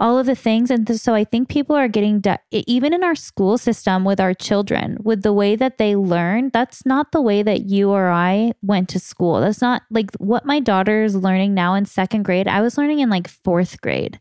all 0.00 0.18
of 0.18 0.26
the 0.26 0.34
things. 0.34 0.70
And 0.70 0.86
th- 0.86 0.98
so 0.98 1.14
I 1.14 1.24
think 1.24 1.48
people 1.48 1.76
are 1.76 1.86
getting, 1.86 2.20
di- 2.20 2.38
e, 2.50 2.64
even 2.66 2.92
in 2.92 3.04
our 3.04 3.14
school 3.14 3.58
system 3.58 4.04
with 4.04 4.18
our 4.18 4.34
children, 4.34 4.96
with 5.02 5.22
the 5.22 5.32
way 5.32 5.54
that 5.56 5.78
they 5.78 5.94
learn, 5.94 6.50
that's 6.52 6.84
not 6.86 7.12
the 7.12 7.20
way 7.20 7.42
that 7.42 7.66
you 7.66 7.90
or 7.90 8.08
I 8.08 8.52
went 8.62 8.88
to 8.90 8.98
school. 8.98 9.40
That's 9.40 9.60
not 9.60 9.82
like 9.90 10.10
what 10.16 10.46
my 10.46 10.58
daughter 10.58 11.04
is 11.04 11.14
learning 11.14 11.54
now 11.54 11.74
in 11.74 11.84
second 11.84 12.24
grade. 12.24 12.48
I 12.48 12.62
was 12.62 12.78
learning 12.78 13.00
in 13.00 13.10
like 13.10 13.28
fourth 13.28 13.80
grade. 13.80 14.18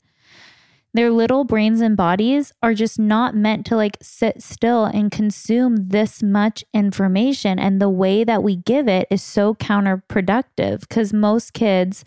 Their 0.93 1.11
little 1.11 1.43
brains 1.43 1.82
and 1.82 1.95
bodies 1.95 2.51
are 2.63 2.73
just 2.73 2.97
not 2.97 3.36
meant 3.36 3.65
to 3.67 3.75
like 3.75 3.97
sit 4.01 4.41
still 4.41 4.86
and 4.86 5.11
consume 5.11 5.89
this 5.89 6.23
much 6.23 6.63
information. 6.73 7.59
And 7.59 7.80
the 7.80 7.89
way 7.89 8.23
that 8.23 8.41
we 8.41 8.55
give 8.55 8.88
it 8.88 9.07
is 9.11 9.21
so 9.21 9.53
counterproductive 9.53 10.82
because 10.82 11.13
most 11.13 11.53
kids, 11.53 12.03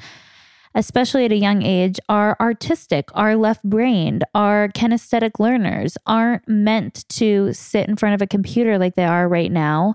especially 0.75 1.25
at 1.25 1.33
a 1.33 1.37
young 1.37 1.63
age, 1.63 1.99
are 2.09 2.37
artistic, 2.41 3.09
are 3.15 3.37
left 3.37 3.63
brained, 3.65 4.25
are 4.35 4.69
kinesthetic 4.69 5.39
learners, 5.39 5.97
aren't 6.07 6.49
meant 6.49 7.09
to 7.11 7.53
sit 7.53 7.89
in 7.89 7.97
front 7.97 8.15
of 8.15 8.23
a 8.23 8.27
computer 8.27 8.79
like 8.79 8.95
they 8.95 9.05
are 9.05 9.29
right 9.29 9.53
now 9.53 9.95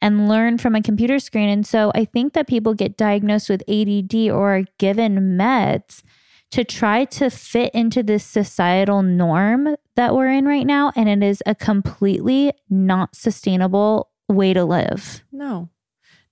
and 0.00 0.28
learn 0.28 0.58
from 0.58 0.74
a 0.74 0.82
computer 0.82 1.18
screen. 1.18 1.48
And 1.48 1.66
so 1.66 1.90
I 1.94 2.04
think 2.04 2.32
that 2.32 2.46
people 2.46 2.74
get 2.74 2.96
diagnosed 2.96 3.48
with 3.48 3.62
ADD 3.68 4.30
or 4.30 4.56
are 4.56 4.64
given 4.78 5.36
meds 5.36 6.02
to 6.50 6.64
try 6.64 7.04
to 7.04 7.28
fit 7.28 7.74
into 7.74 8.02
this 8.02 8.24
societal 8.24 9.02
norm 9.02 9.76
that 9.96 10.14
we're 10.14 10.30
in 10.30 10.46
right 10.46 10.66
now. 10.66 10.92
And 10.96 11.08
it 11.08 11.22
is 11.22 11.42
a 11.46 11.54
completely 11.54 12.52
not 12.70 13.14
sustainable 13.14 14.10
way 14.28 14.54
to 14.54 14.64
live. 14.64 15.22
No. 15.32 15.68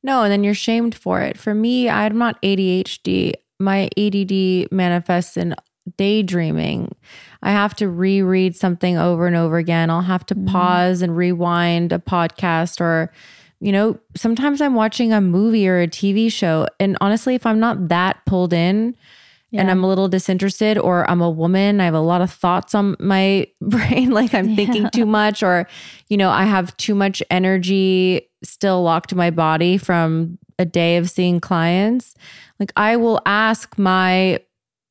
No, 0.02 0.22
and 0.22 0.32
then 0.32 0.44
you're 0.44 0.54
shamed 0.54 0.94
for 0.94 1.20
it. 1.20 1.36
For 1.36 1.54
me, 1.54 1.88
I'm 1.90 2.16
not 2.16 2.40
ADHD. 2.40 3.34
My 3.58 3.88
ADD 3.96 4.70
manifests 4.72 5.36
in 5.36 5.54
daydreaming. 5.96 6.94
I 7.42 7.50
have 7.50 7.74
to 7.76 7.88
reread 7.88 8.56
something 8.56 8.96
over 8.96 9.26
and 9.26 9.36
over 9.36 9.56
again. 9.56 9.90
I'll 9.90 10.02
have 10.02 10.26
to 10.26 10.34
mm-hmm. 10.34 10.48
pause 10.48 11.02
and 11.02 11.16
rewind 11.16 11.92
a 11.92 11.98
podcast 11.98 12.80
or 12.80 13.12
you 13.58 13.72
know, 13.72 13.98
sometimes 14.14 14.60
I'm 14.60 14.74
watching 14.74 15.14
a 15.14 15.20
movie 15.22 15.66
or 15.66 15.80
a 15.80 15.88
TV 15.88 16.30
show 16.30 16.66
and 16.78 16.98
honestly, 17.00 17.34
if 17.34 17.46
I'm 17.46 17.58
not 17.58 17.88
that 17.88 18.20
pulled 18.26 18.52
in, 18.52 18.94
and 19.52 19.70
I'm 19.70 19.82
a 19.82 19.88
little 19.88 20.08
disinterested, 20.08 20.78
or 20.78 21.08
I'm 21.10 21.20
a 21.20 21.30
woman, 21.30 21.80
I 21.80 21.84
have 21.84 21.94
a 21.94 22.00
lot 22.00 22.20
of 22.20 22.30
thoughts 22.30 22.74
on 22.74 22.96
my 22.98 23.46
brain, 23.60 24.10
like 24.10 24.34
I'm 24.34 24.56
thinking 24.56 24.88
too 24.90 25.06
much, 25.06 25.42
or, 25.42 25.66
you 26.08 26.16
know, 26.16 26.30
I 26.30 26.44
have 26.44 26.76
too 26.76 26.94
much 26.94 27.22
energy 27.30 28.28
still 28.42 28.82
locked 28.82 29.10
to 29.10 29.16
my 29.16 29.30
body 29.30 29.78
from 29.78 30.38
a 30.58 30.64
day 30.64 30.96
of 30.96 31.10
seeing 31.10 31.40
clients. 31.40 32.14
Like 32.58 32.72
I 32.76 32.96
will 32.96 33.20
ask 33.26 33.78
my 33.78 34.40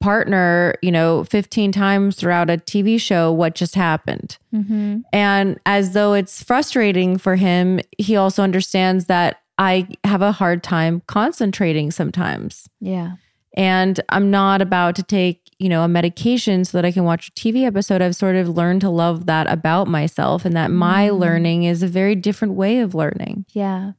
partner, 0.01 0.75
you 0.81 0.91
know, 0.91 1.23
15 1.23 1.71
times 1.71 2.15
throughout 2.15 2.49
a 2.49 2.57
TV 2.57 2.99
show 2.99 3.31
what 3.31 3.55
just 3.55 3.75
happened. 3.75 4.37
Mm-hmm. 4.53 4.99
And 5.11 5.59
as 5.65 5.93
though 5.93 6.13
it's 6.13 6.43
frustrating 6.43 7.17
for 7.17 7.35
him, 7.35 7.79
he 7.97 8.15
also 8.15 8.43
understands 8.43 9.05
that 9.05 9.41
I 9.57 9.87
have 10.03 10.21
a 10.21 10.31
hard 10.33 10.63
time 10.63 11.01
concentrating 11.07 11.89
sometimes 11.89 12.67
Yeah. 12.81 13.13
and 13.55 13.99
I'm 14.09 14.29
not 14.29 14.61
about 14.61 14.95
to 14.97 15.03
take, 15.03 15.49
you 15.59 15.69
know, 15.69 15.83
a 15.83 15.87
medication 15.87 16.65
so 16.65 16.77
that 16.77 16.83
I 16.85 16.91
can 16.91 17.05
watch 17.05 17.29
a 17.29 17.31
TV 17.31 17.63
episode. 17.65 18.01
I've 18.01 18.17
sort 18.17 18.35
of 18.35 18.49
learned 18.49 18.81
to 18.81 18.89
love 18.89 19.25
that 19.27 19.47
about 19.47 19.87
myself 19.87 20.43
and 20.43 20.55
that 20.57 20.71
my 20.71 21.09
learning 21.09 21.63
is 21.63 21.81
a 21.81 21.87
very 21.87 22.15
different 22.15 22.55
way 22.55 22.79
of 22.79 22.93
learning. 22.93 23.45
Yeah. 23.53 23.93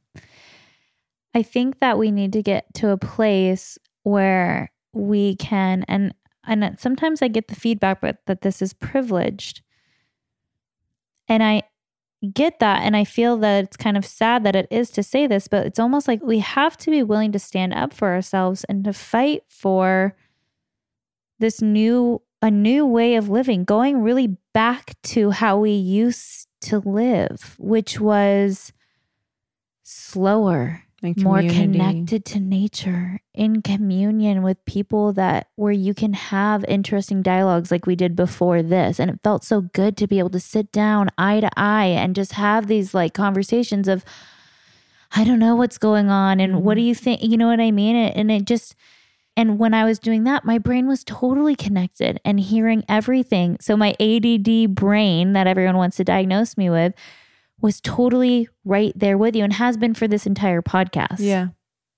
I 1.37 1.43
think 1.43 1.81
that 1.81 1.99
we 1.99 2.09
need 2.09 2.33
to 2.33 2.41
get 2.41 2.73
to 2.75 2.89
a 2.89 2.97
place 2.97 3.77
where 4.01 4.71
we 4.91 5.35
can 5.35 5.85
and 5.87 6.15
and 6.47 6.79
sometimes 6.79 7.21
I 7.21 7.27
get 7.27 7.47
the 7.47 7.55
feedback 7.55 8.01
but 8.01 8.25
that 8.25 8.41
this 8.41 8.59
is 8.59 8.73
privileged. 8.73 9.61
And 11.27 11.43
I 11.43 11.61
get 12.33 12.57
that 12.57 12.81
and 12.81 12.97
I 12.97 13.03
feel 13.03 13.37
that 13.37 13.65
it's 13.65 13.77
kind 13.77 13.97
of 13.97 14.03
sad 14.03 14.43
that 14.45 14.55
it 14.55 14.67
is 14.71 14.89
to 14.91 15.03
say 15.03 15.27
this, 15.27 15.47
but 15.47 15.67
it's 15.67 15.77
almost 15.77 16.07
like 16.07 16.23
we 16.23 16.39
have 16.39 16.75
to 16.77 16.89
be 16.89 17.03
willing 17.03 17.31
to 17.33 17.39
stand 17.39 17.71
up 17.71 17.93
for 17.93 18.07
ourselves 18.07 18.63
and 18.63 18.83
to 18.85 18.91
fight 18.91 19.43
for 19.47 20.15
this 21.37 21.61
new 21.61 22.23
a 22.41 22.49
new 22.49 22.83
way 22.83 23.13
of 23.13 23.29
living, 23.29 23.63
going 23.63 24.01
really 24.01 24.37
back 24.55 24.95
to 25.03 25.29
how 25.29 25.59
we 25.59 25.71
used 25.71 26.47
to 26.61 26.79
live, 26.79 27.55
which 27.59 27.99
was 27.99 28.73
slower, 29.83 30.86
more 31.01 31.41
connected 31.41 32.25
to 32.25 32.39
nature, 32.39 33.21
in 33.33 33.61
communion 33.61 34.41
with 34.41 34.63
people 34.65 35.13
that 35.13 35.49
where 35.55 35.71
you 35.71 35.93
can 35.93 36.13
have 36.13 36.65
interesting 36.67 37.21
dialogues 37.21 37.69
like 37.69 37.85
we 37.85 37.95
did 37.95 38.15
before 38.15 38.63
this. 38.63 38.99
And 38.99 39.11
it 39.11 39.19
felt 39.23 39.43
so 39.43 39.61
good 39.61 39.95
to 39.97 40.07
be 40.07 40.17
able 40.17 40.31
to 40.31 40.39
sit 40.39 40.71
down 40.71 41.09
eye 41.17 41.39
to 41.39 41.49
eye 41.55 41.85
and 41.85 42.15
just 42.15 42.33
have 42.33 42.67
these 42.67 42.95
like 42.95 43.13
conversations 43.13 43.87
of, 43.87 44.03
I 45.15 45.23
don't 45.23 45.39
know 45.39 45.55
what's 45.55 45.77
going 45.77 46.09
on. 46.09 46.39
And 46.39 46.63
what 46.63 46.73
do 46.75 46.81
mm-hmm. 46.81 46.87
you 46.87 46.95
think? 46.95 47.21
You 47.21 47.37
know 47.37 47.47
what 47.47 47.61
I 47.61 47.71
mean? 47.71 47.95
And, 47.95 48.15
and 48.15 48.31
it 48.31 48.45
just, 48.45 48.75
and 49.35 49.59
when 49.59 49.75
I 49.75 49.85
was 49.85 49.99
doing 49.99 50.23
that, 50.23 50.45
my 50.45 50.57
brain 50.57 50.87
was 50.87 51.03
totally 51.03 51.55
connected 51.55 52.19
and 52.25 52.39
hearing 52.39 52.83
everything. 52.89 53.57
So 53.61 53.77
my 53.77 53.95
ADD 53.99 54.73
brain 54.73 55.33
that 55.33 55.45
everyone 55.45 55.77
wants 55.77 55.97
to 55.97 56.03
diagnose 56.03 56.57
me 56.57 56.71
with 56.71 56.95
was 57.61 57.81
totally 57.81 58.49
right 58.63 58.93
there 58.95 59.17
with 59.17 59.35
you 59.35 59.43
and 59.43 59.53
has 59.53 59.77
been 59.77 59.93
for 59.93 60.07
this 60.07 60.25
entire 60.25 60.61
podcast. 60.61 61.19
Yeah. 61.19 61.47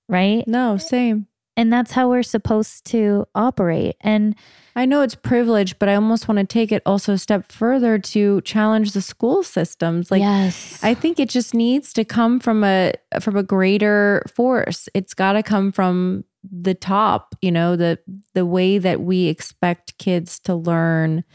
Right. 0.07 0.47
No, 0.47 0.77
same. 0.77 1.27
And 1.57 1.73
that's 1.73 1.91
how 1.91 2.09
we're 2.09 2.23
supposed 2.23 2.85
to 2.85 3.25
operate. 3.35 3.97
And 3.99 4.33
I 4.77 4.85
know 4.85 5.01
it's 5.01 5.13
privilege, 5.13 5.77
but 5.77 5.89
I 5.89 5.95
almost 5.95 6.27
want 6.27 6.39
to 6.39 6.45
take 6.45 6.71
it 6.71 6.81
also 6.85 7.13
a 7.13 7.17
step 7.17 7.51
further 7.51 7.99
to 7.99 8.39
challenge 8.41 8.93
the 8.93 9.01
school 9.01 9.43
systems. 9.43 10.09
Like 10.09 10.21
yes, 10.21 10.81
I 10.81 10.93
think 10.93 11.19
it 11.19 11.27
just 11.27 11.53
needs 11.53 11.91
to 11.93 12.05
come 12.05 12.39
from 12.39 12.63
a 12.63 12.93
from 13.19 13.35
a 13.35 13.43
greater 13.43 14.23
force. 14.33 14.87
It's 14.93 15.13
got 15.13 15.33
to 15.33 15.43
come 15.43 15.73
from 15.73 16.23
the 16.49 16.73
top, 16.73 17.35
you 17.41 17.51
know, 17.51 17.75
the 17.75 17.99
the 18.33 18.45
way 18.45 18.77
that 18.77 19.01
we 19.01 19.27
expect 19.27 19.97
kids 19.97 20.39
to 20.41 20.55
learn. 20.55 21.25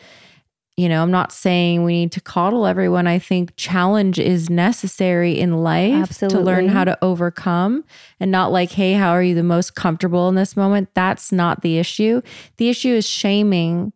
You 0.76 0.88
know, 0.88 1.02
I'm 1.02 1.10
not 1.12 1.32
saying 1.32 1.84
we 1.84 1.92
need 1.92 2.12
to 2.12 2.20
coddle 2.20 2.66
everyone. 2.66 3.06
I 3.06 3.20
think 3.20 3.54
challenge 3.56 4.18
is 4.18 4.50
necessary 4.50 5.38
in 5.38 5.62
life 5.62 6.18
to 6.18 6.40
learn 6.40 6.68
how 6.68 6.82
to 6.82 6.98
overcome 7.00 7.84
and 8.18 8.32
not 8.32 8.50
like, 8.50 8.72
hey, 8.72 8.94
how 8.94 9.10
are 9.10 9.22
you 9.22 9.36
the 9.36 9.44
most 9.44 9.76
comfortable 9.76 10.28
in 10.28 10.34
this 10.34 10.56
moment? 10.56 10.88
That's 10.94 11.30
not 11.30 11.62
the 11.62 11.78
issue. 11.78 12.22
The 12.56 12.70
issue 12.70 12.88
is 12.88 13.08
shaming 13.08 13.92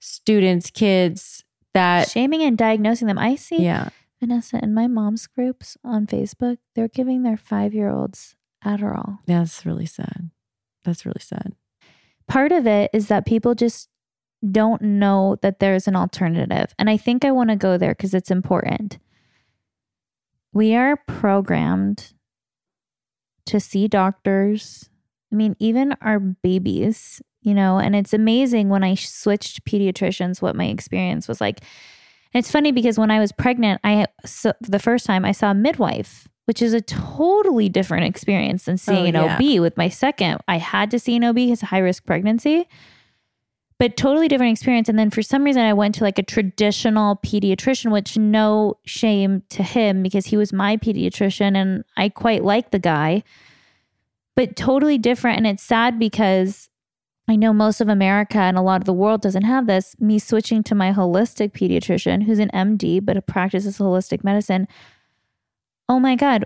students, 0.00 0.70
kids 0.70 1.44
that, 1.74 2.10
Shaming 2.10 2.42
and 2.42 2.58
diagnosing 2.58 3.06
them. 3.06 3.18
I 3.18 3.36
see 3.36 3.62
yeah, 3.62 3.90
Vanessa 4.18 4.58
in 4.62 4.74
my 4.74 4.88
mom's 4.88 5.26
groups 5.28 5.76
on 5.84 6.06
Facebook, 6.06 6.58
they're 6.74 6.88
giving 6.88 7.22
their 7.22 7.36
five 7.36 7.72
year 7.72 7.90
olds 7.90 8.34
Adderall. 8.64 9.18
that's 9.26 9.64
really 9.64 9.86
sad. 9.86 10.30
That's 10.84 11.06
really 11.06 11.20
sad. 11.20 11.52
Part 12.26 12.50
of 12.50 12.66
it 12.66 12.90
is 12.92 13.08
that 13.08 13.26
people 13.26 13.54
just 13.54 13.88
don't 14.50 14.82
know 14.82 15.36
that 15.42 15.58
there's 15.58 15.88
an 15.88 15.96
alternative. 15.96 16.74
And 16.78 16.88
I 16.90 16.96
think 16.96 17.24
I 17.24 17.30
want 17.30 17.50
to 17.50 17.56
go 17.56 17.76
there 17.78 17.94
because 17.94 18.14
it's 18.14 18.30
important. 18.30 18.98
We 20.52 20.74
are 20.74 20.96
programmed 20.96 22.12
to 23.46 23.60
see 23.60 23.88
doctors. 23.88 24.88
I 25.32 25.36
mean, 25.36 25.56
even 25.58 25.94
our 26.00 26.18
babies, 26.18 27.20
you 27.42 27.54
know, 27.54 27.78
and 27.78 27.94
it's 27.94 28.12
amazing 28.12 28.68
when 28.68 28.82
I 28.82 28.94
switched 28.94 29.64
pediatricians 29.64 30.42
what 30.42 30.56
my 30.56 30.66
experience 30.66 31.28
was 31.28 31.40
like. 31.40 31.60
And 32.32 32.40
it's 32.42 32.50
funny 32.50 32.72
because 32.72 32.98
when 32.98 33.10
I 33.10 33.18
was 33.20 33.32
pregnant, 33.32 33.80
I 33.84 34.06
so 34.24 34.52
the 34.60 34.78
first 34.78 35.06
time 35.06 35.24
I 35.24 35.32
saw 35.32 35.52
a 35.52 35.54
midwife, 35.54 36.26
which 36.46 36.60
is 36.60 36.74
a 36.74 36.80
totally 36.80 37.68
different 37.68 38.04
experience 38.04 38.64
than 38.64 38.74
oh, 38.74 38.76
seeing 38.76 39.16
Oh, 39.16 39.24
an 39.24 39.42
yeah. 39.42 39.56
OB 39.56 39.60
with 39.60 39.76
my 39.76 39.88
second. 39.88 40.40
I 40.48 40.58
had 40.58 40.90
to 40.90 40.98
see 40.98 41.16
an 41.16 41.24
OB 41.24 41.36
because 41.36 41.60
high 41.60 41.78
risk 41.78 42.04
pregnancy, 42.04 42.68
but 43.78 43.96
totally 43.96 44.28
different 44.28 44.52
experience. 44.52 44.88
And 44.88 44.98
then 44.98 45.10
for 45.10 45.22
some 45.22 45.44
reason, 45.44 45.62
I 45.62 45.72
went 45.72 45.94
to 45.96 46.04
like 46.04 46.18
a 46.18 46.22
traditional 46.22 47.16
pediatrician, 47.16 47.90
which 47.90 48.16
no 48.16 48.78
shame 48.84 49.42
to 49.50 49.62
him 49.62 50.02
because 50.02 50.26
he 50.26 50.36
was 50.36 50.52
my 50.52 50.76
pediatrician 50.76 51.56
and 51.56 51.84
I 51.96 52.08
quite 52.08 52.44
like 52.44 52.70
the 52.70 52.78
guy, 52.78 53.22
but 54.34 54.56
totally 54.56 54.98
different. 54.98 55.38
And 55.38 55.46
it's 55.46 55.62
sad 55.62 55.98
because 55.98 56.68
I 57.28 57.36
know 57.36 57.52
most 57.52 57.80
of 57.80 57.88
America 57.88 58.38
and 58.38 58.56
a 58.56 58.62
lot 58.62 58.80
of 58.80 58.84
the 58.84 58.92
world 58.92 59.20
doesn't 59.20 59.42
have 59.42 59.66
this. 59.66 59.96
Me 60.00 60.18
switching 60.18 60.62
to 60.64 60.74
my 60.74 60.92
holistic 60.92 61.52
pediatrician, 61.52 62.22
who's 62.22 62.38
an 62.38 62.50
MD, 62.54 63.04
but 63.04 63.26
practices 63.26 63.78
holistic 63.78 64.24
medicine. 64.24 64.68
Oh 65.88 65.98
my 65.98 66.14
God. 66.14 66.44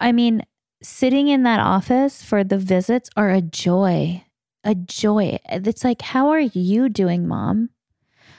I 0.00 0.12
mean, 0.12 0.42
sitting 0.82 1.28
in 1.28 1.42
that 1.44 1.60
office 1.60 2.22
for 2.22 2.42
the 2.42 2.58
visits 2.58 3.08
are 3.16 3.30
a 3.30 3.40
joy, 3.40 4.24
a 4.66 4.74
joy. 4.74 5.38
It's 5.48 5.84
like, 5.84 6.02
how 6.02 6.28
are 6.28 6.40
you 6.40 6.88
doing, 6.88 7.26
mom? 7.26 7.70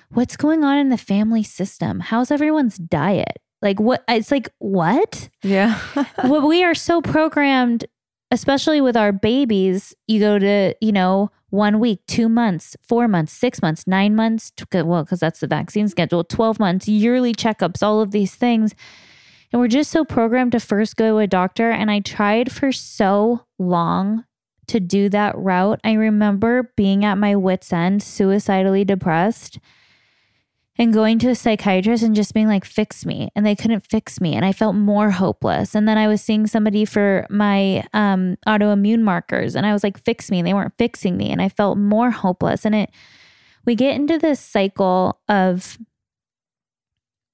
What's 0.09 0.37
going 0.37 0.63
on 0.63 0.77
in 0.77 0.89
the 0.89 0.97
family 0.97 1.41
system? 1.41 2.01
How's 2.01 2.29
everyone's 2.31 2.77
diet? 2.77 3.37
Like, 3.61 3.79
what? 3.79 4.03
It's 4.07 4.29
like, 4.29 4.49
what? 4.59 5.29
Yeah. 5.41 5.79
well, 6.23 6.47
we 6.47 6.63
are 6.63 6.75
so 6.75 7.01
programmed, 7.01 7.85
especially 8.29 8.81
with 8.81 8.95
our 8.95 9.11
babies. 9.11 9.95
You 10.05 10.19
go 10.19 10.37
to, 10.37 10.75
you 10.81 10.91
know, 10.91 11.31
one 11.49 11.79
week, 11.79 12.01
two 12.07 12.29
months, 12.29 12.75
four 12.87 13.07
months, 13.07 13.33
six 13.33 13.61
months, 13.61 13.87
nine 13.87 14.15
months. 14.15 14.51
Well, 14.73 15.03
because 15.03 15.21
that's 15.21 15.39
the 15.39 15.47
vaccine 15.47 15.87
schedule, 15.87 16.23
12 16.23 16.59
months, 16.59 16.87
yearly 16.87 17.33
checkups, 17.33 17.81
all 17.81 18.01
of 18.01 18.11
these 18.11 18.35
things. 18.35 18.75
And 19.51 19.61
we're 19.61 19.69
just 19.69 19.91
so 19.91 20.03
programmed 20.03 20.51
to 20.51 20.59
first 20.59 20.97
go 20.97 21.11
to 21.11 21.17
a 21.19 21.27
doctor. 21.27 21.71
And 21.71 21.89
I 21.89 22.01
tried 22.01 22.51
for 22.51 22.73
so 22.73 23.45
long 23.57 24.25
to 24.67 24.79
do 24.79 25.09
that 25.09 25.37
route. 25.37 25.79
I 25.83 25.93
remember 25.93 26.71
being 26.75 27.05
at 27.05 27.17
my 27.17 27.35
wits' 27.35 27.71
end, 27.71 28.03
suicidally 28.03 28.83
depressed 28.83 29.59
and 30.77 30.93
going 30.93 31.17
to 31.19 31.29
a 31.29 31.35
psychiatrist 31.35 32.03
and 32.03 32.15
just 32.15 32.33
being 32.33 32.47
like, 32.47 32.63
fix 32.63 33.05
me. 33.05 33.29
And 33.35 33.45
they 33.45 33.55
couldn't 33.55 33.87
fix 33.87 34.21
me. 34.21 34.35
And 34.35 34.45
I 34.45 34.51
felt 34.51 34.75
more 34.75 35.09
hopeless. 35.09 35.73
And 35.73 35.87
then 35.87 35.97
I 35.97 36.07
was 36.07 36.21
seeing 36.21 36.45
somebody 36.45 36.85
for 36.85 37.25
my 37.29 37.83
um, 37.93 38.37
autoimmune 38.45 39.01
markers 39.01 39.55
and 39.55 39.65
I 39.65 39.73
was 39.73 39.83
like, 39.83 39.97
fix 40.03 40.29
me. 40.29 40.39
And 40.39 40.47
they 40.47 40.53
weren't 40.53 40.77
fixing 40.77 41.17
me. 41.17 41.31
And 41.31 41.41
I 41.41 41.49
felt 41.49 41.77
more 41.77 42.11
hopeless. 42.11 42.63
And 42.63 42.75
it, 42.75 42.91
we 43.65 43.73
get 43.73 43.95
into 43.95 44.19
this 44.19 44.39
cycle 44.39 45.19
of 45.27 45.79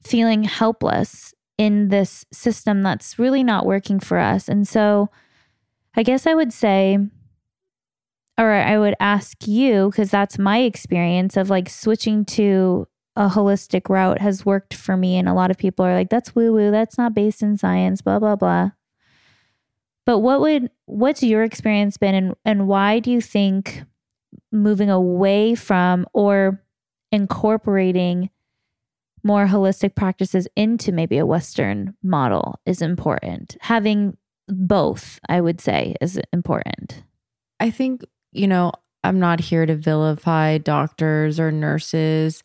feeling 0.03 0.43
helpless 0.43 1.33
in 1.57 1.89
this 1.89 2.25
system 2.31 2.81
that's 2.81 3.19
really 3.19 3.43
not 3.43 3.65
working 3.65 3.99
for 3.99 4.19
us. 4.19 4.47
And 4.47 4.67
so 4.67 5.09
I 5.95 6.03
guess 6.03 6.25
I 6.25 6.33
would 6.33 6.53
say, 6.53 6.97
or 8.37 8.51
I 8.51 8.77
would 8.77 8.95
ask 8.99 9.47
you, 9.47 9.89
because 9.89 10.09
that's 10.09 10.39
my 10.39 10.59
experience 10.59 11.37
of 11.37 11.49
like 11.49 11.69
switching 11.69 12.25
to 12.25 12.87
a 13.15 13.29
holistic 13.29 13.89
route 13.89 14.19
has 14.19 14.45
worked 14.45 14.73
for 14.73 14.97
me. 14.97 15.17
And 15.17 15.29
a 15.29 15.33
lot 15.33 15.51
of 15.51 15.57
people 15.57 15.85
are 15.85 15.93
like, 15.93 16.09
that's 16.09 16.33
woo 16.33 16.51
woo, 16.51 16.71
that's 16.71 16.97
not 16.97 17.13
based 17.13 17.43
in 17.43 17.57
science, 17.57 18.01
blah, 18.01 18.17
blah, 18.17 18.35
blah. 18.35 18.71
But 20.05 20.19
what 20.19 20.41
would, 20.41 20.71
what's 20.85 21.21
your 21.21 21.43
experience 21.43 21.97
been 21.97 22.15
and, 22.15 22.35
and 22.43 22.67
why 22.67 22.99
do 22.99 23.11
you 23.11 23.21
think 23.21 23.83
moving 24.51 24.89
away 24.89 25.55
from 25.55 26.05
or 26.13 26.61
incorporating 27.11 28.31
more 29.23 29.45
holistic 29.45 29.95
practices 29.95 30.47
into 30.55 30.91
maybe 30.91 31.19
a 31.19 31.25
Western 31.25 31.95
model 32.01 32.59
is 32.65 32.81
important? 32.81 33.55
Having 33.61 34.17
both, 34.47 35.19
I 35.29 35.39
would 35.39 35.61
say, 35.61 35.95
is 36.01 36.19
important. 36.33 37.03
I 37.59 37.69
think, 37.69 38.01
you 38.33 38.47
know, 38.47 38.71
I'm 39.03 39.19
not 39.19 39.39
here 39.39 39.65
to 39.65 39.75
vilify 39.75 40.57
doctors 40.57 41.39
or 41.39 41.51
nurses 41.51 42.43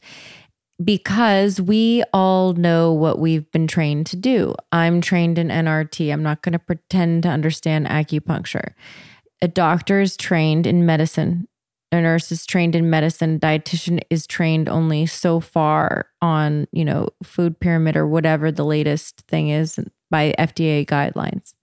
because 0.83 1.61
we 1.61 2.05
all 2.13 2.53
know 2.55 2.93
what 2.93 3.19
we've 3.19 3.51
been 3.51 3.67
trained 3.67 4.07
to 4.07 4.17
do. 4.17 4.55
I'm 4.71 5.01
trained 5.01 5.39
in 5.39 5.49
NRT. 5.49 6.13
I'm 6.13 6.23
not 6.23 6.43
going 6.43 6.53
to 6.53 6.59
pretend 6.59 7.25
to 7.25 7.29
understand 7.29 7.87
acupuncture. 7.87 8.73
A 9.43 9.49
doctor 9.49 10.01
is 10.01 10.17
trained 10.17 10.67
in 10.67 10.87
medicine. 10.87 11.49
A 11.91 12.01
nurse 12.01 12.31
is 12.31 12.45
trained 12.45 12.75
in 12.75 12.91
medicine. 12.91 13.37
A 13.37 13.39
dietitian 13.39 14.01
is 14.11 14.27
trained 14.27 14.69
only 14.69 15.07
so 15.07 15.41
far 15.41 16.07
on, 16.21 16.69
you 16.71 16.85
know, 16.85 17.09
food 17.23 17.59
pyramid 17.59 17.97
or 17.97 18.07
whatever 18.07 18.53
the 18.53 18.65
latest 18.65 19.23
thing 19.23 19.49
is 19.49 19.81
by 20.11 20.35
FDA 20.39 20.87
guidelines. 20.87 21.55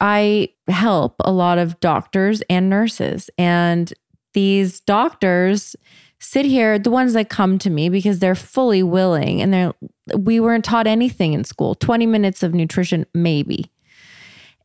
I 0.00 0.50
help 0.68 1.16
a 1.20 1.32
lot 1.32 1.58
of 1.58 1.78
doctors 1.80 2.42
and 2.48 2.70
nurses. 2.70 3.30
And 3.36 3.92
these 4.32 4.80
doctors 4.80 5.76
sit 6.18 6.44
here, 6.44 6.78
the 6.78 6.90
ones 6.90 7.12
that 7.14 7.28
come 7.28 7.58
to 7.58 7.70
me 7.70 7.88
because 7.88 8.18
they're 8.18 8.34
fully 8.34 8.82
willing 8.82 9.40
and 9.42 9.52
they're 9.52 9.72
we 10.16 10.40
weren't 10.40 10.64
taught 10.64 10.86
anything 10.86 11.32
in 11.32 11.44
school. 11.44 11.74
20 11.74 12.06
minutes 12.06 12.42
of 12.42 12.52
nutrition, 12.54 13.06
maybe. 13.14 13.70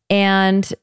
And 0.10 0.74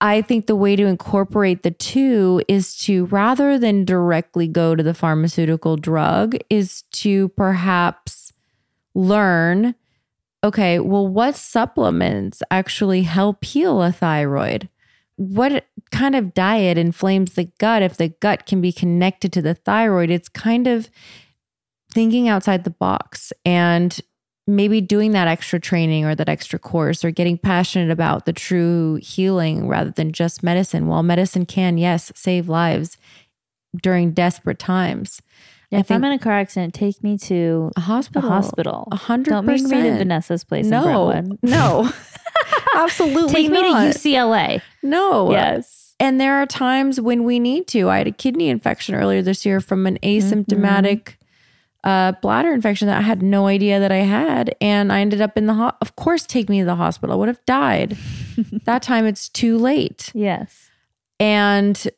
I 0.00 0.22
think 0.22 0.46
the 0.46 0.56
way 0.56 0.76
to 0.76 0.86
incorporate 0.86 1.62
the 1.62 1.72
two 1.72 2.42
is 2.46 2.76
to 2.78 3.06
rather 3.06 3.58
than 3.58 3.84
directly 3.84 4.46
go 4.46 4.76
to 4.76 4.82
the 4.82 4.94
pharmaceutical 4.94 5.76
drug, 5.76 6.36
is 6.48 6.82
to 6.92 7.28
perhaps 7.30 8.32
learn 8.94 9.74
okay, 10.44 10.78
well, 10.78 11.06
what 11.06 11.36
supplements 11.36 12.42
actually 12.50 13.02
help 13.02 13.44
heal 13.44 13.82
a 13.82 13.92
thyroid? 13.92 14.68
What 15.16 15.66
kind 15.90 16.14
of 16.14 16.34
diet 16.34 16.78
inflames 16.78 17.34
the 17.34 17.50
gut? 17.58 17.82
If 17.82 17.96
the 17.96 18.08
gut 18.20 18.46
can 18.46 18.60
be 18.60 18.72
connected 18.72 19.32
to 19.32 19.42
the 19.42 19.54
thyroid, 19.54 20.10
it's 20.10 20.28
kind 20.28 20.66
of 20.66 20.88
thinking 21.92 22.28
outside 22.28 22.64
the 22.64 22.70
box 22.70 23.32
and 23.44 24.00
maybe 24.46 24.80
doing 24.80 25.12
that 25.12 25.28
extra 25.28 25.60
training 25.60 26.04
or 26.04 26.14
that 26.14 26.28
extra 26.28 26.58
course 26.58 27.04
or 27.04 27.10
getting 27.10 27.36
passionate 27.36 27.90
about 27.90 28.24
the 28.24 28.32
true 28.32 28.98
healing 29.02 29.68
rather 29.68 29.90
than 29.90 30.12
just 30.12 30.42
medicine. 30.42 30.86
While 30.86 31.02
medicine 31.02 31.44
can, 31.44 31.76
yes, 31.76 32.10
save 32.14 32.48
lives 32.48 32.96
during 33.82 34.12
desperate 34.12 34.58
times. 34.58 35.20
I 35.72 35.80
if 35.80 35.90
I'm 35.90 36.02
in 36.04 36.12
a 36.12 36.18
car 36.18 36.32
accident, 36.32 36.72
take 36.74 37.02
me 37.02 37.18
to 37.18 37.70
A 37.76 37.80
the 37.80 37.80
hospital. 37.80 38.28
hospital. 38.30 38.88
A 38.90 38.96
hundred 38.96 39.30
Don't 39.30 39.46
make 39.46 39.62
me 39.62 39.82
to. 39.82 39.98
Vanessa's 39.98 40.44
place 40.44 40.66
No, 40.66 41.12
no, 41.42 41.90
absolutely 42.74 43.32
Take 43.34 43.50
me 43.50 43.60
to. 43.62 43.68
UCLA. 43.68 44.62
No. 44.82 45.30
Yes. 45.30 45.94
And 46.00 46.20
there 46.20 46.36
are 46.40 46.46
times 46.46 47.00
when 47.00 47.24
we 47.24 47.38
need 47.40 47.66
to. 47.68 47.88
I 47.90 47.98
had 47.98 48.06
a 48.06 48.12
kidney 48.12 48.48
infection 48.48 48.94
earlier 48.94 49.20
this 49.20 49.44
year 49.44 49.60
from 49.60 49.86
an 49.86 49.98
asymptomatic 50.02 51.16
uh, 51.84 52.12
bladder 52.22 52.52
infection 52.52 52.86
that 52.86 52.98
I 52.98 53.02
had 53.02 53.20
no 53.20 53.46
idea 53.48 53.80
that 53.80 53.90
I 53.90 53.96
had. 53.98 54.54
And 54.60 54.92
I 54.92 55.00
ended 55.00 55.20
up 55.20 55.36
in 55.36 55.46
the, 55.46 55.54
ho- 55.54 55.72
of 55.80 55.96
course, 55.96 56.24
take 56.24 56.48
me 56.48 56.60
to 56.60 56.64
the 56.64 56.76
hospital. 56.76 57.12
I 57.14 57.18
would 57.18 57.28
have 57.28 57.44
died. 57.46 57.96
that 58.64 58.82
time 58.82 59.06
it's 59.06 59.28
too 59.28 59.58
late. 59.58 60.12
Yes. 60.14 60.70
And 61.18 61.88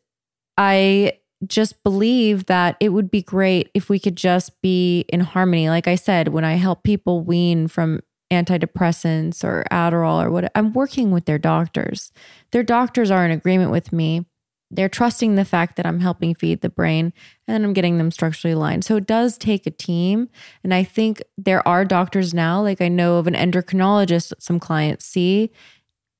I 0.56 1.12
just 1.46 1.82
believe 1.82 2.46
that 2.46 2.76
it 2.80 2.90
would 2.90 3.10
be 3.10 3.22
great 3.22 3.70
if 3.74 3.88
we 3.88 3.98
could 3.98 4.16
just 4.16 4.60
be 4.60 5.06
in 5.08 5.20
harmony. 5.20 5.68
Like 5.68 5.88
I 5.88 5.94
said, 5.94 6.28
when 6.28 6.44
I 6.44 6.54
help 6.54 6.82
people 6.82 7.22
wean 7.22 7.66
from 7.68 8.00
antidepressants 8.30 9.42
or 9.42 9.64
Adderall 9.70 10.24
or 10.24 10.30
what, 10.30 10.50
I'm 10.54 10.72
working 10.72 11.10
with 11.10 11.24
their 11.24 11.38
doctors. 11.38 12.12
Their 12.52 12.62
doctors 12.62 13.10
are 13.10 13.24
in 13.24 13.30
agreement 13.30 13.70
with 13.70 13.92
me. 13.92 14.26
They're 14.70 14.88
trusting 14.88 15.34
the 15.34 15.44
fact 15.44 15.76
that 15.76 15.86
I'm 15.86 15.98
helping 15.98 16.34
feed 16.34 16.60
the 16.60 16.68
brain 16.68 17.12
and 17.48 17.64
I'm 17.64 17.72
getting 17.72 17.98
them 17.98 18.12
structurally 18.12 18.52
aligned. 18.52 18.84
So 18.84 18.96
it 18.96 19.06
does 19.06 19.36
take 19.36 19.66
a 19.66 19.70
team. 19.70 20.28
And 20.62 20.72
I 20.72 20.84
think 20.84 21.22
there 21.36 21.66
are 21.66 21.84
doctors 21.84 22.32
now, 22.32 22.62
like 22.62 22.80
I 22.80 22.88
know 22.88 23.16
of 23.16 23.26
an 23.26 23.34
endocrinologist 23.34 24.32
some 24.38 24.60
clients 24.60 25.06
see 25.06 25.50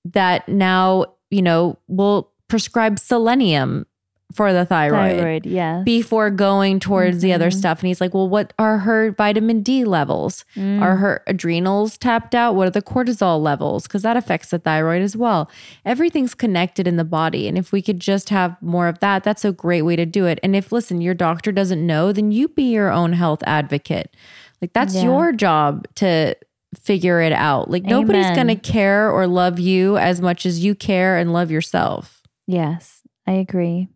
that 0.05 0.49
now, 0.49 1.15
you 1.31 1.43
know, 1.43 1.79
will 1.87 2.33
prescribe 2.49 2.99
selenium 2.99 3.87
for 4.33 4.53
the 4.53 4.65
thyroid, 4.65 5.19
Thyroid, 5.19 5.47
yes. 5.47 5.85
before 5.85 6.31
going 6.31 6.79
towards 6.79 7.21
the 7.21 7.29
Mm-hmm. 7.31 7.35
other 7.35 7.51
stuff. 7.51 7.81
And 7.81 7.89
he's 7.89 8.01
like, 8.01 8.15
Well, 8.15 8.29
what 8.29 8.53
are 8.59 8.79
her 8.79 9.11
vitamin 9.11 9.63
D 9.63 9.85
levels? 9.85 10.45
Mm. 10.57 10.81
Are 10.81 10.97
her 10.97 11.23
adrenals 11.27 11.99
tapped 11.99 12.35
out? 12.35 12.55
What 12.55 12.67
are 12.69 12.71
the 12.71 12.83
cortisol 12.83 13.43
levels? 13.43 13.85
Because 13.85 14.03
that 14.03 14.17
affects 14.17 14.51
the 14.51 14.59
thyroid 14.59 15.03
as 15.03 15.17
well. 15.17 15.51
Everything's 15.85 16.35
connected 16.35 16.87
in 16.87 16.97
the 16.97 17.05
body. 17.05 17.49
And 17.49 17.59
if 17.59 17.73
we 17.73 17.83
could 17.83 17.99
just 18.01 18.29
have 18.29 18.57
more 18.63 18.87
of 18.89 19.01
that, 19.01 19.25
that's 19.25 19.45
a 19.45 19.53
great 19.53 19.83
way 19.83 19.97
to 19.97 20.07
do 20.07 20.27
it. 20.27 20.39
And 20.43 20.55
if, 20.55 20.71
listen, 20.71 21.01
your 21.01 21.15
doctor 21.15 21.51
doesn't 21.53 21.85
know, 21.85 22.13
then 22.13 22.31
you 22.31 22.49
be 22.49 22.71
your 22.71 22.91
own 22.93 23.13
health 23.15 23.43
advocate. 23.47 24.15
Like, 24.63 24.73
that's 24.73 24.95
Yeah. 24.95 25.03
your 25.05 25.33
job 25.33 25.87
to 25.97 26.37
figure 26.81 27.21
it 27.21 27.33
out. 27.33 27.69
Like, 27.71 27.83
nobody's 27.83 28.31
going 28.31 28.47
to 28.47 28.55
care 28.57 29.11
or 29.11 29.27
love 29.27 29.59
you 29.59 29.97
as 29.97 30.21
much 30.21 30.47
as 30.47 30.65
you 30.65 30.75
care 30.77 31.17
and 31.19 31.33
love 31.33 31.51
yourself. 31.51 32.23
Yes, 32.47 33.03
I 33.27 33.33
agree. 33.33 33.89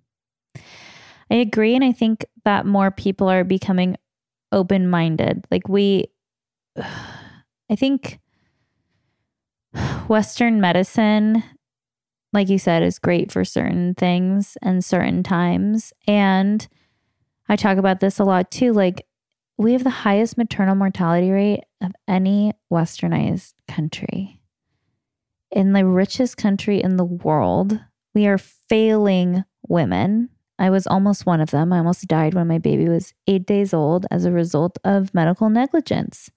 I 1.31 1.37
agree. 1.37 1.75
And 1.75 1.85
I 1.85 1.93
think 1.93 2.25
that 2.45 2.67
more 2.67 2.91
people 2.91 3.29
are 3.29 3.45
becoming 3.45 3.97
open 4.53 4.89
minded. 4.89 5.45
Like, 5.51 5.69
we, 5.69 6.07
I 6.77 7.77
think 7.77 8.21
Western 10.09 10.61
medicine, 10.61 11.43
like 12.33 12.49
you 12.49 12.59
said, 12.59 12.83
is 12.83 12.99
great 12.99 13.33
for 13.33 13.45
certain 13.45 13.95
things 13.95 14.57
and 14.63 14.85
certain 14.85 15.23
times. 15.23 15.93
And 16.07 16.67
I 17.49 17.57
talk 17.57 17.79
about 17.79 18.01
this 18.01 18.19
a 18.19 18.25
lot 18.25 18.51
too. 18.51 18.73
Like, 18.73 19.07
we 19.57 19.73
have 19.73 19.85
the 19.85 19.91
highest 19.91 20.37
maternal 20.37 20.75
mortality 20.75 21.31
rate 21.31 21.65
of 21.81 21.93
any 22.09 22.53
westernized 22.73 23.55
country. 23.69 24.41
In 25.51 25.73
the 25.73 25.87
richest 25.87 26.37
country 26.37 26.83
in 26.83 26.97
the 26.97 27.05
world, 27.05 27.79
we 28.15 28.27
are 28.27 28.39
failing 28.39 29.45
women. 29.69 30.31
I 30.59 30.71
was 30.71 30.87
almost 30.87 31.27
one 31.27 31.41
of 31.41 31.51
them. 31.51 31.73
I 31.73 31.79
almost 31.79 32.07
died 32.07 32.35
when 32.35 32.47
my 32.47 32.59
baby 32.59 32.89
was 32.89 33.13
eight 33.27 33.47
days 33.47 33.75
old 33.75 34.07
as 34.11 34.25
a 34.25 34.31
result 34.31 34.79
of 34.85 35.13
medical 35.13 35.51
negligence. 35.51 36.31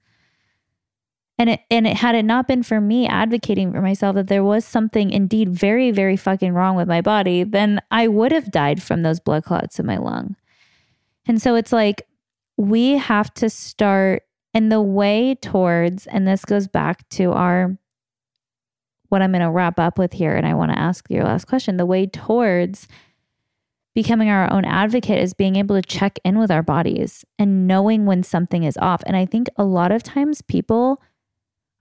And 1.40 1.52
it 1.52 1.60
and 1.70 1.86
it 1.86 1.98
had 1.98 2.16
it 2.16 2.26
not 2.26 2.48
been 2.48 2.64
for 2.64 2.82
me 2.82 3.08
advocating 3.08 3.72
for 3.72 3.82
myself 3.82 4.16
that 4.16 4.28
there 4.28 4.44
was 4.44 4.66
something 4.66 5.12
indeed 5.12 5.50
very, 5.50 5.92
very 5.92 6.18
fucking 6.18 6.54
wrong 6.54 6.76
with 6.76 6.88
my 6.88 7.02
body, 7.02 7.44
then 7.44 7.80
I 7.92 8.08
would 8.08 8.32
have 8.32 8.52
died 8.52 8.82
from 8.82 9.04
those 9.04 9.20
blood 9.20 9.44
clots 9.44 9.80
in 9.80 9.86
my 9.86 9.98
lung. 9.98 10.36
And 11.28 11.40
so 11.40 11.54
it's 11.54 11.72
like 11.72 12.08
we 12.58 12.94
have 12.94 13.32
to 13.36 13.50
start 13.52 14.24
and 14.54 14.72
the 14.72 14.82
way 14.82 15.36
towards, 15.36 16.08
and 16.08 16.28
this 16.28 16.44
goes 16.44 16.68
back 16.68 17.08
to 17.10 17.32
our 17.34 17.78
what 19.10 19.22
I'm 19.22 19.32
going 19.32 19.42
to 19.42 19.52
wrap 19.52 19.80
up 19.80 20.00
with 20.00 20.14
here, 20.14 20.36
and 20.36 20.46
I 20.46 20.54
want 20.56 20.72
to 20.72 20.80
ask 20.80 21.06
your 21.10 21.24
last 21.24 21.46
question. 21.46 21.78
The 21.78 21.86
way 21.86 22.08
towards 22.08 22.88
becoming 23.98 24.30
our 24.30 24.54
own 24.54 24.64
advocate 24.64 25.18
is 25.18 25.34
being 25.34 25.56
able 25.56 25.76
to 25.76 25.82
check 25.82 26.20
in 26.24 26.38
with 26.38 26.52
our 26.52 26.62
bodies 26.62 27.26
and 27.40 27.66
knowing 27.66 28.06
when 28.06 28.22
something 28.22 28.64
is 28.64 28.78
off. 28.78 29.02
And 29.08 29.18
I 29.18 29.26
think 29.26 29.48
a 29.58 29.64
lot 29.64 29.92
of 29.92 30.04
times 30.04 30.44
people 30.44 31.02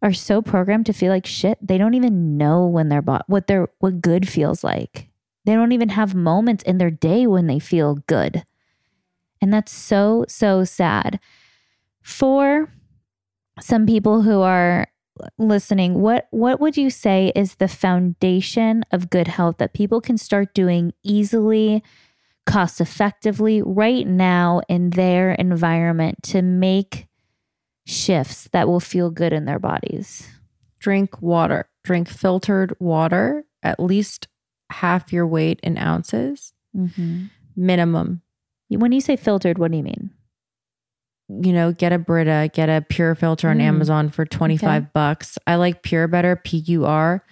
are 0.00 0.14
so 0.14 0.40
programmed 0.40 0.86
to 0.86 0.94
feel 0.94 1.12
like 1.12 1.26
shit, 1.26 1.58
they 1.60 1.76
don't 1.76 1.92
even 1.92 2.38
know 2.38 2.64
when 2.64 2.88
their 2.88 3.02
bo- 3.02 3.20
what 3.26 3.48
their 3.48 3.68
what 3.80 4.00
good 4.00 4.26
feels 4.26 4.64
like. 4.64 5.10
They 5.44 5.52
don't 5.52 5.72
even 5.72 5.90
have 5.90 6.14
moments 6.14 6.64
in 6.64 6.78
their 6.78 6.90
day 6.90 7.26
when 7.26 7.48
they 7.48 7.58
feel 7.58 7.96
good. 8.06 8.44
And 9.42 9.52
that's 9.52 9.70
so 9.70 10.24
so 10.26 10.64
sad. 10.64 11.20
For 12.00 12.72
some 13.60 13.84
people 13.84 14.22
who 14.22 14.40
are 14.40 14.86
listening, 15.36 16.00
what 16.00 16.28
what 16.30 16.60
would 16.60 16.78
you 16.78 16.88
say 16.88 17.30
is 17.36 17.56
the 17.56 17.68
foundation 17.68 18.84
of 18.90 19.10
good 19.10 19.28
health 19.28 19.58
that 19.58 19.74
people 19.74 20.00
can 20.00 20.16
start 20.16 20.54
doing 20.54 20.94
easily, 21.02 21.82
cost 22.46 22.80
effectively 22.80 23.60
right 23.62 24.06
now 24.06 24.60
in 24.68 24.90
their 24.90 25.32
environment 25.32 26.22
to 26.22 26.42
make 26.42 27.06
shifts 27.84 28.48
that 28.52 28.68
will 28.68 28.80
feel 28.80 29.10
good 29.10 29.32
in 29.32 29.44
their 29.44 29.58
bodies? 29.58 30.28
Drink 30.80 31.20
water, 31.20 31.68
drink 31.84 32.08
filtered 32.08 32.74
water, 32.78 33.44
at 33.62 33.80
least 33.80 34.28
half 34.70 35.12
your 35.12 35.26
weight 35.26 35.58
in 35.62 35.76
ounces, 35.78 36.52
minimum. 37.56 38.22
When 38.68 38.92
you 38.92 39.00
say 39.00 39.16
filtered, 39.16 39.58
what 39.58 39.70
do 39.70 39.76
you 39.78 39.82
mean? 39.84 40.10
you 41.42 41.52
know, 41.52 41.72
get 41.72 41.92
a 41.92 41.98
Brita, 41.98 42.48
get 42.54 42.68
a 42.68 42.86
pure 42.88 43.16
filter 43.16 43.48
on 43.48 43.58
Mm. 43.58 43.62
Amazon 43.62 44.10
for 44.10 44.24
25 44.24 44.82
Okay. 44.84 44.90
bucks. 44.94 45.38
I 45.44 45.56
like 45.56 45.82
pure 45.82 46.06
better, 46.06 46.36
P 46.36 46.58
U 46.68 46.84
R. 46.84 47.24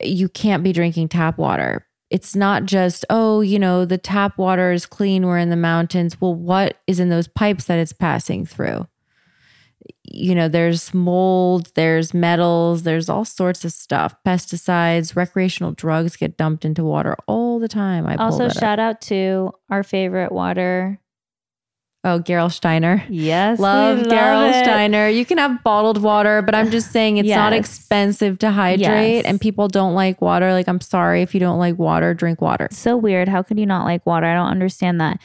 You 0.00 0.28
can't 0.28 0.62
be 0.62 0.72
drinking 0.72 1.08
tap 1.08 1.38
water. 1.38 1.84
It's 2.10 2.34
not 2.34 2.64
just, 2.64 3.04
oh, 3.10 3.42
you 3.42 3.58
know, 3.58 3.84
the 3.84 3.98
tap 3.98 4.38
water 4.38 4.72
is 4.72 4.86
clean. 4.86 5.26
We're 5.26 5.38
in 5.38 5.50
the 5.50 5.56
mountains. 5.56 6.20
Well, 6.20 6.34
what 6.34 6.78
is 6.86 7.00
in 7.00 7.10
those 7.10 7.28
pipes 7.28 7.64
that 7.64 7.78
it's 7.78 7.92
passing 7.92 8.46
through? 8.46 8.86
You 10.04 10.34
know, 10.34 10.48
there's 10.48 10.94
mold, 10.94 11.70
there's 11.74 12.14
metals, 12.14 12.82
there's 12.82 13.10
all 13.10 13.26
sorts 13.26 13.64
of 13.64 13.72
stuff. 13.72 14.14
Pesticides, 14.26 15.16
recreational 15.16 15.72
drugs 15.72 16.16
get 16.16 16.38
dumped 16.38 16.64
into 16.64 16.82
water 16.82 17.14
all 17.26 17.58
the 17.58 17.68
time. 17.68 18.06
I 18.06 18.16
Also, 18.16 18.48
that 18.48 18.56
up. 18.56 18.60
shout 18.60 18.78
out 18.78 19.00
to 19.02 19.52
our 19.68 19.82
favorite 19.82 20.32
water. 20.32 20.98
Oh, 22.08 22.18
Gerald 22.20 22.52
Steiner. 22.52 23.04
Yes, 23.08 23.58
Love 23.58 23.98
Gerolsteiner. 24.06 25.14
You 25.14 25.24
can 25.26 25.38
have 25.38 25.62
bottled 25.62 26.02
water, 26.02 26.40
but 26.42 26.54
I'm 26.54 26.70
just 26.70 26.90
saying 26.92 27.18
it's 27.18 27.28
not 27.28 27.52
expensive 27.52 28.38
to 28.40 28.50
hydrate 28.50 29.16
Yes. 29.16 29.24
and 29.26 29.40
people 29.40 29.68
don't 29.68 29.94
like 29.94 30.20
water. 30.22 30.52
Like, 30.52 30.68
I'm 30.68 30.80
sorry 30.80 31.22
if 31.22 31.34
you 31.34 31.40
don't 31.40 31.58
like 31.58 31.78
water, 31.78 32.14
drink 32.14 32.40
water. 32.40 32.66
It's 32.66 32.78
so 32.78 32.96
weird. 32.96 33.28
How 33.28 33.42
could 33.42 33.58
you 33.58 33.66
not 33.66 33.84
like 33.84 34.04
water? 34.06 34.26
I 34.26 34.34
don't 34.34 34.48
understand 34.48 35.00
that. 35.00 35.20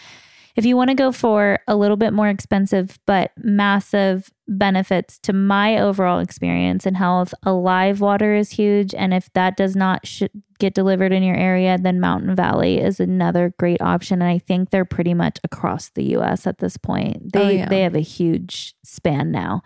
If 0.56 0.66
you 0.66 0.78
want 0.78 0.89
to 0.89 0.95
go 0.95 1.12
for 1.12 1.58
a 1.68 1.76
little 1.76 1.97
bit 1.97 2.14
more 2.14 2.30
expensive 2.30 2.99
but 3.08 3.32
massive 3.38 4.30
benefits 4.47 5.18
to 5.20 5.34
my 5.34 5.80
overall 5.80 6.20
experience 6.20 6.86
in 6.86 6.93
health, 6.95 7.34
Alive 7.43 8.01
Water 8.01 8.36
is 8.36 8.51
huge. 8.51 8.93
And 8.93 9.14
if 9.16 9.34
that 9.34 9.58
does 9.58 9.76
not 9.76 10.06
sh- 10.06 10.24
get 10.60 10.76
delivered 10.76 11.12
in 11.12 11.24
your 11.24 11.36
area, 11.36 11.78
then 11.82 11.99
Mountain 11.99 12.36
Valley 12.36 12.80
is 12.80 12.99
another 12.99 13.54
great 13.58 13.82
option. 13.82 14.22
And 14.22 14.30
I 14.30 14.38
think 14.38 14.70
they're 14.70 14.86
pretty 14.86 15.16
much 15.16 15.39
across 15.43 15.89
the 15.89 16.16
US 16.18 16.45
at 16.45 16.60
this 16.60 16.78
point. 16.78 17.34
They, 17.34 17.39
Oh, 17.45 17.49
yeah. 17.49 17.70
they 17.70 17.82
have 17.82 17.95
a 17.95 17.99
huge 18.01 18.76
span 18.84 19.32
now. 19.32 19.64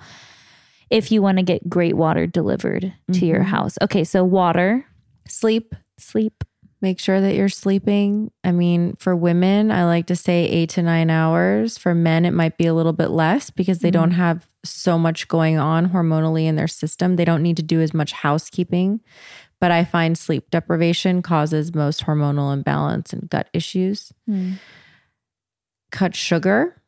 If 0.90 1.12
you 1.12 1.22
want 1.22 1.38
to 1.38 1.44
get 1.44 1.70
great 1.70 1.98
water 1.98 2.26
delivered 2.28 2.94
to 3.12 3.26
your 3.26 3.42
Mhm. 3.42 3.48
house. 3.48 3.78
Okay, 3.82 4.06
so 4.06 4.24
water, 4.24 4.86
Sleep. 5.28 5.76
sleep. 5.98 6.46
Make 6.80 7.00
sure 7.00 7.20
that 7.20 7.34
you're 7.34 7.50
sleeping. 7.50 8.32
I 8.44 8.52
mean, 8.52 8.96
for 9.00 9.16
women, 9.16 9.72
I 9.72 9.86
like 9.86 10.06
to 10.08 10.16
say 10.16 10.46
eight 10.46 10.70
to 10.72 10.84
nine 10.84 11.10
hours. 11.10 11.78
For 11.78 11.96
men, 11.96 12.24
it 12.24 12.32
might 12.32 12.58
be 12.58 12.68
a 12.68 12.74
little 12.74 12.94
bit 12.94 13.10
less 13.10 13.50
because 13.50 13.80
they 13.80 13.90
don't 13.90 14.12
mm-hmm. 14.12 14.20
have 14.20 14.48
so 14.64 14.98
much 15.00 15.28
going 15.28 15.58
on 15.58 15.90
hormonally 15.90 16.46
in 16.46 16.56
their 16.56 16.68
system. 16.68 17.16
They 17.16 17.26
don't 17.26 17.42
need 17.42 17.58
to 17.58 17.64
do 17.64 17.82
as 17.82 17.96
much 17.96 18.12
housekeeping. 18.12 19.02
But 19.60 19.72
I 19.72 19.86
find 19.86 20.16
sleep 20.16 20.52
deprivation 20.52 21.24
causes 21.24 21.74
most 21.74 22.06
hormonal 22.06 22.54
imbalance 22.54 23.12
and 23.12 23.28
gut 23.28 23.50
issues. 23.54 24.12
Hmm. 24.28 24.54
cut 25.90 26.16
sugar. 26.16 26.80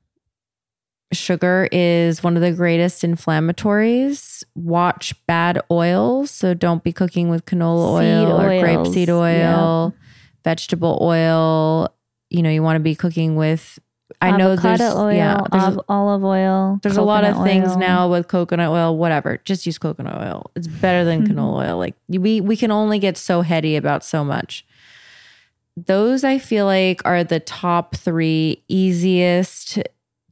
Sugar 1.11 1.67
is 1.71 2.23
one 2.23 2.35
of 2.35 2.41
the 2.41 2.51
greatest 2.51 3.03
inflammatories. 3.03 4.43
Watch 4.55 5.13
bad 5.25 5.61
oils. 5.71 6.29
So 6.29 6.53
don't 6.53 6.83
be 6.83 6.93
cooking 6.93 7.29
with 7.29 7.45
canola 7.45 7.99
Seed 7.99 8.27
oil 8.27 8.41
or 8.41 8.49
grapeseed 8.49 9.09
oil, 9.09 9.95
vegetable 10.43 10.99
oil. 11.01 11.93
You 12.29 12.43
know, 12.43 12.49
you 12.49 12.61
want 12.61 12.75
to 12.75 12.81
be 12.81 12.93
cooking 12.93 13.35
with, 13.35 13.79
I 14.21 14.37
know 14.37 14.55
there's, 14.55 14.81
oil, 14.81 15.11
yeah, 15.11 15.41
there's, 15.51 15.77
a, 15.77 15.83
olive 15.89 16.23
oil. 16.23 16.79
there's 16.83 16.97
a 16.97 17.01
lot 17.01 17.23
of 17.23 17.43
things 17.43 17.69
oil. 17.69 17.79
now 17.79 18.07
with 18.07 18.27
coconut 18.27 18.69
oil, 18.69 18.95
whatever. 18.95 19.39
Just 19.45 19.65
use 19.65 19.79
coconut 19.79 20.21
oil. 20.21 20.51
It's 20.55 20.67
better 20.67 21.03
than 21.03 21.23
mm-hmm. 21.23 21.39
canola 21.39 21.69
oil. 21.69 21.77
Like 21.79 21.95
we, 22.07 22.39
we 22.39 22.55
can 22.55 22.69
only 22.69 22.99
get 22.99 23.17
so 23.17 23.41
heady 23.41 23.75
about 23.75 24.03
so 24.03 24.23
much 24.23 24.65
those 25.85 26.23
I 26.23 26.39
feel 26.39 26.65
like 26.65 27.01
are 27.05 27.23
the 27.23 27.39
top 27.39 27.95
three 27.95 28.61
easiest 28.67 29.79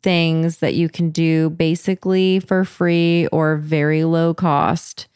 things 0.01 0.57
that 0.57 0.73
you 0.75 0.89
can 0.89 1.09
do 1.09 1.49
basically 1.49 2.39
for 2.39 2.63
free 2.65 3.27
or 3.27 3.57
very 3.57 4.03
low 4.03 4.33
cost 4.33 5.07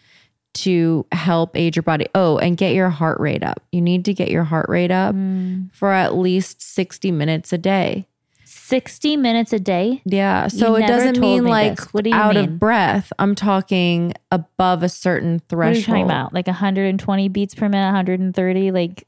to 0.54 1.06
help 1.14 1.56
age 1.56 1.76
your 1.78 1.84
body. 1.84 2.08
Oh, 2.14 2.38
and 2.38 2.58
get 2.58 2.74
your 2.74 2.90
heart 2.90 3.20
rate 3.20 3.44
up. 3.44 3.62
You 3.72 3.80
need 3.82 4.04
to 4.06 4.14
get 4.14 4.30
your 4.30 4.44
heart 4.44 4.66
rate 4.68 4.92
up 4.92 5.16
Mm. 5.16 5.72
for 5.74 5.92
at 5.92 6.16
least 6.16 6.62
60 6.62 7.12
minutes 7.12 7.54
a 7.54 7.58
day. 7.58 8.06
60 8.44 9.16
minutes 9.18 9.54
a 9.54 9.60
day. 9.60 10.02
Yeah. 10.06 10.48
So 10.48 10.76
You 10.78 10.84
it 10.84 10.88
doesn't 10.88 11.20
mean 11.20 11.44
me 11.46 11.50
like. 11.50 11.80
What 11.94 12.04
do 12.04 12.10
you 12.10 12.16
out 12.16 12.36
mean? 12.36 12.44
of 12.46 12.60
breath. 12.60 13.12
I'm 13.20 13.34
talking 13.36 14.14
above 14.32 14.84
a 14.84 14.90
certain 14.90 15.36
What 15.36 15.42
are 15.44 15.46
threshold. 15.50 15.78
you 15.78 15.84
talking 15.84 16.04
about? 16.06 16.34
Like 16.34 16.48
120 16.48 17.30
beats 17.30 17.56
per 17.56 17.70
minute, 17.70 17.86
130, 17.88 18.72
like 18.72 19.08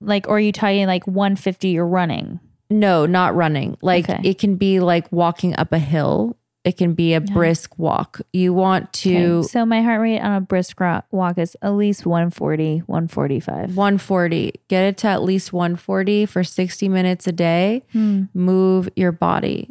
like 0.00 0.26
or 0.28 0.36
are 0.36 0.40
you 0.40 0.52
talking 0.52 0.86
like 0.86 1.06
150 1.06 1.68
you're 1.68 1.86
running? 1.86 2.40
No, 2.70 3.04
not 3.06 3.34
running. 3.34 3.76
Like 3.82 4.08
Okay. 4.08 4.20
it 4.22 4.38
can 4.38 4.56
be 4.56 4.80
like 4.80 5.10
walking 5.12 5.54
up 5.56 5.72
a 5.72 5.78
hill 5.78 6.36
it 6.62 6.76
can 6.76 6.92
be 6.92 7.14
a 7.14 7.20
brisk 7.22 7.78
walk. 7.78 8.20
You 8.32 8.52
want 8.52 8.92
to 8.94 9.38
Okay, 9.38 9.48
So 9.48 9.64
my 9.64 9.80
heart 9.80 10.00
rate 10.02 10.20
on 10.20 10.34
a 10.34 10.40
brisk 10.42 10.78
walk 11.10 11.38
is 11.38 11.56
at 11.62 11.70
least 11.70 12.04
140, 12.04 12.80
145. 12.80 13.76
140. 13.76 14.52
Get 14.68 14.84
it 14.84 14.98
to 14.98 15.08
at 15.08 15.22
least 15.22 15.52
140 15.54 16.26
for 16.26 16.44
60 16.44 16.88
minutes 16.88 17.26
a 17.26 17.32
day. 17.32 17.82
Hmm. 17.92 18.24
Move 18.34 18.90
your 18.94 19.12
body. 19.12 19.70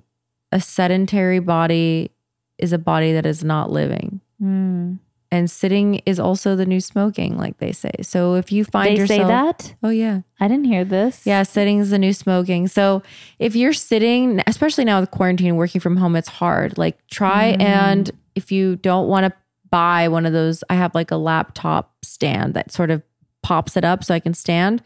A 0.52 0.60
sedentary 0.60 1.40
body 1.40 2.10
is 2.58 2.74
a 2.74 2.80
body 2.80 3.14
that 3.14 3.26
is 3.26 3.44
not 3.44 3.70
living. 3.70 4.20
Hmm. 4.40 4.96
And 5.32 5.50
sitting 5.50 5.96
is 6.08 6.20
also 6.20 6.56
the 6.56 6.66
new 6.66 6.80
smoking, 6.80 7.38
like 7.38 7.60
they 7.60 7.72
say. 7.72 7.92
So 8.02 8.34
if 8.34 8.52
you 8.52 8.66
find 8.66 8.96
They 8.96 9.02
yourself, 9.02 9.20
say 9.22 9.28
that? 9.28 9.76
oh 9.84 9.90
yeah, 9.90 10.22
I 10.40 10.48
didn't 10.48 10.66
hear 10.66 10.84
this. 10.84 11.26
yeah, 11.26 11.44
sitting 11.44 11.80
is 11.80 11.92
the 11.92 12.00
new 12.00 12.14
smoking. 12.14 12.68
So 12.68 13.04
if 13.38 13.56
you're 13.56 13.74
sitting, 13.74 14.42
especially 14.48 14.86
now 14.86 15.00
with 15.00 15.12
quarantine, 15.12 15.56
working 15.56 15.82
from 15.82 15.98
home, 15.98 16.16
it's 16.16 16.30
hard. 16.30 16.78
Like 16.80 16.98
try 17.08 17.54
mm. 17.54 17.62
and 17.62 18.10
if 18.34 18.52
you 18.52 18.78
don't 18.78 19.08
want 19.08 19.26
to 19.26 19.34
buy 19.70 20.08
one 20.08 20.26
of 20.26 20.34
those, 20.34 20.64
I 20.70 20.76
have 20.76 20.96
like 20.96 21.12
a 21.12 21.18
laptop 21.18 21.94
stand 22.04 22.56
that 22.56 22.72
sort 22.72 22.90
of 22.90 23.04
pops 23.44 23.78
it 23.78 23.84
up 23.84 24.04
so 24.04 24.14
I 24.16 24.20
can 24.20 24.34
stand. 24.34 24.82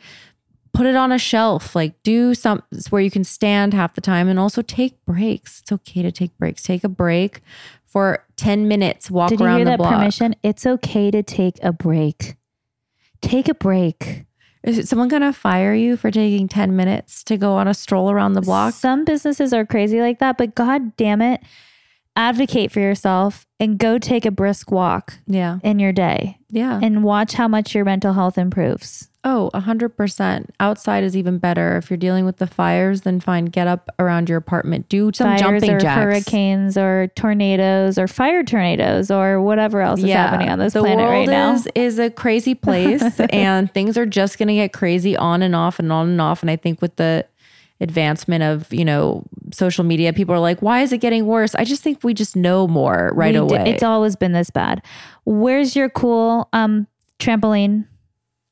Put 0.74 0.88
it 0.88 0.96
on 0.96 1.12
a 1.12 1.20
shelf. 1.20 1.76
Like 1.76 2.02
do 2.04 2.34
some 2.34 2.64
where 2.90 3.02
you 3.02 3.12
can 3.12 3.24
stand 3.24 3.74
half 3.74 3.94
the 3.94 4.02
time 4.02 4.28
and 4.28 4.40
also 4.40 4.62
take 4.62 5.04
breaks. 5.06 5.62
It's 5.62 5.72
okay 5.72 6.02
to 6.02 6.12
take 6.12 6.38
breaks. 6.38 6.64
Take 6.64 6.84
a 6.84 6.90
break 6.90 7.42
for 7.94 8.26
10 8.38 8.68
minutes, 8.68 9.10
walk 9.12 9.30
Did 9.30 9.40
you 9.40 9.46
around 9.46 9.58
hear 9.58 9.66
the 9.66 9.72
that 9.72 9.78
block. 9.78 9.94
permission? 9.94 10.36
It's 10.44 10.66
okay 10.66 11.12
to 11.12 11.22
take 11.24 11.64
a 11.64 11.72
break. 11.72 12.36
Take 13.22 13.48
a 13.48 13.54
break. 13.54 14.26
Is 14.64 14.90
someone 14.90 15.10
gonna 15.10 15.32
fire 15.32 15.74
you 15.76 15.96
for 15.96 16.10
taking 16.10 16.48
10 16.48 16.76
minutes 16.76 17.24
to 17.26 17.38
go 17.38 17.54
on 17.54 17.68
a 17.68 17.74
stroll 17.74 18.10
around 18.10 18.34
the 18.34 18.42
block? 18.42 18.74
Some 18.74 19.06
businesses 19.06 19.54
are 19.54 19.66
crazy 19.66 20.02
like 20.02 20.20
that, 20.20 20.38
but 20.38 20.56
god 20.56 20.98
damn 20.98 21.22
it, 21.22 21.42
advocate 22.16 22.72
for 22.72 22.80
yourself 22.80 23.46
and 23.60 23.78
go 23.78 23.98
take 24.00 24.26
a 24.26 24.32
brisk 24.32 24.72
walk 24.72 25.20
Yeah. 25.28 25.60
in 25.64 25.80
your 25.80 25.92
day 25.94 26.38
Yeah. 26.50 26.80
and 26.82 27.04
watch 27.04 27.34
how 27.34 27.48
much 27.48 27.76
your 27.76 27.86
mental 27.86 28.14
health 28.14 28.38
improves. 28.38 29.10
Oh, 29.26 29.50
100%. 29.54 30.50
Outside 30.60 31.04
is 31.06 31.16
even 31.16 31.38
better. 31.38 31.78
If 31.78 31.90
you're 31.90 31.96
dealing 31.98 32.26
with 32.26 32.38
the 32.38 32.48
fires, 32.48 33.02
then 33.02 33.22
fine, 33.22 33.46
get 33.46 33.68
up 33.68 33.90
around 33.98 34.28
your 34.28 34.38
apartment. 34.38 34.90
Do 34.90 35.12
some 35.14 35.28
Fires 35.30 35.40
jumping 35.42 35.70
or 35.72 35.80
jacks. 35.80 35.98
hurricanes 36.02 36.78
or 36.78 37.08
tornadoes 37.16 37.98
or 37.98 38.08
fire 38.10 38.44
tornadoes 38.44 39.10
or 39.10 39.42
whatever 39.42 39.80
else 39.80 40.02
is 40.02 40.10
happening 40.12 40.50
on 40.50 40.60
this 40.60 40.74
planet 40.74 40.98
right 41.08 41.28
now. 41.30 41.54
is, 41.54 41.68
is 41.74 42.00
a 42.00 42.10
crazy 42.10 42.54
place 42.68 43.18
and 43.30 43.74
things 43.74 43.98
are 43.98 44.06
just 44.06 44.38
going 44.38 44.50
to 44.50 44.56
get 44.56 44.74
crazy 44.74 45.16
on 45.16 45.42
and 45.42 45.56
off 45.56 45.80
and 45.80 45.90
on 45.92 46.10
and 46.10 46.20
off. 46.20 46.42
And 46.42 46.52
I 46.52 46.58
think 46.58 46.82
with 46.82 46.98
the 46.98 47.26
advancement 47.80 48.44
of, 48.44 48.74
you 48.74 48.84
know, 48.84 49.24
social 49.54 49.86
media, 49.86 50.12
people 50.12 50.36
are 50.36 50.40
like, 50.40 50.62
why 50.62 50.82
is 50.82 50.92
it 50.92 50.98
getting 50.98 51.26
worse? 51.28 51.56
I 51.56 51.64
just 51.64 51.82
think 51.82 52.04
we 52.04 52.14
just 52.14 52.36
know 52.36 52.68
more 52.68 53.12
right 53.14 53.34
We 53.34 53.40
away. 53.40 53.72
it's 53.72 53.84
always 53.84 54.18
been 54.18 54.34
this 54.34 54.50
bad. 54.50 54.82
Where's 55.24 55.76
your 55.78 55.90
cool 55.90 56.50
um 56.52 56.88
trampoline? 57.20 57.88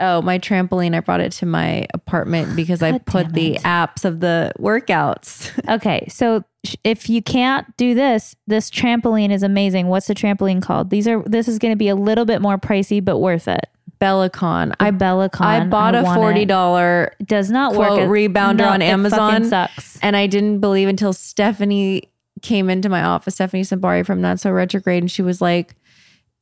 Oh, 0.02 0.22
my 0.22 0.40
trampoline. 0.40 0.96
I 0.96 1.00
brought 1.00 1.22
it 1.22 1.32
to 1.34 1.46
my 1.46 1.88
apartment 1.94 2.56
because 2.56 2.82
I 2.82 2.98
put 2.98 3.34
the 3.34 3.56
apps 3.64 4.04
of 4.04 4.20
the 4.20 4.52
workouts. 4.60 5.50
Okay, 5.72 6.06
so 6.10 6.44
if 6.84 7.10
you 7.10 7.22
can't 7.22 7.66
do 7.78 7.94
this, 7.94 8.36
this 8.48 8.70
trampoline 8.70 9.32
is 9.32 9.42
amazing. 9.42 9.88
What's 9.88 10.08
the 10.08 10.16
trampoline 10.16 10.62
called? 10.62 10.90
These 10.90 11.08
are 11.08 11.24
this 11.26 11.48
is 11.48 11.60
going 11.60 11.72
to 11.72 11.78
be 11.78 11.88
a 11.88 11.96
little 11.96 12.26
bit 12.26 12.42
more 12.42 12.58
pricey, 12.58 13.04
but 13.04 13.20
worth 13.20 13.48
it. 13.48 13.68
Bellicon. 14.02 14.74
I 14.80 14.88
I 14.88 14.92
Bellicon. 14.92 15.42
I 15.42 15.66
bought 15.66 15.96
a 15.96 16.04
forty 16.04 16.46
dollar 16.46 17.14
does 17.24 17.52
not 17.52 17.74
quote 17.74 17.92
work. 17.92 18.00
It- 18.02 18.10
rebounder 18.10 18.58
no, 18.58 18.70
on 18.70 18.82
Amazon. 18.82 19.46
sucks. 19.46 20.00
and 20.02 20.18
I 20.18 20.28
didn't 20.28 20.60
believe 20.60 20.88
until 20.88 21.14
Stephanie 21.14 22.12
came 22.42 22.70
into 22.70 22.90
my 22.90 23.04
office, 23.04 23.36
Stephanie 23.36 23.64
Sambari 23.64 24.06
from 24.06 24.20
Not 24.20 24.40
So 24.40 24.52
Retrograde, 24.52 25.04
and 25.04 25.12
she 25.12 25.22
was 25.22 25.42
like, 25.42 25.76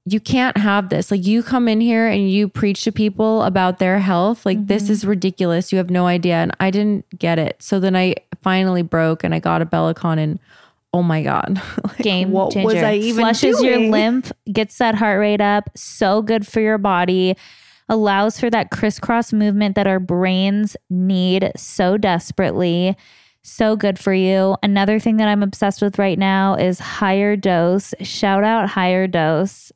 "You 0.05 0.19
can't 0.19 0.57
have 0.57 0.89
this. 0.89 1.11
Like, 1.11 1.25
you 1.25 1.43
come 1.43 1.67
in 1.67 1.81
here 1.81 2.07
and 2.07 2.29
you 2.31 2.47
preach 2.47 2.83
to 2.85 2.91
people 2.91 3.43
about 3.43 3.79
their 3.79 3.99
health. 3.99 4.45
Like, 4.45 4.67
this 4.67 4.83
Mm-hmm. 4.83 4.91
is 4.93 5.05
ridiculous. 5.05 5.71
You 5.71 5.77
have 5.77 5.89
no 5.89 6.07
idea." 6.07 6.35
And 6.35 6.51
I 6.59 6.71
didn't 6.71 7.05
get 7.19 7.37
it. 7.39 7.61
So 7.61 7.79
then 7.79 7.95
I 7.95 8.15
finally 8.41 8.81
broke, 8.81 9.23
and 9.23 9.35
I 9.35 9.39
got 9.39 9.61
a 9.61 9.65
Bellicon, 9.65 10.17
and 10.17 10.39
oh 10.93 11.03
my 11.03 11.21
god, 11.21 11.61
Like, 11.83 11.97
Game 11.97 12.31
what 12.31 12.51
changer. 12.53 12.65
was 12.73 12.83
I 12.83 12.95
even 12.95 13.23
Flushes 13.23 13.61
your 13.61 13.77
lymph, 13.77 14.31
gets 14.51 14.77
that 14.79 14.95
heart 14.95 15.19
rate 15.19 15.41
up. 15.41 15.69
So 15.75 16.21
good 16.23 16.47
for 16.47 16.59
your 16.61 16.77
body. 16.79 17.35
Allows 17.91 18.39
for 18.39 18.49
that 18.51 18.69
crisscross 18.71 19.33
movement 19.33 19.75
that 19.75 19.87
our 19.87 19.99
brains 19.99 20.75
need 20.91 21.51
so 21.55 21.97
desperately. 21.97 22.95
So 23.41 23.75
good 23.75 23.97
for 23.97 24.13
you. 24.13 24.57
Another 24.61 24.99
thing 24.99 25.17
that 25.17 25.27
I'm 25.27 25.41
obsessed 25.41 25.81
with 25.81 25.97
right 25.97 26.17
now 26.19 26.53
is 26.55 26.79
HigherDOSE. 26.79 27.93
Shout 28.05 28.43
out 28.43 28.69
HigherDOSE. 28.69 29.71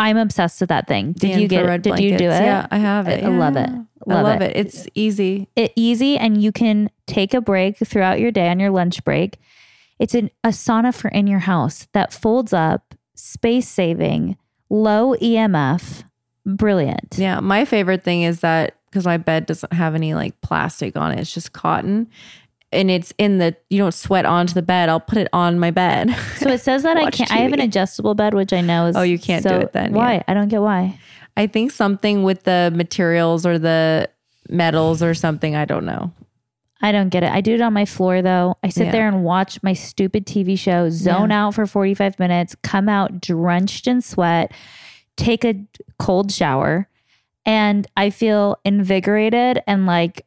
I'm 0.00 0.16
obsessed 0.16 0.60
with 0.60 0.70
that 0.70 0.88
thing. 0.88 1.12
Did 1.12 1.34
The 1.36 1.42
you 1.42 1.46
get 1.48 1.66
it? 1.66 1.82
Did 1.82 2.00
you 2.00 2.16
do 2.16 2.24
it? 2.24 2.42
Yeah, 2.42 2.66
I 2.70 2.78
have 2.78 3.06
it. 3.06 3.22
I 3.22 3.28
love 3.28 3.54
it. 3.56 3.68
Love 4.06 4.18
I 4.18 4.22
love 4.22 4.40
it. 4.40 4.56
it. 4.56 4.66
It's 4.66 4.88
easy. 4.94 5.48
it 5.56 5.74
easy 5.76 6.16
and 6.16 6.42
you 6.42 6.52
can 6.52 6.90
take 7.06 7.34
a 7.34 7.40
break 7.42 7.76
throughout 7.76 8.18
your 8.18 8.30
day 8.30 8.48
on 8.48 8.58
your 8.58 8.70
lunch 8.70 9.04
break. 9.04 9.38
It's 9.98 10.14
an, 10.14 10.30
a 10.42 10.48
sauna 10.48 10.94
for 10.94 11.08
in 11.08 11.26
your 11.26 11.40
house 11.40 11.86
that 11.92 12.14
folds 12.14 12.54
up, 12.54 12.94
space 13.14 13.68
saving, 13.68 14.38
low 14.70 15.14
EMF. 15.16 16.04
Brilliant. 16.46 17.16
Yeah, 17.18 17.40
my 17.40 17.66
favorite 17.66 18.02
thing 18.02 18.22
is 18.22 18.40
that 18.40 18.76
because 18.86 19.04
my 19.04 19.18
bed 19.18 19.44
doesn't 19.44 19.74
have 19.74 19.94
any 19.94 20.14
like 20.14 20.40
plastic 20.40 20.96
on 20.96 21.12
it, 21.12 21.20
it's 21.20 21.34
just 21.34 21.52
cotton. 21.52 22.08
And 22.72 22.88
it's 22.90 23.12
in 23.18 23.38
the 23.38 23.56
you 23.68 23.78
don't 23.78 23.92
sweat 23.92 24.24
onto 24.24 24.54
the 24.54 24.62
bed. 24.62 24.88
I'll 24.88 25.00
put 25.00 25.18
it 25.18 25.28
on 25.32 25.58
my 25.58 25.70
bed. 25.72 26.14
So 26.36 26.48
it 26.50 26.60
says 26.60 26.84
that 26.84 26.96
I 26.96 27.10
can't. 27.10 27.30
I 27.32 27.38
have 27.38 27.52
an 27.52 27.60
adjustable 27.60 28.14
bed, 28.14 28.32
which 28.34 28.52
I 28.52 28.60
know 28.60 28.86
is. 28.86 28.96
Oh, 28.96 29.02
you 29.02 29.18
can't 29.18 29.42
do 29.44 29.54
it 29.56 29.72
then, 29.72 29.92
Why? 29.92 30.14
yeah. 30.14 30.22
I 30.28 30.34
don't 30.34 30.48
get 30.48 30.62
why. 30.62 30.98
I 31.36 31.46
think 31.48 31.72
something 31.72 32.22
with 32.22 32.44
the 32.44 32.72
materials 32.74 33.44
or 33.44 33.58
the 33.58 34.08
metals 34.48 35.02
or 35.02 35.14
something. 35.14 35.56
I 35.56 35.64
don't 35.64 35.84
know. 35.84 36.12
I 36.82 36.92
don't 36.92 37.08
get 37.10 37.22
it. 37.24 37.30
I 37.30 37.40
do 37.40 37.54
it 37.54 37.60
on 37.60 37.72
my 37.72 37.84
floor 37.84 38.22
though. 38.22 38.56
I 38.62 38.68
sit 38.68 38.86
Yeah. 38.86 38.92
there 38.92 39.08
and 39.08 39.22
watch 39.24 39.62
my 39.62 39.72
stupid 39.72 40.24
TV 40.26 40.56
show, 40.58 40.88
zone 40.90 41.30
out 41.32 41.54
for 41.54 41.66
45 41.66 42.18
minutes, 42.18 42.54
come 42.62 42.88
out 42.88 43.20
drenched 43.20 43.86
in 43.86 44.00
sweat, 44.00 44.52
take 45.16 45.44
a 45.44 45.56
cold 45.98 46.32
shower, 46.32 46.88
and 47.44 47.86
I 47.96 48.10
feel 48.10 48.58
invigorated 48.64 49.62
and 49.66 49.84
like 49.86 50.24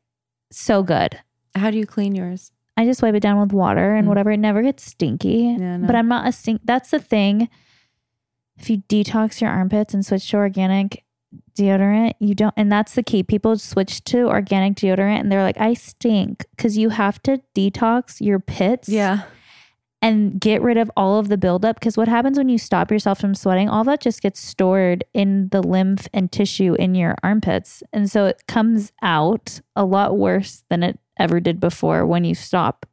so 0.52 0.84
good. 0.84 1.20
How 1.56 1.70
do 1.72 1.78
you 1.78 1.86
clean 1.86 2.16
yours? 2.16 2.52
I 2.76 2.86
just 2.86 3.02
wipe 3.04 3.14
it 3.16 3.20
down 3.20 3.40
with 3.40 3.54
water 3.54 3.96
and 3.96 4.06
Mm. 4.06 4.10
whatever. 4.10 4.32
It 4.32 4.38
never 4.38 4.62
gets 4.64 4.84
stinky. 4.84 5.56
Yeah, 5.60 5.78
no. 5.78 5.86
But 5.88 5.96
I'm 5.96 6.08
not 6.08 6.28
a 6.28 6.32
stink. 6.32 6.62
That's 6.64 6.90
the 6.90 7.00
thing. 7.00 7.50
If 8.58 8.70
you 8.70 8.78
detox 8.90 9.42
your 9.42 9.50
armpits 9.52 9.94
and 9.94 10.06
switch 10.06 10.30
to 10.32 10.38
organic 10.38 11.04
deodorant, 11.58 12.14
you 12.20 12.34
don't. 12.36 12.54
And 12.58 12.72
that's 12.72 12.96
the 12.96 13.04
key. 13.04 13.24
People 13.24 13.58
switch 13.58 14.04
to 14.06 14.28
organic 14.28 14.76
deodorant 14.76 15.20
and 15.20 15.32
they're 15.32 15.44
like, 15.44 15.60
I 15.60 15.74
stink 15.76 16.46
because 16.56 16.78
you 16.78 16.90
have 16.90 17.22
to 17.24 17.42
detox 17.56 18.20
your 18.22 18.40
pits 18.40 18.90
Yeah. 18.90 19.24
and 20.02 20.40
get 20.40 20.62
rid 20.62 20.78
of 20.78 20.92
all 20.98 21.18
of 21.20 21.30
the 21.30 21.38
buildup. 21.38 21.80
Because 21.80 21.98
what 21.98 22.08
happens 22.08 22.38
when 22.38 22.50
you 22.50 22.58
stop 22.58 22.92
yourself 22.92 23.20
from 23.20 23.34
sweating? 23.36 23.70
All 23.70 23.84
that 23.86 24.02
just 24.02 24.22
gets 24.22 24.40
stored 24.40 25.04
in 25.14 25.50
the 25.50 25.62
lymph 25.62 26.08
and 26.14 26.32
tissue 26.32 26.74
in 26.76 26.94
your 26.96 27.16
armpits. 27.24 27.84
And 27.94 28.10
so 28.10 28.26
it 28.26 28.44
comes 28.48 28.92
out 29.02 29.62
a 29.76 29.86
lot 29.86 30.18
worse 30.18 30.64
than 30.70 30.82
it 30.84 31.00
ever 31.18 31.40
did 31.40 31.60
before 31.60 32.06
when 32.06 32.24
you 32.24 32.36
stop 32.36 32.86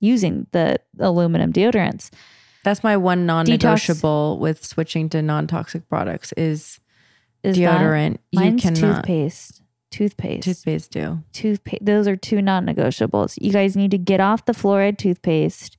using 0.00 0.46
the 0.52 0.78
aluminum 0.98 1.52
deodorants. 1.52 2.10
That's 2.64 2.82
my 2.84 2.96
one 2.96 3.26
non-negotiable 3.26 4.38
with 4.38 4.64
switching 4.64 5.08
to 5.10 5.22
non-toxic 5.22 5.88
products 5.88 6.32
is, 6.36 6.78
Is 7.42 7.56
that- 7.56 7.80
deodorant. 7.80 8.18
you 8.30 8.40
mine's 8.40 8.62
cannot 8.62 8.76
toothpaste. 9.04 9.62
Toothpaste. 9.90 10.44
toothpaste 10.44 10.90
do. 10.90 11.18
toothpaste. 11.32 11.84
Those 11.84 12.08
are 12.08 12.16
two 12.16 12.40
non-negotiables. 12.40 13.36
You 13.40 13.52
guys 13.52 13.76
need 13.76 13.90
to 13.90 13.98
get 13.98 14.20
off 14.20 14.44
the 14.46 14.52
fluoride 14.54 14.96
toothpaste, 14.96 15.76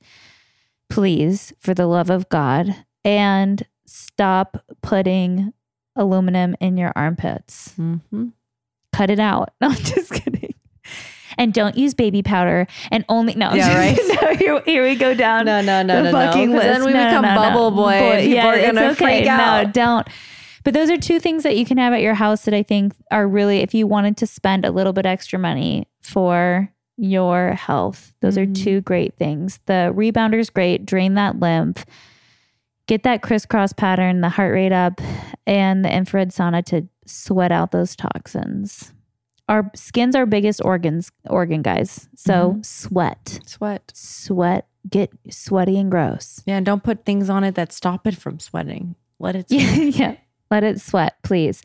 please, 0.89 1.51
for 1.59 1.73
the 1.73 1.87
love 1.87 2.09
of 2.09 2.29
God, 2.29 2.75
and 3.03 3.63
stop 3.85 4.63
putting 4.81 5.51
aluminum 5.95 6.55
in 6.59 6.77
your 6.77 6.91
armpits. 6.95 7.73
hmm 7.75 8.27
Cut 8.91 9.09
it 9.09 9.19
out. 9.19 9.53
No, 9.61 9.69
I'm 9.69 9.75
just 9.75 10.11
kidding. 10.11 10.42
And 11.43 11.53
don't 11.53 11.77
use 11.77 11.93
baby 11.93 12.23
powder. 12.23 12.67
And 12.91 13.03
only 13.09 13.35
no. 13.35 13.53
Yeah, 13.53 13.93
just- 13.93 14.21
no, 14.21 14.35
here, 14.35 14.61
here 14.65 14.83
we 14.83 14.95
go 14.95 15.13
down. 15.13 15.45
No, 15.45 15.61
no, 15.61 15.83
no, 15.83 15.97
the 16.03 16.11
no, 16.11 16.11
no. 16.11 16.53
list. 16.53 16.63
Then 16.63 16.85
we 16.85 16.93
No, 16.93 16.99
no, 17.03 17.05
become 17.09 17.21
no, 17.23 17.35
no. 17.35 17.35
bubble 17.35 17.71
boy. 17.71 17.91
and 17.91 18.23
people 18.25 18.49
are 18.49 18.53
it's 18.55 18.65
gonna 18.77 18.95
freak 18.95 19.27
out. 19.27 19.65
No, 19.65 19.71
don't. 19.71 20.07
But 20.63 20.73
those 20.73 20.89
are 20.89 20.97
two 20.97 21.19
things 21.19 21.43
that 21.43 21.57
you 21.57 21.65
can 21.65 21.77
have 21.77 21.91
at 21.91 21.99
your 22.01 22.13
house 22.13 22.45
that 22.45 22.53
I 22.53 22.63
think 22.63 22.93
are 23.11 23.27
really, 23.27 23.59
if 23.59 23.73
you 23.73 23.85
wanted 23.85 24.15
to 24.17 24.25
spend 24.25 24.63
a 24.63 24.71
little 24.71 24.93
bit 24.93 25.05
extra 25.05 25.37
money 25.37 25.89
for 26.01 26.69
your 26.95 27.51
health, 27.53 28.13
those 28.21 28.37
are 28.37 28.45
Mhm. 28.45 28.55
two 28.63 28.79
great 28.81 29.15
things. 29.17 29.59
The 29.65 29.91
rebounder 29.93 30.39
is 30.39 30.49
great, 30.49 30.85
drain 30.85 31.15
that 31.15 31.39
lymph, 31.41 31.85
get 32.87 33.03
that 33.03 33.21
crisscross 33.21 33.73
pattern, 33.73 34.21
the 34.21 34.29
heart 34.29 34.53
rate 34.53 34.71
up, 34.71 35.01
and 35.45 35.83
the 35.83 35.93
infrared 35.93 36.29
sauna 36.29 36.63
to 36.67 36.87
sweat 37.05 37.51
out 37.51 37.71
those 37.71 37.95
toxins. 37.97 38.93
Our 39.49 39.69
skin's 39.75 40.15
our 40.15 40.25
biggest 40.25 40.61
organs, 40.63 41.11
organ 41.25 41.61
guys. 41.61 42.07
So 42.15 42.51
Mm-hmm. 42.51 42.61
sweat 42.63 43.39
Sweat. 43.45 43.91
sweat 43.93 44.67
get 44.89 45.11
sweaty 45.29 45.79
and 45.79 45.89
gross. 45.91 46.41
Yeah, 46.45 46.57
and 46.57 46.65
don't 46.65 46.83
put 46.83 47.05
things 47.05 47.29
on 47.29 47.43
it 47.43 47.55
that 47.55 47.71
stop 47.73 48.05
it 48.07 48.15
from 48.17 48.39
sweating. 48.39 48.95
Let 49.19 49.35
it. 49.35 49.47
Sweat. 49.49 49.95
yeah. 49.95 50.15
Let 50.51 50.63
it 50.63 50.81
sweat, 50.81 51.15
please. 51.23 51.61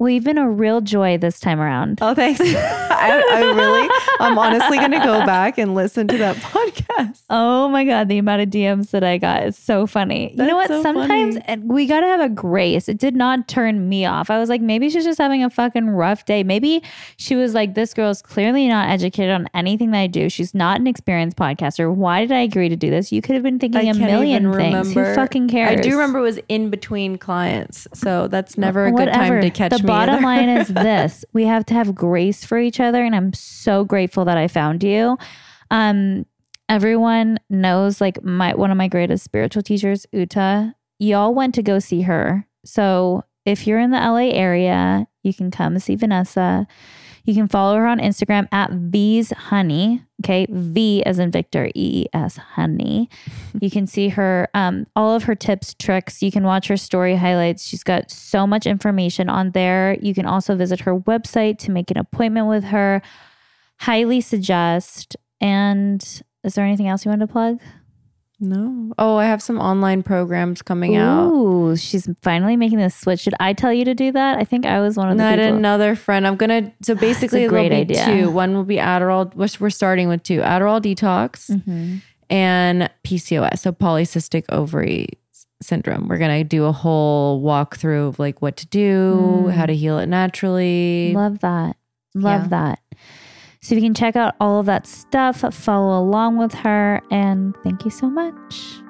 Well, 0.00 0.10
you've 0.10 0.22
been 0.22 0.38
a 0.38 0.48
real 0.48 0.80
joy 0.80 1.18
this 1.18 1.40
time 1.40 1.58
around. 1.60 1.98
Oh, 2.00 2.14
thanks. 2.14 2.40
I, 2.44 3.20
I 3.32 3.40
really, 3.52 3.88
I'm 4.20 4.38
honestly 4.38 4.78
going 4.78 4.92
to 4.92 4.98
go 4.98 5.26
back 5.26 5.58
and 5.58 5.74
listen 5.74 6.06
to 6.06 6.18
that 6.18 6.36
podcast. 6.36 7.22
Oh 7.28 7.68
my 7.68 7.84
God, 7.84 8.08
the 8.08 8.18
amount 8.18 8.42
of 8.42 8.48
DMs 8.48 8.90
that 8.90 9.02
I 9.02 9.18
got 9.18 9.42
is 9.44 9.56
so 9.58 9.88
funny. 9.88 10.30
you 10.36 10.44
know 10.44 10.54
what? 10.54 10.68
So 10.68 10.82
Sometimes 10.82 11.38
funny. 11.44 11.62
we 11.64 11.86
got 11.86 12.00
to 12.00 12.06
have 12.06 12.20
a 12.20 12.28
grace. 12.28 12.88
It 12.88 12.98
did 12.98 13.16
not 13.16 13.48
turn 13.48 13.88
me 13.88 14.04
off. 14.04 14.30
I 14.30 14.38
was 14.38 14.48
like, 14.48 14.60
maybe 14.60 14.88
she's 14.88 15.04
just 15.04 15.18
having 15.18 15.42
a 15.42 15.50
fucking 15.50 15.90
rough 15.90 16.24
day. 16.24 16.44
Maybe 16.44 16.80
she 17.16 17.34
was 17.34 17.54
like, 17.54 17.74
this 17.74 17.92
girl's 17.92 18.22
clearly 18.22 18.68
not 18.68 18.88
educated 18.90 19.32
on 19.32 19.48
anything 19.52 19.90
that 19.90 20.00
I 20.00 20.06
do. 20.06 20.28
She's 20.28 20.54
not 20.54 20.78
an 20.80 20.86
experienced 20.86 21.36
podcaster. 21.36 21.92
Why 21.92 22.20
did 22.20 22.30
I 22.32 22.40
agree 22.40 22.68
to 22.68 22.76
do 22.76 22.88
this? 22.88 23.10
You 23.10 23.20
could 23.20 23.34
have 23.34 23.42
been 23.42 23.58
thinking 23.58 23.88
I 23.88 23.90
a 23.90 23.94
million 23.94 24.52
things. 24.52 24.94
Who 24.94 25.14
fucking 25.16 25.48
cares? 25.48 25.76
I 25.78 25.82
do 25.82 25.90
remember 25.90 26.20
it 26.20 26.22
was 26.22 26.38
in 26.48 26.70
between 26.70 27.18
clients, 27.18 27.88
so 27.94 28.28
that's 28.28 28.56
never 28.56 28.86
a 28.86 28.92
good 28.92 29.08
time 29.08 29.40
to 29.40 29.50
catch 29.50 29.72
the 29.72 29.78
me. 29.78 29.87
Bottom 29.88 30.22
line 30.30 30.48
is 30.48 30.68
this. 30.68 31.24
We 31.32 31.44
have 31.44 31.66
to 31.66 31.74
have 31.74 31.94
grace 31.94 32.44
for 32.44 32.58
each 32.58 32.78
other 32.78 33.02
and 33.04 33.14
i'm 33.14 33.32
so 33.32 33.84
grateful 33.84 34.24
that 34.26 34.36
i 34.38 34.46
found 34.48 34.84
you. 34.84 35.18
Um 35.70 36.26
everyone 36.68 37.38
knows 37.48 38.00
like 38.00 38.22
my 38.22 38.54
one 38.54 38.70
of 38.70 38.76
my 38.76 38.88
greatest 38.88 39.24
spiritual 39.24 39.62
teachers 39.62 40.06
uta. 40.12 40.74
Y'all 40.98 41.34
went 41.34 41.54
to 41.54 41.62
go 41.62 41.78
see 41.78 42.02
her. 42.02 42.46
So 42.64 43.24
if 43.44 43.66
you're 43.66 43.78
in 43.80 43.90
the 43.90 43.98
la 43.98 44.16
area 44.16 45.06
you 45.22 45.34
can 45.34 45.50
come 45.50 45.78
see 45.78 45.96
vanessa 45.96 46.66
you 47.28 47.34
can 47.34 47.46
follow 47.46 47.76
her 47.76 47.86
on 47.86 47.98
Instagram 47.98 48.48
at 48.52 48.70
V's 48.72 49.32
Honey. 49.32 50.02
Okay. 50.24 50.46
V 50.48 51.04
as 51.04 51.18
in 51.18 51.30
Victor, 51.30 51.66
E 51.66 52.04
E 52.04 52.06
S 52.14 52.38
Honey. 52.38 53.10
You 53.60 53.70
can 53.70 53.86
see 53.86 54.08
her, 54.10 54.48
um, 54.54 54.86
all 54.94 55.14
of 55.14 55.24
her 55.24 55.34
tips, 55.34 55.74
tricks. 55.74 56.22
You 56.22 56.30
can 56.30 56.44
watch 56.44 56.68
her 56.68 56.76
story 56.76 57.16
highlights. 57.16 57.66
She's 57.66 57.82
got 57.82 58.10
so 58.10 58.46
much 58.46 58.66
information 58.66 59.28
on 59.28 59.50
there. 59.50 59.98
You 60.00 60.14
can 60.14 60.26
also 60.26 60.54
visit 60.54 60.80
her 60.80 60.96
website 61.00 61.58
to 61.58 61.72
make 61.72 61.90
an 61.90 61.98
appointment 61.98 62.46
with 62.46 62.64
her. 62.64 63.02
Highly 63.80 64.20
suggest. 64.20 65.16
And 65.40 66.00
is 66.44 66.54
there 66.54 66.64
anything 66.64 66.88
else 66.88 67.04
you 67.04 67.10
want 67.10 67.20
to 67.20 67.26
plug? 67.26 67.58
No. 68.40 68.92
Oh, 68.98 69.16
I 69.16 69.24
have 69.26 69.42
some 69.42 69.58
online 69.58 70.02
programs 70.02 70.62
coming 70.62 70.96
out. 70.96 71.30
Ooh, 71.32 71.76
she's 71.76 72.08
finally 72.22 72.56
making 72.56 72.78
this 72.78 72.94
switch. 72.94 73.24
Did 73.24 73.34
I 73.40 73.52
tell 73.52 73.72
you 73.72 73.84
to 73.84 73.94
do 73.94 74.12
that? 74.12 74.38
I 74.38 74.44
think 74.44 74.64
I 74.66 74.80
was 74.80 74.96
one 74.96 75.08
of 75.10 75.16
the 75.16 75.22
Not 75.24 75.38
people. 75.38 75.56
another 75.56 75.94
friend. 75.96 76.26
I'm 76.26 76.36
gonna. 76.36 76.72
So 76.82 76.94
basically, 77.08 77.44
a 77.44 77.48
great 77.48 77.72
idea. 77.72 78.04
two. 78.04 78.30
One 78.30 78.54
will 78.54 78.64
be 78.64 78.76
Adderall, 78.76 79.34
which 79.34 79.60
we're 79.60 79.70
starting 79.70 80.08
with 80.08 80.22
two: 80.22 80.40
Adderall 80.40 80.80
detox 80.80 81.50
Mhm. 81.50 82.00
and 82.30 82.90
PCOS, 83.04 83.58
so 83.60 83.72
polycystic 83.72 84.44
ovary 84.50 85.08
syndrome. 85.60 86.06
We're 86.06 86.18
gonna 86.18 86.44
do 86.44 86.66
a 86.66 86.72
whole 86.72 87.42
walkthrough 87.42 88.08
of 88.08 88.18
like 88.20 88.40
what 88.40 88.56
to 88.58 88.66
do, 88.68 89.44
Mm. 89.48 89.52
how 89.52 89.66
to 89.66 89.74
heal 89.74 89.98
it 89.98 90.06
naturally. 90.06 91.12
Love 91.14 91.40
that. 91.40 91.76
Love 92.14 92.42
Yeah. 92.42 92.48
that. 92.48 92.78
So 93.60 93.74
you 93.74 93.80
can 93.80 93.94
check 93.94 94.14
out 94.14 94.34
all 94.40 94.60
of 94.60 94.66
that 94.66 94.86
stuff, 94.86 95.40
follow 95.52 96.00
along 96.00 96.36
with 96.36 96.54
her, 96.54 97.00
and 97.10 97.56
thank 97.64 97.84
you 97.84 97.90
so 97.90 98.08
much. 98.08 98.80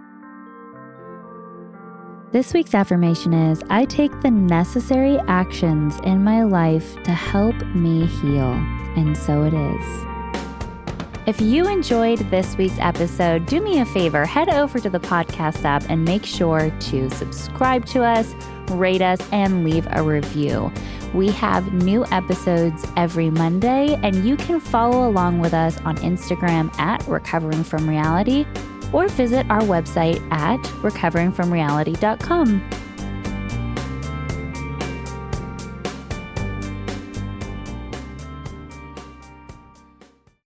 This 2.30 2.52
week's 2.52 2.74
affirmation 2.74 3.32
is 3.32 3.62
I 3.70 3.86
take 3.86 4.20
the 4.20 4.30
necessary 4.30 5.18
actions 5.28 5.98
in 6.04 6.22
my 6.22 6.42
life 6.42 7.02
to 7.04 7.10
help 7.10 7.56
me 7.68 8.04
heal. 8.04 8.52
And 8.96 9.16
so 9.16 9.44
it 9.44 9.54
is. 9.54 10.08
If 11.26 11.40
you 11.40 11.66
enjoyed 11.68 12.18
this 12.30 12.56
week's 12.56 12.78
episode, 12.78 13.46
do 13.46 13.60
me 13.60 13.80
a 13.80 13.86
favor, 13.86 14.24
head 14.26 14.48
over 14.48 14.78
to 14.78 14.90
the 14.90 15.00
podcast 15.00 15.64
app 15.64 15.84
and 15.88 16.04
make 16.04 16.24
sure 16.24 16.70
to 16.70 17.10
subscribe 17.10 17.86
to 17.86 18.02
us, 18.02 18.34
rate 18.70 19.02
us, 19.02 19.20
and 19.32 19.64
leave 19.64 19.86
a 19.90 20.02
review. 20.02 20.72
We 21.14 21.28
have 21.28 21.72
new 21.72 22.04
episodes 22.06 22.84
every 22.96 23.30
Monday, 23.30 23.98
and 24.02 24.24
you 24.24 24.36
can 24.36 24.58
follow 24.60 25.08
along 25.08 25.38
with 25.40 25.54
us 25.54 25.80
on 25.82 25.96
Instagram 25.98 26.76
at 26.78 27.06
Recovering 27.08 27.64
From 27.64 27.88
Reality 27.88 28.44
or 28.92 29.08
visit 29.08 29.48
our 29.50 29.62
website 29.62 30.20
at 30.30 30.60
recoveringfromreality.com. 30.82 32.87